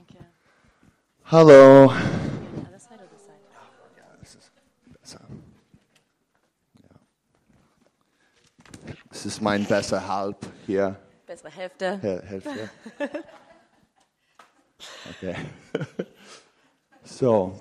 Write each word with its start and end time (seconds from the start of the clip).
Danke. 0.00 0.24
Hello. 1.24 1.90
Alles 1.90 2.90
weiter 2.90 3.04
das 3.12 3.26
Seite. 3.26 3.40
This 4.20 4.34
is 4.34 4.50
besser. 5.02 5.20
Ja. 6.82 6.88
Das 9.10 9.26
ist 9.26 9.42
mein 9.42 9.64
besser 9.66 10.06
Halb 10.08 10.36
hier. 10.66 10.96
Bessere 11.26 11.50
Hälfte. 11.50 11.98
Hel- 12.00 12.22
Hälfte. 12.26 12.70
Okay. 15.10 15.36
so, 17.04 17.60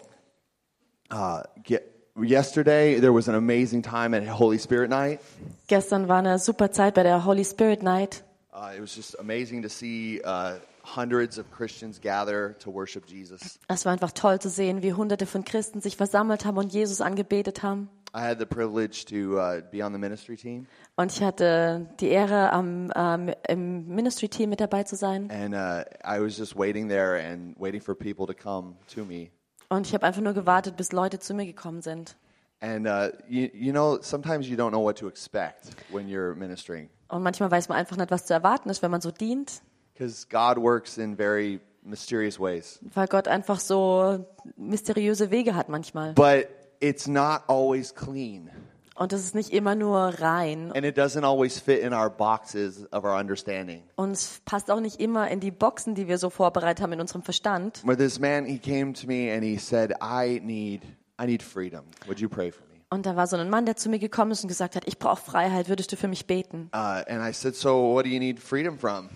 uh, 1.11 1.41
ge- 1.63 1.81
yesterday 2.15 2.99
there 3.01 3.11
was 3.13 3.27
an 3.27 3.35
amazing 3.35 3.81
time 3.81 4.13
at 4.15 4.25
Holy 4.39 4.57
Spirit 4.59 4.89
Night. 4.89 5.19
Gestern 5.67 6.07
war 6.07 6.19
eine 6.19 6.39
super 6.39 6.71
Zeit 6.71 6.93
bei 6.93 7.03
der 7.03 7.25
Holy 7.25 7.43
Spirit 7.43 7.83
Night. 7.83 8.23
Uh, 8.53 8.71
it 8.75 8.81
was 8.81 8.95
just 8.95 9.19
amazing 9.19 9.61
to 9.61 9.69
see 9.69 10.21
uh, 10.23 10.53
hundreds 10.95 11.37
of 11.39 11.45
Christians 11.51 11.99
gather 12.01 12.57
to 12.59 12.73
worship 12.73 13.07
Jesus. 13.07 13.59
Es 13.67 13.85
war 13.85 13.93
einfach 13.93 14.11
toll 14.11 14.39
zu 14.39 14.49
sehen, 14.49 14.81
wie 14.81 14.93
hunderte 14.93 15.25
von 15.25 15.43
Christen 15.45 15.81
sich 15.81 15.97
versammelt 15.97 16.45
haben 16.45 16.57
und 16.57 16.73
Jesus 16.73 17.01
angebetet 17.01 17.63
haben. 17.63 17.89
I 18.15 18.21
had 18.21 18.39
the 18.39 18.45
privilege 18.45 19.05
to 19.05 19.37
uh, 19.39 19.61
be 19.71 19.83
on 19.85 19.93
the 19.93 19.99
ministry 19.99 20.35
team, 20.35 20.65
Und 20.95 21.11
ich 21.11 21.21
hatte 21.21 21.87
die 21.99 22.07
Ehre, 22.07 22.51
am, 22.51 22.91
ähm, 22.95 23.31
im 23.47 23.87
Ministry-Team 23.87 24.49
mit 24.49 24.59
dabei 24.59 24.83
zu 24.83 24.95
sein. 24.95 25.29
and 25.29 25.53
uh, 25.53 25.83
I 26.03 26.19
was 26.19 26.35
just 26.37 26.57
waiting 26.57 26.89
there 26.89 27.21
and 27.23 27.55
waiting 27.59 27.79
for 27.79 27.93
people 27.93 28.25
to 28.25 28.33
come 28.33 28.75
to 28.95 29.05
me. 29.05 29.29
Und 29.69 29.85
ich 29.85 29.93
habe 29.93 30.07
einfach 30.07 30.21
nur 30.23 30.33
gewartet, 30.33 30.75
bis 30.75 30.91
Leute 30.91 31.19
zu 31.19 31.35
mir 31.35 31.45
gekommen 31.45 31.83
sind. 31.83 32.17
And 32.61 32.87
uh, 32.87 33.15
you, 33.27 33.47
you 33.53 33.71
know, 33.71 33.99
sometimes 34.01 34.47
you 34.49 34.57
don't 34.57 34.71
know 34.71 34.83
what 34.83 34.97
to 34.97 35.07
expect 35.07 35.69
when 35.91 36.07
you're 36.07 36.33
ministering 36.33 36.89
Und 37.09 37.21
manchmal 37.21 37.51
weiß 37.51 37.69
man 37.69 37.77
einfach 37.77 37.95
nicht, 37.95 38.09
was 38.09 38.25
zu 38.25 38.33
erwarten 38.33 38.69
ist, 38.69 38.81
wenn 38.81 38.89
man 38.89 39.01
so 39.01 39.11
dient, 39.11 39.61
because 39.99 40.25
God 40.29 40.57
works 40.57 40.97
in 40.97 41.15
very 41.15 41.59
mysterious 41.83 42.39
ways. 42.39 42.79
weil 42.93 43.07
Gott 43.07 43.27
einfach 43.27 43.59
so 43.59 44.25
mysteriöse 44.57 45.29
Wege 45.31 45.55
hat 45.55 45.69
manchmal. 45.69 46.13
But 46.13 46.47
it's 46.79 47.07
not 47.07 47.41
always 47.47 47.93
clean, 47.93 48.49
Und 48.95 49.13
es 49.13 49.23
ist 49.23 49.35
nicht 49.35 49.51
immer 49.51 49.75
nur 49.75 49.97
rein. 50.19 50.71
and 50.73 50.85
it 50.85 50.97
doesn't 50.97 51.23
always 51.25 51.59
fit 51.59 51.81
in 51.81 51.93
our 51.93 52.09
boxes 52.09 52.85
of 52.93 53.03
our 53.03 53.17
understanding. 53.17 53.83
Und 53.95 54.11
es 54.11 54.41
passt 54.45 54.71
auch 54.71 54.79
nicht 54.79 54.99
immer 55.01 55.29
in 55.29 55.39
die 55.39 55.51
Boxen, 55.51 55.95
die 55.95 56.07
wir 56.07 56.17
so 56.17 56.29
vorbereitet 56.29 56.81
haben 56.81 56.93
in 56.93 57.01
unserem 57.01 57.23
Verstand. 57.23 57.81
But 57.85 57.97
this 57.97 58.19
man, 58.19 58.45
he 58.45 58.57
came 58.57 58.93
to 58.93 59.07
me 59.07 59.33
and 59.33 59.43
he 59.43 59.57
said, 59.57 59.91
"I 60.01 60.39
need, 60.41 60.83
I 61.21 61.25
need 61.25 61.43
freedom. 61.43 61.83
Would 62.07 62.19
you 62.19 62.29
pray 62.29 62.51
for 62.51 62.63
me?" 62.67 62.79
Und 62.91 63.05
da 63.05 63.15
war 63.15 63.27
so 63.27 63.35
ein 63.37 63.49
Mann, 63.49 63.65
der 63.65 63.75
zu 63.75 63.89
mir 63.89 63.99
gekommen 63.99 64.31
ist 64.31 64.43
und 64.43 64.47
gesagt 64.47 64.75
hat, 64.75 64.87
ich 64.87 64.97
brauche 64.97 65.21
Freiheit, 65.21 65.69
würdest 65.69 65.91
du 65.91 65.95
für 65.95 66.07
mich 66.07 66.25
beten? 66.25 66.71
Uh, 66.73 67.03
and 67.07 67.21
I 67.21 67.31
said, 67.33 67.55
"So, 67.55 67.93
what 67.93 68.03
do 68.05 68.09
you 68.09 68.19
need 68.19 68.39
freedom 68.39 68.79
from?" 68.79 69.09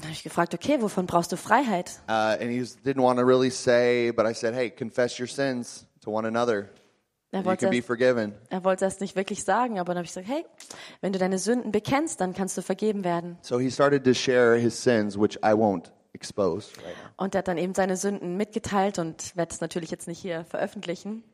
Und 0.00 0.04
da 0.04 0.08
habe 0.08 0.14
ich 0.14 0.22
gefragt, 0.22 0.54
okay, 0.54 0.80
wovon 0.80 1.04
brauchst 1.04 1.30
du 1.30 1.36
Freiheit? 1.36 2.00
Uh, 2.08 2.40
and 2.40 2.50
he 2.50 2.62
didn't 2.86 3.02
want 3.02 3.18
to 3.18 3.22
really 3.22 3.50
say, 3.50 4.10
but 4.10 4.24
I 4.24 4.32
said, 4.32 4.54
"Hey, 4.54 4.70
confess 4.70 5.20
your 5.20 5.26
sins 5.28 5.84
to 6.02 6.10
one 6.10 6.26
another. 6.26 6.70
Er 7.32 7.40
and 7.40 7.44
You 7.44 7.50
wollte, 7.50 7.66
can 7.66 7.70
be 7.70 7.82
forgiven." 7.82 8.32
er 8.48 8.64
wollte 8.64 8.86
es 8.86 8.98
nicht 9.00 9.14
wirklich 9.14 9.44
sagen, 9.44 9.78
aber 9.78 9.88
dann 9.92 9.98
habe 9.98 10.06
ich 10.06 10.14
gesagt, 10.14 10.26
hey, 10.26 10.46
wenn 11.02 11.12
du 11.12 11.18
deine 11.18 11.38
Sünden 11.38 11.70
bekennst, 11.70 12.18
dann 12.18 12.32
kannst 12.32 12.56
du 12.56 12.62
vergeben 12.62 13.04
werden. 13.04 13.36
So 13.42 13.58
he 13.58 13.70
started 13.70 14.02
to 14.04 14.14
share 14.14 14.58
his 14.58 14.82
sins, 14.82 15.18
which 15.18 15.36
I 15.44 15.52
won't 15.52 15.90
expose 16.14 16.70
right 16.78 16.96
now. 16.96 17.22
Und 17.22 17.34
er 17.34 17.40
hat 17.40 17.48
dann 17.48 17.58
eben 17.58 17.74
seine 17.74 17.98
Sünden 17.98 18.38
mitgeteilt 18.38 18.98
und 18.98 19.36
werde 19.36 19.52
es 19.52 19.60
natürlich 19.60 19.90
jetzt 19.90 20.08
nicht 20.08 20.20
hier 20.22 20.46
veröffentlichen. 20.46 21.24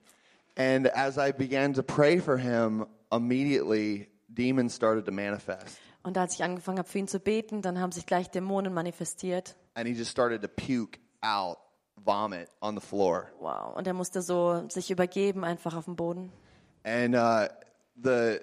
And 0.56 0.92
as 0.92 1.16
I 1.18 1.30
began 1.32 1.72
to 1.74 1.84
pray 1.84 2.18
for 2.18 2.36
him, 2.36 2.84
immediately 3.12 4.08
demons 4.26 4.74
started 4.74 5.04
to 5.04 5.12
manifest. 5.12 5.78
Und 6.06 6.16
als 6.16 6.34
ich 6.34 6.44
angefangen 6.44 6.78
habe, 6.78 6.88
für 6.88 6.98
ihn 6.98 7.08
zu 7.08 7.18
beten, 7.18 7.62
dann 7.62 7.80
haben 7.80 7.90
sich 7.90 8.06
gleich 8.06 8.30
Dämonen 8.30 8.72
manifestiert. 8.72 9.56
And 9.74 9.88
he 9.88 9.92
just 9.92 10.12
started 10.12 10.40
to 10.40 10.46
puke 10.46 11.00
out 11.20 11.58
vomit 11.96 12.48
on 12.60 12.76
the 12.76 12.80
floor. 12.80 13.32
Wow. 13.40 13.74
Und 13.76 13.88
er 13.88 13.92
musste 13.92 14.22
so 14.22 14.68
sich 14.68 14.92
übergeben, 14.92 15.42
einfach 15.42 15.74
auf 15.74 15.86
dem 15.86 15.96
Boden. 15.96 16.30
And 16.84 17.16
uh, 17.16 17.48
the 18.00 18.38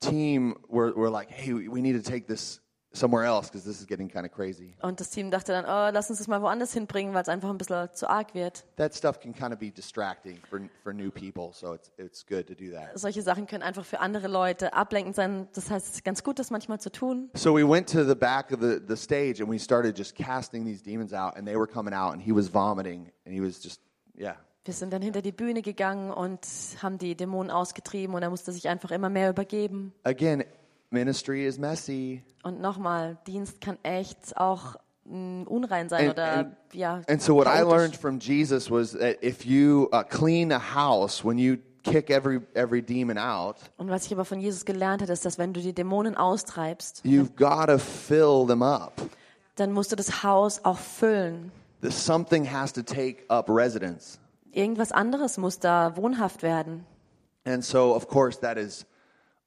team 0.00 0.56
were, 0.68 0.94
were 0.94 1.10
like, 1.10 1.30
hey, 1.30 1.54
we 1.54 1.80
need 1.80 1.96
to 1.96 2.02
take 2.02 2.26
this 2.26 2.60
somewhere 2.92 3.24
else 3.24 3.48
because 3.48 3.64
this 3.64 3.80
is 3.80 3.86
getting 3.86 4.08
kind 4.08 4.26
of 4.26 4.32
crazy. 4.32 4.74
Und 4.82 5.00
das 5.00 5.10
Team 5.10 5.30
dachte 5.30 5.52
dann, 5.52 5.64
oh, 5.64 5.92
lass 5.92 6.10
uns 6.10 6.18
das 6.18 6.28
mal 6.28 6.42
woanders 6.42 6.72
hinbringen, 6.72 7.14
weil 7.14 7.22
es 7.22 7.28
einfach 7.28 7.50
ein 7.50 7.58
bisschen 7.58 7.88
zu 7.92 8.08
arg 8.08 8.34
wird. 8.34 8.64
That 8.76 8.94
stuff 8.94 9.20
can 9.20 9.32
kind 9.32 9.52
of 9.52 9.58
be 9.58 9.70
distracting 9.70 10.38
for, 10.48 10.60
for 10.82 10.92
new 10.92 11.10
people, 11.10 11.50
so 11.52 11.74
it's, 11.74 11.90
it's 11.98 12.26
good 12.26 12.46
to 12.46 12.54
do 12.54 12.72
that. 12.72 12.98
Solche 12.98 13.22
Sachen 13.22 13.46
können 13.46 13.62
einfach 13.62 13.84
für 13.84 14.00
andere 14.00 14.28
Leute 14.28 14.72
ablenkend 14.74 15.14
sein. 15.14 15.48
Das 15.52 15.70
heißt, 15.70 15.88
es 15.88 15.94
ist 15.96 16.04
ganz 16.04 16.22
gut, 16.22 16.38
das 16.38 16.50
manchmal 16.50 16.80
zu 16.80 16.90
tun. 16.90 17.30
So 17.34 17.54
we 17.54 17.68
went 17.68 17.88
to 17.90 18.04
the 18.04 18.14
back 18.14 18.52
of 18.52 18.60
the, 18.60 18.78
the 18.86 18.96
stage 18.96 19.40
and 19.40 19.50
we 19.50 19.58
started 19.58 19.96
just 19.96 20.16
casting 20.16 20.64
these 20.64 20.82
demons 20.82 21.12
out, 21.12 21.36
and 21.36 21.46
they 21.46 21.56
were 21.56 21.68
coming 21.68 21.94
out, 21.94 22.12
and 22.12 22.22
he 22.22 22.32
was 22.34 22.48
vomiting, 22.52 23.10
and 23.24 23.34
he 23.34 23.40
was 23.40 23.62
just, 23.62 23.80
yeah. 24.18 24.36
Wir 24.64 24.74
sind 24.74 24.92
dann 24.92 25.00
hinter 25.00 25.22
die 25.22 25.32
Bühne 25.32 25.62
gegangen 25.62 26.10
und 26.10 26.46
haben 26.82 26.98
die 26.98 27.16
Dämonen 27.16 27.50
ausgetrieben 27.50 28.14
und 28.14 28.22
er 28.22 28.28
musste 28.28 28.52
sich 28.52 28.68
einfach 28.68 28.90
immer 28.90 29.08
mehr 29.08 29.30
übergeben. 29.30 29.94
Again, 30.04 30.44
ministry 30.90 31.46
is 31.46 31.58
messy. 31.58 32.22
Und 32.42 32.60
nochmal, 32.60 33.18
Dienst 33.26 33.60
kann 33.60 33.78
echt 33.82 34.36
auch 34.36 34.76
mh, 35.04 35.44
unrein 35.48 35.88
sein 35.88 36.02
And- 36.06 36.12
oder 36.12 36.32
and- 36.32 36.56
ja. 36.72 37.00
And 37.08 37.20
so 37.22 37.34
what 37.34 37.46
I 37.46 37.60
learned 37.62 37.96
from 37.96 38.18
Jesus 38.18 38.70
was 38.70 38.92
that 38.92 39.22
if 39.22 39.44
you 39.44 39.88
uh, 39.92 40.02
clean 40.02 40.52
a 40.52 40.58
house, 40.74 41.24
when 41.24 41.38
you 41.38 41.56
kick 41.82 42.10
every 42.10 42.40
every 42.54 42.82
demon 42.82 43.16
out, 43.18 43.56
Und 43.78 43.88
was 43.90 44.06
ich 44.06 44.12
aber 44.12 44.24
von 44.24 44.40
Jesus 44.40 44.64
gelernt 44.64 45.00
habe, 45.02 45.12
ist, 45.12 45.24
dass 45.24 45.38
wenn 45.38 45.52
du 45.52 45.60
die 45.60 45.72
Dämonen 45.72 46.16
austreibst, 46.16 47.02
you've 47.04 47.34
got 47.36 47.66
to 47.68 47.78
fill 47.78 48.46
them 48.46 48.62
up. 48.62 48.92
dann 49.56 49.72
musst 49.72 49.92
du 49.92 49.96
das 49.96 50.22
Haus 50.22 50.64
auch 50.64 50.78
füllen. 50.78 51.52
That 51.82 51.92
something 51.92 52.44
has 52.50 52.72
to 52.74 52.82
take 52.82 53.24
up 53.28 53.48
residence. 53.48 54.18
Irgendwas 54.52 54.92
anderes 54.92 55.38
muss 55.38 55.58
da 55.60 55.96
wohnhaft 55.96 56.42
werden. 56.42 56.84
And 57.46 57.64
so, 57.64 57.94
of 57.94 58.08
course, 58.08 58.38
that 58.40 58.58
is 58.58 58.84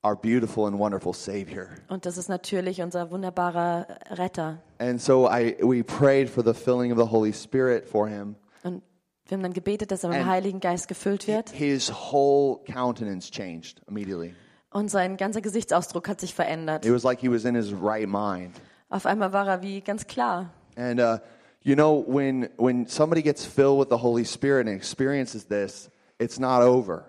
our 0.04 0.16
beautiful 0.16 0.68
and 0.68 0.78
wonderful 0.78 1.14
Savior. 1.14 1.70
Und 1.88 2.06
das 2.06 2.18
ist 2.18 2.30
natürlich 2.30 2.82
unser 2.82 3.10
wunderbarer 3.12 3.88
Retter. 4.12 4.60
And 4.80 5.02
so, 5.02 5.28
I 5.28 5.56
we 5.62 5.84
prayed 5.84 6.30
for 6.30 6.44
the 6.44 6.54
filling 6.54 6.92
of 6.92 6.98
the 6.98 7.10
Holy 7.10 7.34
Spirit 7.34 7.86
for 7.86 8.08
him. 8.08 8.36
Und 8.64 8.84
wir 9.28 9.38
haben 9.38 9.44
dann 9.44 9.54
gebetet, 9.54 9.92
dass 9.92 10.04
er 10.04 10.10
mit 10.10 10.20
dem 10.20 10.28
Heiligen 10.28 10.60
Geist 10.60 10.88
gefüllt 10.88 11.28
wird. 11.28 11.50
His 11.52 11.92
whole 11.92 12.60
countenance 12.72 13.32
changed 13.32 13.82
immediately. 13.88 14.34
Und 14.72 14.90
sein 14.90 15.18
ganzer 15.18 15.42
Gesichtsausdruck 15.42 16.10
hat 16.10 16.20
sich 16.20 16.34
verändert. 16.34 16.86
It 16.86 16.92
was 16.94 17.04
like 17.04 17.20
he 17.20 17.30
was 17.30 17.46
in 17.46 17.56
his 17.56 17.72
right 17.72 18.08
mind. 18.08 18.60
Auf 18.90 19.06
einmal 19.06 19.32
war 19.32 19.48
er 19.48 19.62
wie 19.62 19.82
ganz 19.82 20.06
klar. 20.08 20.52
And 20.76 21.00
uh, 21.00 21.20
you 21.62 21.76
know, 21.76 22.04
when 22.08 22.50
when 22.58 22.88
somebody 22.88 23.22
gets 23.22 23.46
filled 23.46 23.80
with 23.80 23.90
the 23.90 24.02
Holy 24.04 24.26
Spirit 24.26 24.68
and 24.68 24.76
experiences 24.76 25.46
this, 25.46 25.90
it's 26.20 26.40
not 26.40 26.62
over. 26.62 27.06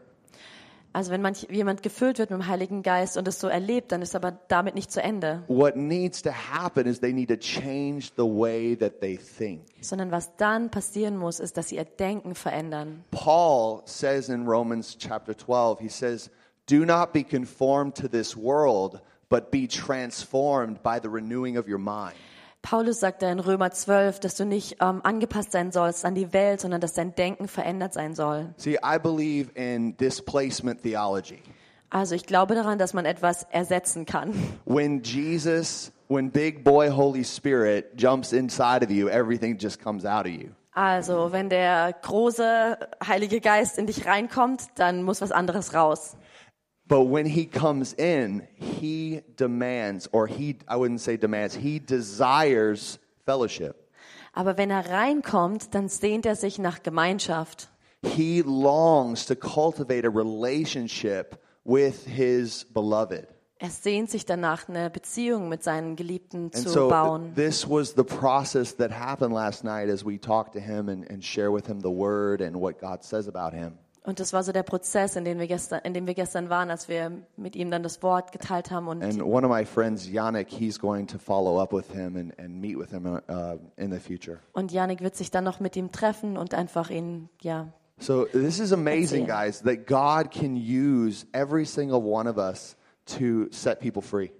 Also 0.94 1.10
wenn 1.10 1.22
manch, 1.22 1.48
jemand 1.50 1.82
gefüllt 1.82 2.20
wird 2.20 2.30
mit 2.30 2.38
dem 2.38 2.46
Heiligen 2.46 2.84
Geist 2.84 3.16
und 3.16 3.26
es 3.26 3.40
so 3.40 3.48
erlebt, 3.48 3.90
dann 3.90 4.00
ist 4.00 4.14
aber 4.14 4.38
damit 4.46 4.76
nicht 4.76 4.92
zu 4.92 5.02
Ende. 5.02 5.42
What 5.48 5.74
needs 5.74 6.22
to 6.22 6.30
happen 6.30 6.86
is 6.86 7.00
they 7.00 7.12
need 7.12 7.28
to 7.30 7.36
change 7.36 8.12
the 8.16 8.22
way 8.22 8.76
that 8.76 9.00
they 9.00 9.18
think. 9.18 9.62
Sondern 9.80 10.12
was 10.12 10.36
dann 10.36 10.70
passieren 10.70 11.16
muss, 11.16 11.40
ist, 11.40 11.56
dass 11.56 11.70
sie 11.70 11.76
ihr 11.76 11.84
Denken 11.84 12.36
verändern. 12.36 13.02
Paul 13.10 13.82
says 13.86 14.28
in 14.28 14.46
Romans 14.46 14.96
chapter 14.96 15.36
12, 15.36 15.80
he 15.80 15.88
says, 15.88 16.30
"Do 16.70 16.84
not 16.84 17.12
be 17.12 17.24
conformed 17.24 17.96
to 17.96 18.06
this 18.06 18.36
world, 18.36 19.02
but 19.28 19.50
be 19.50 19.66
transformed 19.66 20.80
by 20.84 21.00
the 21.02 21.08
renewing 21.08 21.58
of 21.58 21.66
your 21.66 21.78
mind." 21.80 22.14
Paulus 22.64 22.98
sagt 22.98 23.20
da 23.20 23.30
in 23.30 23.40
Römer 23.40 23.70
12, 23.70 24.20
dass 24.20 24.36
du 24.36 24.46
nicht 24.46 24.78
ähm, 24.80 25.02
angepasst 25.04 25.52
sein 25.52 25.70
sollst 25.70 26.06
an 26.06 26.14
die 26.14 26.32
Welt, 26.32 26.62
sondern 26.62 26.80
dass 26.80 26.94
dein 26.94 27.14
Denken 27.14 27.46
verändert 27.46 27.92
sein 27.92 28.14
soll. 28.14 28.54
See, 28.56 28.78
I 28.82 28.98
believe 28.98 29.50
in 29.54 29.94
displacement 29.98 30.82
theology. 30.82 31.42
Also 31.90 32.14
ich 32.14 32.24
glaube 32.24 32.54
daran, 32.54 32.78
dass 32.78 32.94
man 32.94 33.04
etwas 33.04 33.42
ersetzen 33.50 34.06
kann. 34.06 34.32
When 34.64 35.02
Jesus, 35.02 35.92
when 36.08 36.30
big 36.30 36.64
boy 36.64 36.88
Holy 36.88 37.22
Spirit 37.22 38.00
jumps 38.00 38.32
inside 38.32 38.82
of 38.82 38.90
you, 38.90 39.08
everything 39.08 39.58
just 39.58 39.78
comes 39.82 40.06
out 40.06 40.24
of 40.24 40.32
you. 40.32 40.48
Also 40.72 41.32
wenn 41.32 41.50
der 41.50 41.94
große 42.00 42.78
Heilige 43.06 43.42
Geist 43.42 43.76
in 43.76 43.86
dich 43.86 44.06
reinkommt, 44.06 44.62
dann 44.76 45.02
muss 45.02 45.20
was 45.20 45.32
anderes 45.32 45.74
raus. 45.74 46.16
But 46.86 47.04
when 47.04 47.24
he 47.26 47.46
comes 47.46 47.94
in, 47.94 48.46
he 48.56 49.22
demands, 49.36 50.06
or 50.12 50.26
he, 50.26 50.58
I 50.68 50.76
wouldn't 50.76 51.00
say 51.00 51.16
demands, 51.16 51.54
he 51.54 51.78
desires 51.80 52.98
fellowship. 53.24 53.90
Aber 54.34 54.58
wenn 54.58 54.70
er 54.70 54.90
reinkommt, 54.90 55.74
dann 55.74 55.88
sehnt 55.88 56.26
er 56.26 56.36
sich 56.36 56.58
nach 56.58 56.82
Gemeinschaft. 56.82 57.70
He 58.02 58.42
longs 58.42 59.24
to 59.26 59.34
cultivate 59.34 60.04
a 60.04 60.10
relationship 60.10 61.40
with 61.64 62.04
his 62.06 62.64
beloved. 62.64 63.28
Er 63.58 63.70
sehnt 63.70 64.10
sich 64.10 64.26
danach, 64.26 64.68
eine 64.68 64.90
Beziehung 64.90 65.48
mit 65.48 65.62
seinen 65.62 65.96
Geliebten 65.96 66.50
And 66.52 66.54
zu 66.54 66.68
so 66.68 66.88
bauen. 66.88 67.32
this 67.34 67.66
was 67.66 67.94
the 67.96 68.02
process 68.04 68.76
that 68.76 68.90
happened 68.90 69.32
last 69.32 69.64
night 69.64 69.88
as 69.88 70.04
we 70.04 70.18
talked 70.18 70.52
to 70.52 70.60
him 70.60 70.90
and, 70.90 71.08
and 71.10 71.24
share 71.24 71.50
with 71.50 71.66
him 71.66 71.80
the 71.80 71.88
word 71.88 72.42
and 72.42 72.56
what 72.56 72.78
God 72.78 73.02
says 73.02 73.26
about 73.26 73.54
him. 73.54 73.78
Und 74.06 74.20
das 74.20 74.34
war 74.34 74.42
so 74.42 74.52
der 74.52 74.62
Prozess, 74.62 75.16
in 75.16 75.24
dem 75.24 75.38
wir 75.38 75.46
gestern, 75.46 75.80
in 75.82 75.94
dem 75.94 76.06
wir 76.06 76.12
gestern 76.12 76.50
waren, 76.50 76.70
als 76.70 76.88
wir 76.88 77.10
mit 77.38 77.56
ihm 77.56 77.70
dann 77.70 77.82
das 77.82 78.02
Wort 78.02 78.32
geteilt 78.32 78.70
haben. 78.70 78.86
Und, 78.86 79.02
And 79.02 79.22
one 79.22 79.46
of 79.46 79.50
my 79.50 79.64
friends, 79.64 80.06
Yannick, 80.06 80.50
he's 80.50 80.78
going 80.78 81.06
to 81.06 81.18
follow 81.18 81.58
up 81.58 81.72
with 81.72 81.90
him 81.90 82.16
and, 82.16 82.38
and 82.38 82.60
meet 82.60 82.78
with 82.78 82.90
him 82.90 83.06
uh, 83.06 83.56
in 83.76 83.90
the 83.90 83.98
future. 83.98 84.40
und 84.52 84.72
Janik 84.72 85.00
wird 85.00 85.16
sich 85.16 85.30
dann 85.30 85.44
noch 85.44 85.58
mit 85.58 85.74
ihm 85.74 85.90
treffen 85.90 86.36
und 86.36 86.52
einfach 86.52 86.90
ihn, 86.90 87.30
ja, 87.40 87.72
So 87.98 88.24
this 88.26 88.58
is 88.58 88.72
amazing, 88.72 89.26
guys, 89.26 89.62
that 89.62 89.86
God 89.86 90.30
can 90.30 90.56
use 90.56 91.24
every 91.32 91.64
single 91.64 92.02
one 92.02 92.28
of 92.28 92.36
us 92.36 92.76
to 93.16 93.46
set 93.52 93.80
people 93.80 94.02
free. 94.02 94.30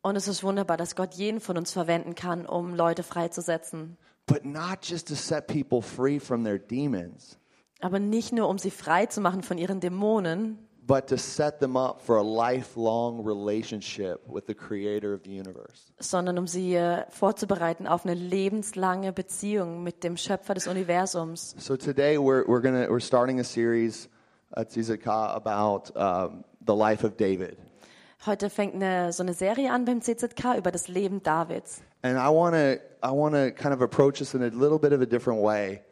Und 0.00 0.16
es 0.16 0.26
ist 0.26 0.42
wunderbar, 0.42 0.76
dass 0.76 0.96
Gott 0.96 1.14
jeden 1.14 1.38
von 1.38 1.56
uns 1.56 1.70
verwenden 1.70 2.16
kann, 2.16 2.44
um 2.44 2.74
Leute 2.74 3.04
freizusetzen. 3.04 3.98
But 4.26 4.44
not 4.44 4.78
just 4.82 5.06
to 5.08 5.14
set 5.14 5.46
people 5.46 5.80
free 5.80 6.18
from 6.18 6.42
their 6.42 6.58
demons, 6.58 7.38
Aber 7.82 7.98
nicht 7.98 8.32
nur, 8.32 8.48
um 8.48 8.58
sie 8.58 8.70
frei 8.70 9.06
zu 9.06 9.20
machen 9.20 9.42
von 9.42 9.58
ihren 9.58 9.80
Dämonen, 9.80 10.56
but 10.86 11.06
to 11.08 11.16
set 11.16 11.60
them 11.60 11.76
up 11.76 12.00
for 12.00 12.16
a 12.16 12.22
lifelong 12.22 13.24
relationship 13.24 14.20
with 14.26 14.46
the 14.46 14.54
creator 14.54 15.12
of 15.14 15.22
the 15.24 15.30
universe. 15.30 15.92
sondern 15.98 16.38
um 16.38 16.46
sie 16.46 16.74
äh, 16.74 17.04
vorzubereiten 17.10 17.86
auf 17.86 18.04
eine 18.04 18.14
lebenslange 18.14 19.12
Beziehung 19.12 19.82
mit 19.82 20.02
dem 20.04 20.16
Schöpfer 20.16 20.54
des 20.54 20.66
Universums. 20.66 21.54
So 21.58 21.76
today 21.76 22.16
we're, 22.16 22.44
we're 22.46 22.60
gonna 22.60 22.88
we're 22.88 23.00
starting 23.00 23.40
a 23.40 23.44
series 23.44 24.08
at 24.52 24.70
Zizaka 24.70 25.34
about 25.34 25.92
um, 25.96 26.44
the 26.64 26.74
life 26.74 27.04
of 27.04 27.16
David. 27.16 27.56
Heute 28.24 28.50
fängt 28.50 28.74
eine, 28.74 29.12
so 29.12 29.24
eine 29.24 29.34
Serie 29.34 29.72
an 29.72 29.84
beim 29.84 30.00
CZK 30.00 30.56
über 30.56 30.70
das 30.70 30.86
Leben 30.86 31.22
Davids. 31.22 31.82
And 32.02 32.16
I 32.16 32.28
want 32.28 32.54
to 32.54 32.80
I 33.02 33.10
want 33.10 33.34
to 33.34 33.50
kind 33.50 33.74
of 33.74 33.82
approach 33.82 34.18
this 34.18 34.34
in 34.34 34.42
a 34.42 34.48
little 34.48 34.78
bit 34.78 34.92
of 34.92 35.00
a 35.00 35.06
different 35.06 35.42
way 35.42 35.82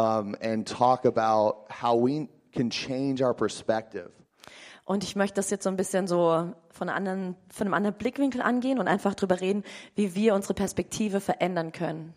um, 0.00 0.34
and 0.40 0.66
talk 0.66 1.04
about 1.04 1.66
how 1.68 1.94
we 1.94 2.28
can 2.52 2.70
change 2.70 3.22
our 3.22 3.34
perspective. 3.34 4.10
Und 4.84 5.04
ich 5.04 5.14
möchte 5.14 5.36
das 5.36 5.50
jetzt 5.50 5.64
so 5.64 5.70
ein 5.70 5.76
bisschen 5.76 6.08
so 6.08 6.52
von, 6.70 6.88
anderen, 6.88 7.36
von 7.48 7.66
einem 7.66 7.74
anderen 7.74 7.96
Blickwinkel 7.96 8.42
angehen 8.42 8.78
und 8.80 8.88
einfach 8.88 9.14
drüber 9.14 9.40
reden, 9.40 9.62
wie 9.94 10.14
wir 10.16 10.34
unsere 10.34 10.54
Perspektive 10.54 11.20
verändern 11.20 11.70
können. 11.70 12.14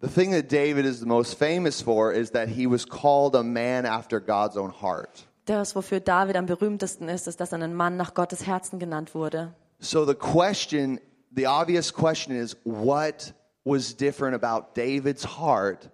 The 0.00 0.08
thing 0.08 0.32
that 0.32 0.50
David 0.50 0.84
is 0.84 0.98
the 0.98 1.06
most 1.06 1.38
famous 1.38 1.80
for 1.80 2.12
is 2.12 2.32
that 2.32 2.48
he 2.48 2.66
was 2.66 2.86
called 2.86 3.36
a 3.36 3.42
man 3.42 3.86
after 3.86 4.20
God's 4.20 4.56
own 4.56 4.72
heart. 4.82 5.26
Das, 5.46 5.74
wofür 5.74 6.00
David 6.00 6.36
am 6.36 6.46
berühmtesten 6.46 7.08
ist, 7.08 7.28
ist, 7.28 7.40
dass 7.40 7.52
er 7.52 7.62
ein 7.62 7.74
Mann 7.74 7.96
nach 7.96 8.12
Gottes 8.14 8.46
Herzen 8.46 8.78
genannt 8.78 9.14
wurde. 9.14 9.54
So 9.78 10.04
the 10.04 10.14
question, 10.14 11.00
the 11.34 11.46
obvious 11.46 11.92
question 11.92 12.36
is 12.36 12.56
what 12.64 13.32
was 13.64 13.96
different 13.96 14.34
about 14.34 14.74
David's 14.74 15.38
heart 15.38 15.90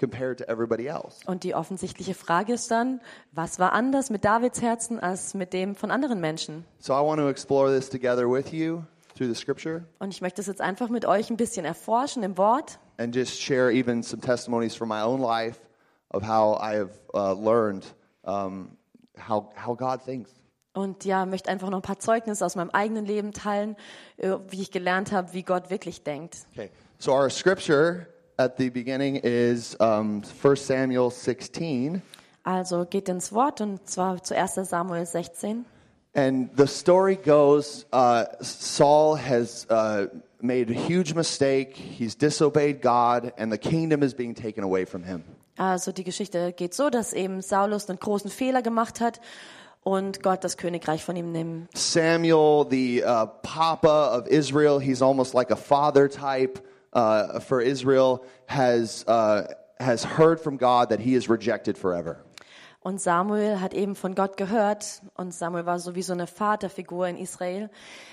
compared 0.00 0.38
to 0.38 0.48
everybody 0.48 0.86
else? 0.86 1.18
Und 1.26 1.44
die 1.44 1.54
offensichtliche 1.54 2.14
Frage 2.14 2.54
ist 2.54 2.70
dann, 2.70 3.00
was 3.30 3.58
war 3.60 3.72
anders 3.72 4.10
mit 4.10 4.24
Davids 4.24 4.60
Herzen 4.60 4.98
als 4.98 5.34
mit 5.34 5.52
dem 5.52 5.76
von 5.76 5.90
anderen 5.90 6.20
Menschen? 6.20 6.64
So 6.78 6.94
I 6.94 7.06
want 7.06 7.20
to 7.20 7.28
explore 7.28 7.72
this 7.72 7.88
together 7.88 8.28
with 8.28 8.50
you 8.52 8.82
through 9.16 9.28
the 9.28 9.34
scripture 9.34 9.84
Und 9.98 10.12
ich 10.12 10.22
möchte 10.22 10.40
es 10.40 10.46
jetzt 10.46 10.60
einfach 10.60 10.88
mit 10.88 11.04
euch 11.04 11.30
ein 11.30 11.36
bisschen 11.36 11.64
erforschen 11.64 12.22
im 12.22 12.36
Wort 12.38 12.78
and 12.98 13.14
just 13.14 13.40
share 13.40 13.70
even 13.70 14.02
some 14.02 14.20
testimonies 14.20 14.74
from 14.74 14.88
my 14.88 15.02
own 15.02 15.20
life 15.20 15.60
of 16.12 16.26
how 16.26 16.58
I 16.60 16.78
have 16.78 16.90
uh, 17.14 17.32
learned 17.32 17.84
um, 18.24 18.76
how, 19.28 19.52
how 19.54 19.76
God 19.76 20.02
thinks. 20.04 20.30
und 20.72 21.04
ja, 21.04 21.26
möchte 21.26 21.50
einfach 21.50 21.68
noch 21.68 21.78
ein 21.78 21.82
paar 21.82 21.98
Zeugnisse 21.98 22.44
aus 22.46 22.54
meinem 22.56 22.70
eigenen 22.70 23.04
Leben 23.04 23.32
teilen, 23.32 23.76
äh, 24.18 24.36
wie 24.48 24.62
ich 24.62 24.70
gelernt 24.70 25.12
habe, 25.12 25.32
wie 25.32 25.42
Gott 25.42 25.68
wirklich 25.70 26.04
denkt. 26.04 26.38
Okay, 26.52 26.70
so 26.98 27.12
our 27.12 27.28
scripture 27.28 28.06
at 28.40 28.56
the 28.56 28.70
beginning 28.70 29.20
is 29.22 29.76
um, 29.80 30.22
1 30.22 30.56
Samuel 30.56 31.10
16. 31.10 32.00
Also 32.42 32.86
geht 32.86 33.08
ins 33.08 33.32
Wort 33.32 33.60
und 33.60 33.86
zwar 33.86 34.22
zu 34.22 34.34
1. 34.34 34.54
Samuel 34.68 35.04
16. 35.04 35.66
And 36.14 36.50
the 36.56 36.66
story 36.66 37.16
goes 37.16 37.84
uh, 37.92 38.24
Saul 38.40 39.16
has 39.16 39.66
uh, 39.68 40.06
made 40.40 40.70
a 40.70 40.74
huge 40.74 41.14
mistake. 41.14 41.76
He's 41.76 42.16
disobeyed 42.16 42.80
God, 42.80 43.32
and 43.36 43.52
the 43.52 43.58
kingdom 43.58 44.02
is 44.02 44.14
being 44.14 44.34
taken 44.34 44.64
away 44.64 44.86
from 44.86 45.04
him. 45.04 45.22
Also 45.58 45.92
die 45.92 46.02
Geschichte 46.04 46.52
geht 46.52 46.72
so, 46.72 46.88
dass 46.88 47.12
eben 47.12 47.42
Saulus 47.42 47.88
einen 47.88 47.98
großen 47.98 48.30
Fehler 48.30 48.62
gemacht 48.62 49.00
hat 49.00 49.20
und 49.84 50.22
Gott 50.22 50.42
das 50.42 50.56
Königreich 50.56 51.04
von 51.04 51.14
ihm 51.14 51.30
nimmt. 51.30 51.76
Samuel, 51.76 52.66
the 52.70 53.04
uh, 53.04 53.26
papa 53.42 54.16
of 54.16 54.26
Israel, 54.28 54.80
he's 54.80 55.02
almost 55.02 55.34
like 55.34 55.52
a 55.52 55.56
father 55.56 56.08
type 56.08 56.58
uh, 56.92 57.40
for 57.40 57.60
Israel, 57.60 58.22
has, 58.46 59.04
uh, 59.06 59.42
has 59.78 60.04
heard 60.04 60.40
from 60.40 60.58
God 60.58 60.90
that 60.90 61.00
he 61.00 61.14
is 61.14 61.28
rejected 61.28 61.78
forever. 61.78 62.24
Und 62.82 62.98
Samuel 62.98 63.60
hat 63.60 63.74
eben 63.74 63.94
von 63.94 64.14
Gott 64.14 64.38
gehört, 64.38 65.02
und 65.14 65.34
Samuel 65.34 65.66
war 65.66 65.78
so 65.78 65.94
wie 65.94 66.02
so 66.02 66.14
eine 66.14 66.26
Vaterfigur 66.26 67.08
in 67.08 67.18
Israel, 67.18 67.68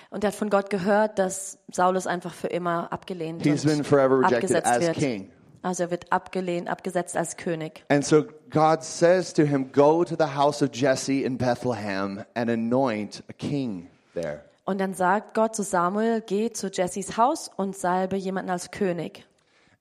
und 0.09 0.25
er 0.25 0.29
hat 0.29 0.35
von 0.35 0.49
Gott 0.49 0.69
gehört, 0.69 1.19
dass 1.19 1.57
Saulus 1.71 2.05
einfach 2.05 2.33
für 2.33 2.47
immer 2.47 2.91
abgelehnt 2.91 3.43
He's 3.43 3.63
been 3.63 3.83
forever 3.83 4.19
rejected 4.19 4.35
abgesetzt 4.55 4.67
as 4.67 4.81
wird. 4.81 4.97
king. 4.97 5.31
Also 5.61 5.83
er 5.83 5.91
wird 5.91 6.11
abgelehnt, 6.11 6.69
abgesetzt 6.69 7.15
als 7.15 7.37
König. 7.37 7.83
And 7.89 8.05
so 8.05 8.25
God 8.49 8.83
says 8.83 9.33
to 9.33 9.43
him, 9.43 9.71
Go 9.71 10.03
to 10.03 10.15
the 10.17 10.35
house 10.35 10.61
of 10.61 10.69
Jesse 10.73 11.23
in 11.23 11.37
Bethlehem 11.37 12.23
and 12.35 12.49
anoint 12.49 13.23
a 13.29 13.33
king 13.33 13.89
there. 14.13 14.43
Und 14.67 14.79
dann 14.79 14.93
sagt 14.93 15.33
Gott 15.33 15.55
zu 15.55 15.63
Samuel, 15.63 16.19
geh 16.19 16.51
zu 16.51 16.67
Jessys 16.67 17.15
Haus 17.15 17.49
und 17.55 17.73
salbe 17.73 18.17
jemanden 18.17 18.51
als 18.51 18.69
König. 18.69 19.25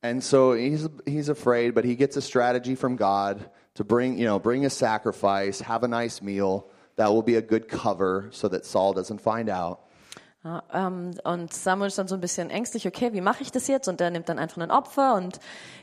And 0.02 0.22
so 0.22 0.54
he's 0.54 0.88
he's 1.04 1.28
afraid, 1.28 1.74
but 1.74 1.84
he 1.84 1.96
gets 1.96 2.16
a 2.16 2.20
strategy 2.20 2.76
from 2.76 2.96
God 2.96 3.50
to 3.74 3.84
bring, 3.84 4.16
you 4.16 4.26
know, 4.26 4.38
bring 4.38 4.64
a 4.64 4.70
sacrifice, 4.70 5.60
have 5.60 5.84
a 5.84 5.88
nice 5.88 6.22
meal. 6.22 6.66
That 6.94 7.08
will 7.08 7.24
be 7.24 7.36
a 7.36 7.40
good 7.40 7.66
cover 7.66 8.28
so 8.30 8.48
that 8.48 8.64
Saul 8.64 8.94
doesn't 8.94 9.20
find 9.20 9.50
out. 9.50 9.80
Ja, 10.44 10.62
ähm, 10.72 11.14
und 11.24 11.52
Samuel 11.52 11.88
ist 11.88 11.98
dann 11.98 12.06
so 12.06 12.14
ein 12.14 12.20
bisschen 12.20 12.50
ängstlich, 12.50 12.86
okay, 12.86 13.12
wie 13.12 13.20
mache 13.20 13.42
ich 13.42 13.50
das 13.50 13.66
jetzt? 13.66 13.88
Und 13.88 14.00
er 14.00 14.10
nimmt 14.10 14.28
dann 14.28 14.38
einfach 14.38 14.62
ein 14.62 14.70
Opfer 14.70 15.16
und 15.16 15.40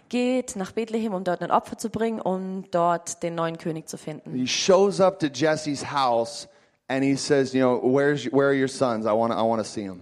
geht 0.07 0.55
nach 0.55 0.71
Bethlehem, 0.71 1.13
um 1.13 1.25
dort 1.25 1.41
ein 1.41 1.51
Opfer 1.51 1.77
zu 1.77 1.89
bringen, 1.89 2.21
um 2.21 2.63
dort 2.71 3.21
den 3.21 3.35
neuen 3.35 3.57
König 3.57 3.89
zu 3.89 3.97
finden. 3.97 4.33
He 4.33 4.47
shows 4.47 5.01
up 5.01 5.19
to 5.19 5.27
Jesse's 5.27 5.91
house 5.91 6.47
and 6.89 7.03
he 7.03 7.15
says, 7.15 7.53
you 7.53 7.61
know, 7.61 7.77
where's 7.77 8.25
where 8.25 8.49
are 8.49 8.53
your 8.53 8.67
sons? 8.67 9.05
I 9.05 9.13
want 9.13 9.33
I 9.33 9.41
want 9.43 9.63
to 9.63 9.69
see 9.69 9.87
them. 9.87 10.01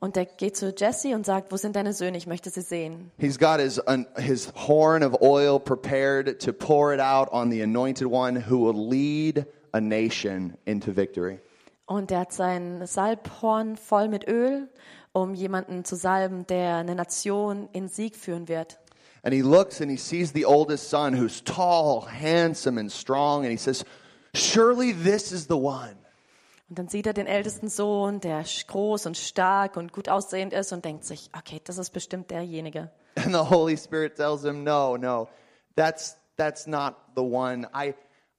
Und 0.00 0.18
er 0.18 0.26
geht 0.26 0.54
zu 0.56 0.74
Jesse 0.76 1.14
und 1.14 1.24
sagt, 1.24 1.50
wo 1.50 1.56
sind 1.56 1.76
deine 1.76 1.94
Söhne? 1.94 2.18
Ich 2.18 2.26
möchte 2.26 2.50
sie 2.50 2.60
sehen. 2.60 3.10
He's 3.18 3.38
got 3.38 3.58
his 3.58 3.80
un, 3.86 4.06
his 4.18 4.52
horn 4.54 5.02
of 5.02 5.22
oil 5.22 5.58
prepared 5.58 6.40
to 6.40 6.52
pour 6.52 6.92
it 6.92 7.00
out 7.00 7.28
on 7.32 7.50
the 7.50 7.62
anointed 7.62 8.06
one 8.06 8.36
who 8.36 8.58
will 8.58 8.88
lead 8.88 9.46
a 9.72 9.80
nation 9.80 10.56
into 10.66 10.92
victory. 10.92 11.40
Und 11.86 12.10
er 12.10 12.20
hat 12.20 12.32
sein 12.32 12.86
Salbhorn 12.86 13.76
voll 13.76 14.08
mit 14.08 14.26
Öl, 14.28 14.68
um 15.12 15.34
jemanden 15.34 15.84
zu 15.84 15.96
salben, 15.96 16.46
der 16.46 16.76
eine 16.76 16.94
Nation 16.94 17.68
in 17.72 17.88
Sieg 17.88 18.16
führen 18.16 18.48
wird. 18.48 18.78
And 19.22 19.32
he 19.32 19.42
looks 19.42 19.80
and 19.80 19.90
he 19.90 19.96
sees 19.96 20.32
the 20.32 20.44
oldest 20.44 20.90
son 20.90 21.14
who's 21.14 21.42
tall, 21.42 22.06
handsome, 22.06 22.78
and 22.78 22.92
strong. 22.92 23.44
And 23.44 23.50
he 23.50 23.56
says, 23.56 23.84
Surely 24.34 24.92
this 24.92 25.32
is 25.32 25.46
the 25.46 25.56
one. 25.56 25.96
Und 26.68 26.78
dann 26.78 26.88
sieht 26.88 27.06
er 27.06 27.12
den 27.12 27.26
ältesten 27.26 27.68
Sohn, 27.68 28.20
der 28.20 28.44
groß 28.66 29.06
und 29.06 29.16
stark 29.16 29.76
und 29.76 29.92
gut 29.92 30.08
aussehend 30.08 30.52
ist 30.52 30.72
und 30.72 30.84
denkt 30.84 31.04
sich, 31.04 31.30
okay, 31.36 31.60
das 31.62 31.78
ist 31.78 31.90
bestimmt 31.90 32.30
derjenige. 32.30 32.90
And 33.16 33.32
the 33.32 33.50
Holy 33.50 33.76
Spirit 33.76 34.16
tells 34.16 34.42
him, 34.42 34.64
No, 34.64 34.96
no, 34.96 35.28
that's, 35.76 36.16
that's 36.36 36.66
not 36.66 36.94
the 37.14 37.22
one. 37.22 37.68
I, 37.74 37.94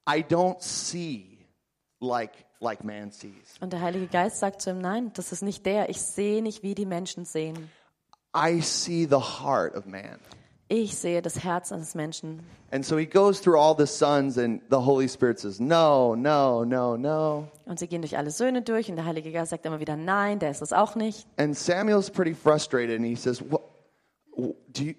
I 0.06 0.22
don't 0.22 0.60
see 0.60 1.46
like, 2.00 2.44
like 2.60 2.84
man 2.84 3.10
sees. 3.10 3.56
Und 3.60 3.72
der 3.72 3.80
Heilige 3.80 4.08
Geist 4.08 4.38
sagt 4.38 4.60
zu 4.60 4.70
ihm, 4.70 4.78
nein, 4.78 5.12
das 5.14 5.32
ist 5.32 5.42
nicht 5.42 5.64
der. 5.64 5.88
Ich 5.88 6.00
sehe 6.00 6.42
nicht, 6.42 6.62
wie 6.62 6.74
die 6.74 6.86
Menschen 6.86 7.24
sehen. 7.24 7.70
I 8.36 8.60
see 8.60 9.06
the 9.06 9.16
heart 9.16 9.74
of 9.74 9.86
man. 9.86 10.18
Ich 10.68 10.96
sehe 10.96 11.22
das 11.22 11.44
Herz 11.44 11.70
eines 11.70 11.94
Menschen. 11.94 12.40
And 12.72 12.84
so 12.84 12.98
he 12.98 13.06
goes 13.06 13.40
through 13.40 13.56
all 13.56 13.76
the 13.76 13.86
sons, 13.86 14.36
and 14.36 14.60
the 14.68 14.76
Holy 14.76 15.08
Spirit 15.08 15.38
says, 15.38 15.60
No, 15.60 16.16
no, 16.16 16.64
no, 16.64 16.96
no. 16.96 17.46
Und 17.66 17.78
sie 17.78 17.86
gehen 17.86 18.02
durch 18.02 18.18
alle 18.18 18.32
Söhne 18.32 18.62
durch 18.62 18.90
und 18.90 18.96
der 18.96 19.04
Heilige 19.04 19.30
Geist 19.30 19.50
sagt 19.50 19.64
immer 19.64 19.78
wieder, 19.78 19.96
nein, 19.96 20.40
der 20.40 20.50
ist 20.50 20.62
es 20.62 20.72
auch 20.72 20.96
nicht. 20.96 21.26
And 21.36 21.56
Samuel's 21.56 22.10
pretty 22.10 22.34
frustrated, 22.34 22.96
and 22.96 23.06
he 23.06 23.14
says, 23.14 23.40
what, 23.48 23.62
do, 24.36 24.82
you, 24.82 24.94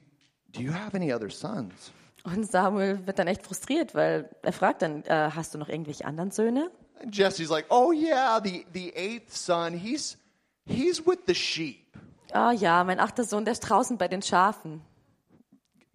do 0.53 0.61
you 0.61 0.71
have 0.71 0.95
any 0.95 1.13
other 1.13 1.29
sons? 1.29 1.91
Und 2.23 2.49
Samuel 2.49 3.05
wird 3.05 3.19
dann 3.19 3.27
echt 3.27 3.43
frustriert, 3.43 3.93
weil 3.93 4.29
er 4.41 4.53
fragt 4.53 4.81
dann, 4.81 5.03
äh, 5.03 5.31
hast 5.35 5.53
du 5.53 5.57
noch 5.57 5.69
irgendwelche 5.69 6.05
anderen 6.05 6.31
Söhne? 6.31 6.71
And 7.01 7.15
Jesse's 7.15 7.49
like, 7.49 7.65
Oh, 7.69 7.91
yeah, 7.91 8.41
the, 8.41 8.65
the 8.73 8.93
eighth 8.95 9.35
son, 9.35 9.73
he's, 9.73 10.17
he's 10.65 11.05
with 11.05 11.19
the 11.27 11.35
sheep. 11.35 11.85
Ah 12.31 12.51
ja, 12.51 12.83
mein 12.83 12.99
achter 12.99 13.23
Sohn, 13.23 13.45
der 13.45 13.51
ist 13.53 13.61
draußen 13.61 13.97
bei 13.97 14.07
den 14.07 14.21
Schafen. 14.21 14.81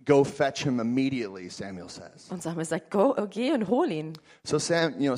Go 0.04 0.24
fetch 0.24 0.64
him 0.64 0.80
immediately, 0.80 1.48
Samuel 1.48 1.88
says. 1.88 2.28
Und 2.30 2.42
Samuel 2.42 2.64
sagt, 2.64 2.90
go, 2.90 3.14
oh, 3.16 3.26
geh 3.28 3.52
und 3.52 3.68
hol 3.68 3.90
ihn. 3.90 4.14
So 4.44 4.58
Sam, 4.58 4.94
you 4.98 5.14
know, 5.14 5.16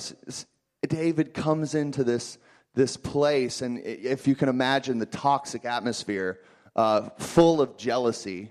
David 0.82 1.32
comes 1.32 1.74
into 1.74 2.04
this 2.04 2.38
this 2.74 2.96
place, 2.98 3.62
and 3.62 3.78
if 3.84 4.26
you 4.26 4.34
can 4.34 4.48
imagine 4.48 4.98
the 4.98 5.06
toxic 5.06 5.64
atmosphere, 5.64 6.40
uh, 6.76 7.08
full 7.18 7.60
of 7.60 7.76
jealousy. 7.76 8.50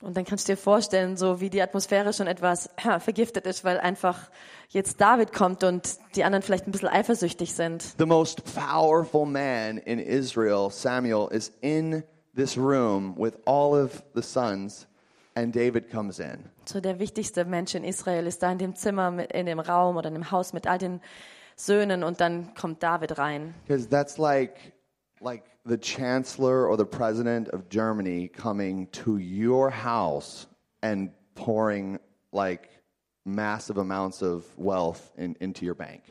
Und 0.00 0.16
dann 0.16 0.24
kannst 0.26 0.48
du 0.48 0.52
dir 0.52 0.56
vorstellen, 0.58 1.16
so 1.16 1.40
wie 1.40 1.48
die 1.48 1.62
Atmosphäre 1.62 2.12
schon 2.12 2.26
etwas 2.26 2.68
ja, 2.84 2.98
vergiftet 3.00 3.46
ist, 3.46 3.64
weil 3.64 3.80
einfach 3.80 4.30
jetzt 4.68 5.00
David 5.00 5.32
kommt 5.32 5.64
und 5.64 5.96
die 6.14 6.24
anderen 6.24 6.42
vielleicht 6.42 6.66
ein 6.66 6.72
bisschen 6.72 6.90
eifersüchtig 6.90 7.54
sind. 7.54 7.82
The 7.98 8.04
most 8.04 8.42
powerful 8.54 9.24
man 9.24 9.78
in 9.78 9.98
Israel, 9.98 10.68
Samuel, 10.70 11.28
is 11.30 11.52
in 11.62 12.02
this 12.36 12.58
room 12.58 13.14
with 13.16 13.32
all 13.46 13.72
of 13.72 14.02
the 14.14 14.20
sons, 14.22 14.86
and 15.34 15.54
David 15.54 15.90
comes 15.90 16.18
in. 16.18 16.44
So 16.66 16.80
der 16.80 16.98
wichtigste 16.98 17.44
Mensch 17.44 17.74
in 17.74 17.84
Israel 17.84 18.26
ist 18.26 18.42
da 18.42 18.50
in 18.52 18.58
dem 18.58 18.74
Zimmer, 18.74 19.10
mit- 19.10 19.32
in 19.32 19.46
dem 19.46 19.60
Raum 19.60 19.96
oder 19.96 20.08
in 20.08 20.14
dem 20.14 20.30
Haus 20.30 20.52
mit 20.52 20.66
all 20.66 20.78
den 20.78 21.00
Söhnen 21.56 22.02
und 22.04 22.20
dann 22.20 22.54
kommt 22.54 22.82
David 22.82 23.18
rein. 23.18 23.54
Because 23.66 23.88
that's 23.88 24.18
like, 24.18 24.72
like 25.20 25.44
the 25.64 25.78
chancellor 25.78 26.68
or 26.68 26.76
the 26.76 26.84
president 26.84 27.52
of 27.52 27.62
Germany 27.70 28.28
coming 28.28 28.90
to 28.92 29.16
your 29.18 29.70
house 29.70 30.46
and 30.82 31.10
pouring 31.34 31.98
like 32.32 32.68
massive 33.24 33.78
amounts 33.80 34.22
of 34.22 34.44
wealth 34.58 35.12
in, 35.16 35.34
into 35.36 35.64
your 35.64 35.74
bank. 35.74 36.02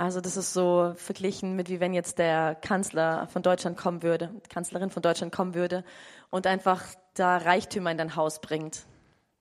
Also 0.00 0.20
das 0.20 0.36
ist 0.36 0.52
so 0.52 0.92
verglichen 0.94 1.56
mit 1.56 1.68
wie 1.70 1.80
wenn 1.80 1.92
jetzt 1.92 2.18
der 2.18 2.54
Kanzler 2.54 3.26
von 3.32 3.42
Deutschland 3.42 3.76
kommen 3.76 4.04
würde, 4.04 4.30
Kanzlerin 4.48 4.90
von 4.90 5.02
Deutschland 5.02 5.34
kommen 5.34 5.54
würde 5.54 5.82
und 6.30 6.46
einfach 6.46 6.84
da 7.18 7.36
Reichtümer 7.38 7.90
in 7.90 7.98
dein 7.98 8.16
Haus 8.16 8.40
bringt. 8.40 8.86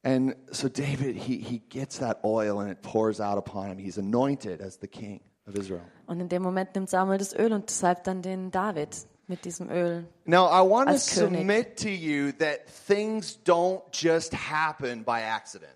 And 0.03 0.35
so 0.51 0.69
David, 0.69 1.15
he, 1.17 1.37
he 1.37 1.59
gets 1.69 1.99
that 1.99 2.23
oil 2.23 2.59
and 2.59 2.71
it 2.71 2.81
pours 2.81 3.19
out 3.19 3.37
upon 3.37 3.67
him. 3.67 3.77
He's 3.77 3.97
anointed 3.97 4.61
as 4.61 4.77
the 4.79 4.87
king 4.87 5.21
of 5.47 5.55
Israel. 5.55 5.81
Und 6.05 6.21
in 6.21 6.29
dem 6.29 6.41
Moment 6.43 6.75
nimmt 6.75 6.89
Samuel 6.89 7.17
das 7.17 7.33
Öl 7.33 7.51
und 7.51 7.69
salbt 7.69 8.07
dann 8.07 8.21
den 8.21 8.51
David 8.51 8.89
mit 9.27 9.43
diesem 9.43 9.69
Öl. 9.69 10.05
Now, 10.25 10.45
I 10.47 10.61
want 10.61 10.87
to 10.87 10.93
König. 10.95 11.39
submit 11.39 11.77
to 11.79 11.89
you 11.89 12.31
that 12.33 12.59
things 12.87 13.37
don't 13.43 13.81
just 13.91 14.33
happen 14.33 15.03
by 15.03 15.21
accident. 15.23 15.73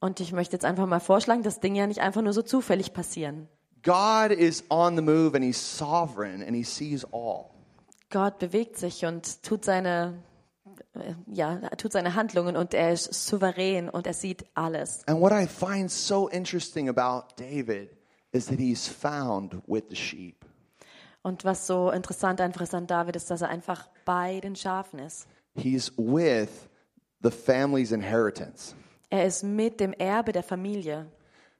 Und 0.00 0.20
ich 0.20 0.32
möchte 0.32 0.54
jetzt 0.54 0.64
einfach 0.64 0.86
mal 0.86 1.00
vorschlagen, 1.00 1.42
dass 1.42 1.60
Dinge 1.60 1.80
ja 1.80 1.86
nicht 1.86 2.00
einfach 2.00 2.22
nur 2.22 2.32
so 2.32 2.40
zufällig 2.40 2.94
passieren. 2.94 3.48
God 3.82 4.30
is 4.30 4.64
on 4.70 4.96
the 4.96 5.02
move 5.02 5.34
and 5.34 5.44
he's 5.44 5.58
sovereign 5.58 6.42
and 6.42 6.54
he 6.54 6.62
sees 6.62 7.04
all. 7.12 7.50
Gott 8.10 8.38
bewegt 8.38 8.78
sich 8.78 9.04
und 9.04 9.42
tut 9.42 9.64
seine, 9.64 10.14
ja, 11.26 11.58
er 11.58 11.76
tut 11.76 11.92
seine 11.92 12.14
Handlungen 12.14 12.56
und 12.56 12.74
er 12.74 12.92
ist 12.92 13.12
souverän 13.12 13.88
und 13.88 14.06
er 14.06 14.14
sieht 14.14 14.44
alles. 14.54 15.06
And 15.06 15.20
what 15.20 15.32
I 15.32 15.46
find 15.46 15.90
so 15.90 16.28
interesting 16.28 16.88
about 16.88 17.34
David 17.36 17.90
is 18.32 18.46
that 18.46 18.58
he's 18.58 18.86
found 18.86 19.62
with 19.66 19.84
the 19.88 19.96
sheep. 19.96 20.44
Und 21.22 21.44
was 21.44 21.66
so 21.66 21.90
interessant 21.90 22.40
einfach 22.40 22.62
ist 22.62 22.74
an 22.74 22.86
David, 22.86 23.16
ist, 23.16 23.30
dass 23.30 23.42
er 23.42 23.48
einfach 23.48 23.88
bei 24.04 24.40
den 24.40 24.56
Schafen 24.56 24.98
ist. 25.00 25.26
He's 25.54 25.92
with 25.96 26.48
the 27.22 27.30
family's 27.30 27.92
inheritance. 27.92 28.74
Er 29.10 29.26
ist 29.26 29.42
mit 29.42 29.80
dem 29.80 29.92
Erbe 29.92 30.32
der 30.32 30.42
Familie. 30.42 31.06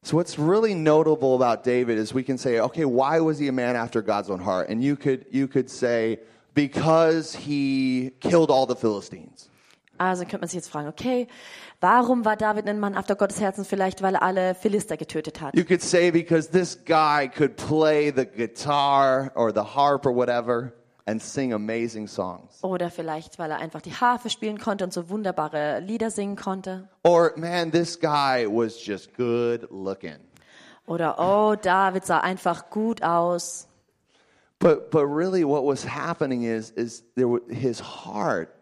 So 0.03 0.17
what's 0.17 0.39
really 0.39 0.75
notable 0.75 1.35
about 1.35 1.63
David 1.63 1.99
is 1.99 2.15
we 2.15 2.23
can 2.23 2.39
say, 2.39 2.59
okay, 2.61 2.87
why 2.87 3.21
was 3.21 3.39
he 3.39 3.49
a 3.49 3.53
man 3.53 3.77
after 3.77 4.01
God's 4.01 4.31
own 4.31 4.41
heart? 4.41 4.71
And 4.71 4.83
you 4.83 4.97
could 4.97 5.27
you 5.31 5.47
could 5.47 5.69
say 5.69 6.21
because 6.55 7.37
he 7.37 8.13
killed 8.21 8.51
all 8.51 8.67
the 8.67 8.77
Philistines. 8.77 9.49
Also 9.99 10.23
könnte 10.23 10.39
man 10.39 10.49
sich 10.49 10.57
jetzt 10.57 10.71
fragen, 10.71 10.89
okay, 10.89 11.29
warum 11.81 12.25
war 12.25 12.35
David 12.35 12.67
ein 12.67 12.81
Mann 12.81 12.95
after 12.97 13.17
Gottes 13.17 13.39
Herzen? 13.39 13.67
Vielleicht, 13.67 14.01
weil 14.01 14.15
er 14.15 14.23
alle 14.23 14.55
Philister 14.55 14.97
getötet 14.97 15.43
hat. 15.43 15.55
You 15.55 15.65
could 15.65 15.83
say 15.83 16.11
because 16.11 16.51
this 16.51 16.79
guy 16.87 17.29
could 17.29 17.57
play 17.57 18.11
the 18.11 18.25
guitar 18.25 19.31
or 19.35 19.53
the 19.53 19.61
harp 19.61 20.07
or 20.07 20.15
whatever 20.15 20.73
and 21.07 21.21
sing 21.21 21.53
amazing 21.53 22.07
songs. 22.07 22.63
Oder 22.63 22.91
vielleicht, 22.91 23.39
weil 23.39 23.51
er 23.51 23.59
einfach 23.59 23.83
die 23.83 23.93
Harfe 23.93 24.31
spielen 24.31 24.59
konnte 24.59 24.85
und 24.85 24.93
so 24.93 25.11
wunderbare 25.11 25.81
Lieder 25.81 26.11
singen 26.11 26.37
konnte. 26.37 26.89
Or 27.03 27.33
man, 27.37 27.71
this 27.71 27.99
guy 27.99 28.47
was 28.49 28.83
just 28.83 29.15
good 29.15 29.69
looking. 29.71 30.17
Oder, 30.87 31.19
oh, 31.19 31.57
David 31.57 32.07
sah 32.07 32.21
einfach 32.21 32.71
gut 32.71 33.03
aus. 33.03 33.69
But 34.61 34.91
but 34.91 35.07
really 35.07 35.43
what 35.45 35.65
was 35.65 35.85
happening 35.85 36.45
is 36.45 36.71
is 36.71 37.03
there 37.17 37.29
wa- 37.29 37.41
his 37.49 37.81
heart 37.81 38.55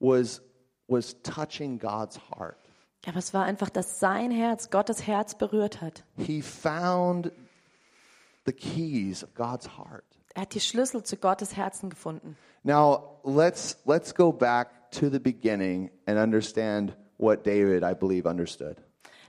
was 0.00 0.42
was 0.88 1.14
touching 1.22 1.78
God's 1.78 2.18
heart. 2.30 2.58
Aber 3.06 3.18
es 3.18 3.32
war 3.32 3.44
einfach, 3.44 3.70
dass 3.70 4.00
sein 4.00 4.32
Herz 4.32 4.70
Gottes 4.70 5.06
Herz 5.06 5.36
berührt 5.36 5.80
hat. 5.80 6.02
He 6.16 6.42
found 6.42 7.30
the 8.44 8.52
keys 8.52 9.22
of 9.22 9.34
God's 9.34 9.78
heart. 9.78 10.04
Er 10.34 10.42
hat 10.42 10.54
die 10.54 10.60
Schlüssel 10.60 11.04
zu 11.04 11.16
Gottes 11.16 11.56
Herzen 11.56 11.88
gefunden. 11.88 12.36
Now, 12.64 13.20
let's 13.22 13.78
let's 13.86 14.12
go 14.12 14.32
back 14.32 14.90
to 14.90 15.08
the 15.08 15.20
beginning 15.20 15.90
and 16.06 16.18
understand 16.18 16.96
what 17.16 17.44
David, 17.46 17.84
I 17.84 17.94
believe, 17.94 18.28
understood. 18.28 18.76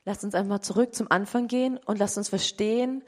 Lasst 0.05 0.23
uns 0.23 0.33
einfach 0.33 0.59
zurück 0.59 0.95
zum 0.95 1.11
Anfang 1.11 1.47
gehen 1.47 1.77
und 1.85 1.99
lasst 1.99 2.17
uns 2.17 2.29
verstehen, 2.29 3.03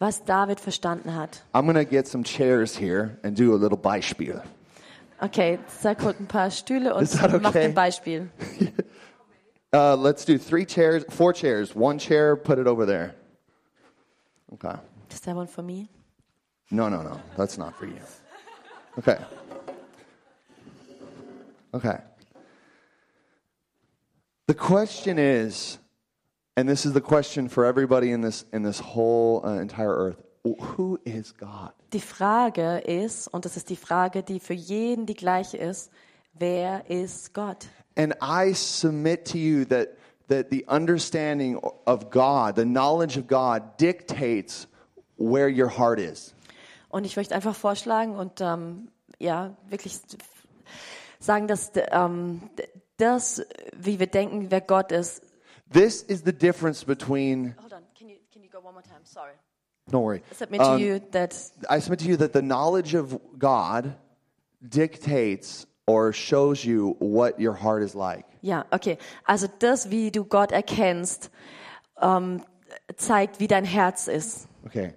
was 0.00 0.18
David 0.18 0.58
verstanden 0.58 1.12
hat. 1.12 1.42
I'm 1.54 1.66
going 1.66 1.76
to 1.76 1.84
get 1.84 2.08
some 2.08 2.24
chairs 2.24 2.76
here 2.76 3.18
and 3.22 3.36
do 3.36 3.54
a 3.54 3.58
little 3.58 3.78
Beispiel. 3.78 4.42
Okay, 5.22 5.58
Zack 5.68 6.00
holt 6.00 6.18
ein 6.18 6.26
paar 6.26 6.50
Stühle 6.50 6.94
und 6.94 7.02
Is 7.02 7.12
that 7.12 7.30
macht 7.42 7.54
okay? 7.54 7.66
ein 7.66 7.74
Beispiel. 7.74 8.30
Uh, 9.72 9.94
let's 9.94 10.24
do 10.24 10.36
three 10.36 10.64
chairs, 10.64 11.04
four 11.10 11.32
chairs. 11.32 11.76
One 11.76 11.96
chair, 11.96 12.34
put 12.34 12.58
it 12.58 12.66
over 12.66 12.84
there. 12.84 13.14
Okay. 14.54 14.76
Is 15.12 15.20
that 15.20 15.36
one 15.36 15.46
for 15.46 15.62
me? 15.62 15.88
No, 16.72 16.88
no, 16.88 17.02
no. 17.02 17.20
That's 17.36 17.56
not 17.56 17.78
for 17.78 17.86
you. 17.86 18.00
Okay. 18.98 19.16
Okay. 21.72 21.98
The 24.48 24.54
question 24.54 25.20
is, 25.20 25.78
and 26.56 26.68
this 26.68 26.84
is 26.84 26.92
the 26.92 27.00
question 27.00 27.48
for 27.48 27.64
everybody 27.64 28.10
in 28.10 28.22
this 28.22 28.44
in 28.52 28.62
this 28.62 28.80
whole 28.80 29.42
uh, 29.44 29.60
entire 29.60 29.94
earth: 29.94 30.22
Who 30.44 30.98
is 31.04 31.32
God? 31.32 31.72
Die 31.92 32.00
Frage 32.00 32.78
ist, 32.78 33.28
und 33.28 33.44
das 33.44 33.56
ist 33.56 33.68
die 33.68 33.76
Frage, 33.76 34.22
die 34.22 34.40
für 34.40 34.54
jeden 34.54 35.06
die 35.06 35.14
gleiche 35.14 35.56
ist, 35.56 35.90
wer 36.34 36.88
ist 36.88 37.34
Gott? 37.34 37.66
And 37.96 38.14
I 38.22 38.52
submit 38.54 39.24
to 39.26 39.38
you 39.38 39.64
that 39.66 39.96
that 40.28 40.50
the 40.50 40.64
understanding 40.68 41.58
of 41.86 42.10
God, 42.10 42.56
the 42.56 42.64
knowledge 42.64 43.18
of 43.18 43.26
God, 43.26 43.76
dictates 43.78 44.66
where 45.16 45.48
your 45.48 45.68
heart 45.68 45.98
is. 45.98 46.34
Und 46.88 47.04
ich 47.04 47.16
möchte 47.16 47.34
einfach 47.34 47.54
vorschlagen 47.54 48.16
und 48.16 48.40
ähm, 48.40 48.88
ja, 49.18 49.56
wirklich 49.68 50.00
sagen, 51.20 51.46
dass 51.46 51.72
ähm, 51.74 52.40
das, 52.96 53.42
wie 53.76 53.98
wir 53.98 54.06
denken, 54.06 54.50
wer 54.50 54.60
Gott 54.60 54.92
ist. 54.92 55.22
This 55.70 56.02
is 56.08 56.22
the 56.22 56.32
difference 56.32 56.84
between. 56.84 57.54
Hold 57.58 57.72
on, 57.72 57.82
can 57.96 58.08
you, 58.08 58.16
can 58.32 58.42
you 58.42 58.48
go 58.50 58.60
one 58.60 58.74
more 58.74 58.82
time? 58.82 59.04
Sorry. 59.04 59.34
Don't 59.90 60.02
worry. 60.02 60.22
I 60.30 60.34
Submit 60.34 60.60
to 60.60 60.70
Um, 60.72 60.80
you 60.80 61.00
that 61.12 61.34
I 61.68 61.80
submit 61.80 62.00
to 62.00 62.06
you 62.06 62.16
that 62.18 62.32
the 62.32 62.42
knowledge 62.42 62.94
of 62.94 63.18
God 63.38 63.94
dictates 64.68 65.66
or 65.86 66.12
shows 66.12 66.64
you 66.64 66.96
what 66.98 67.40
your 67.40 67.54
heart 67.54 67.82
is 67.82 67.94
like. 67.94 68.24
Ja, 68.42 68.64
okay. 68.72 68.98
Also 69.26 69.48
das, 69.58 69.90
wie 69.90 70.10
du 70.10 70.24
Gott 70.24 70.52
erkennst, 70.52 71.30
ähm, 72.00 72.42
zeigt, 72.96 73.40
wie 73.40 73.46
dein 73.48 73.64
Herz 73.64 74.08
ist. 74.08 74.46
Okay. 74.66 74.94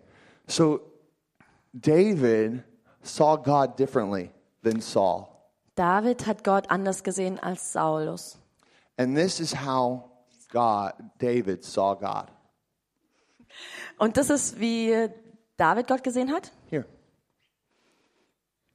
So 0.47 0.81
David 1.73 2.63
saw 3.03 3.35
God 3.37 3.77
differently 3.77 4.31
than 4.63 4.79
Saul. 4.81 5.27
David 5.75 6.25
hat 6.27 6.43
Gott 6.43 6.69
anders 6.69 7.03
gesehen 7.03 7.39
als 7.39 7.73
Saulus. 7.73 8.37
And 8.97 9.15
this 9.17 9.39
is 9.39 9.53
how 9.53 10.03
God 10.53 10.93
David 11.17 11.63
saw 11.63 11.95
God. 11.95 12.27
Und 13.97 14.17
das 14.17 14.29
ist, 14.29 14.59
wie 14.59 15.09
David 15.57 15.87
Gott 15.87 16.03
gesehen 16.03 16.31
hat. 16.31 16.51
Here. 16.69 16.85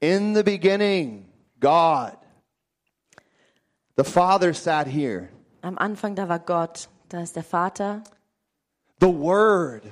In 0.00 0.34
the 0.34 0.42
beginning, 0.42 1.26
God. 1.60 2.16
The 3.96 4.04
Father 4.04 4.52
sat 4.52 4.86
here. 4.86 5.28
Am 5.62 5.78
Anfang, 5.78 6.14
da 6.14 6.28
war 6.28 6.38
Gott. 6.38 6.88
Da 7.08 7.22
ist 7.22 7.36
der 7.36 7.42
Vater. 7.42 8.02
The 9.00 9.08
Word 9.08 9.84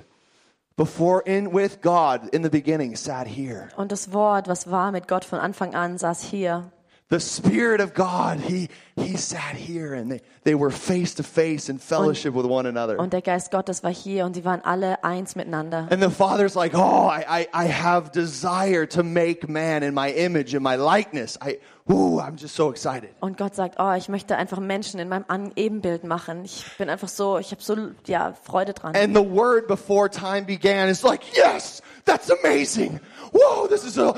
before 0.76 1.23
in 1.23 1.52
with 1.52 1.81
God 1.81 2.28
in 2.33 2.43
the 2.43 2.50
beginning 2.50 2.97
sat 2.97 3.26
here. 3.26 3.69
Und 3.76 3.90
das 3.90 4.12
Wort, 4.12 4.49
was 4.49 4.71
war 4.71 4.93
mit 4.93 5.09
Gott 5.09 5.25
von 5.25 5.38
Anfang 5.38 5.75
an, 5.75 5.99
saß 5.99 6.23
hier. 6.23 6.71
The 7.09 7.21
Spirit 7.21 7.81
of 7.81 7.95
God, 7.95 8.41
He 8.41 8.69
He 8.97 9.17
sat 9.17 9.55
here 9.55 9.95
and 9.95 10.11
they, 10.11 10.23
they 10.43 10.55
were 10.55 10.71
face 10.71 11.15
to 11.15 11.23
face 11.23 11.69
in 11.69 11.79
fellowship 11.79 12.35
with 12.35 12.47
one 12.47 12.67
another. 12.67 12.99
Und 12.99 13.13
der 13.13 13.23
Geist 13.23 13.51
Gottes 13.51 13.85
war 13.85 13.93
hier 13.93 14.25
und 14.25 14.35
sie 14.35 14.45
waren 14.45 14.61
alle 14.65 15.05
eins 15.05 15.37
miteinander. 15.37 15.87
And 15.91 16.03
the 16.03 16.11
Father's 16.11 16.57
like, 16.57 16.73
Oh, 16.75 17.07
I, 17.07 17.25
I, 17.29 17.49
I 17.53 17.65
have 17.67 18.11
desire 18.11 18.87
to 18.87 19.05
make 19.05 19.49
man 19.49 19.85
in 19.85 19.95
my 19.95 20.11
image 20.11 20.55
and 20.55 20.65
my 20.65 20.77
likeness. 20.77 21.39
I 21.41 21.59
ooh, 21.91 22.19
I'm 22.19 22.37
just 22.37 22.55
so 22.57 22.71
excited. 22.71 23.11
Und 23.21 23.37
Gott 23.37 23.55
sagt, 23.55 23.77
oh, 23.79 23.93
ich 23.93 24.09
möchte 24.09 24.37
einfach 24.37 24.59
Menschen 24.59 24.99
in 24.99 25.09
meinem 25.09 25.53
Ebenbild 25.55 26.05
machen. 26.05 26.45
Ich 26.45 26.67
bin 26.79 26.89
einfach 26.89 27.09
so, 27.09 27.39
ich 27.39 27.51
habe 27.53 27.63
so, 27.63 27.77
ja, 28.07 28.33
Freude 28.43 28.73
dran. 28.73 28.97
And 28.97 29.15
the 29.15 29.23
word 29.23 29.69
before 29.69 30.09
time 30.09 30.45
began 30.45 30.89
is 30.89 31.03
like, 31.03 31.21
yes, 31.37 31.83
that's 32.05 32.31
amazing. 32.31 33.01
Whoa, 33.33 33.69
this 33.69 33.85
is 33.85 33.99
a, 33.99 34.15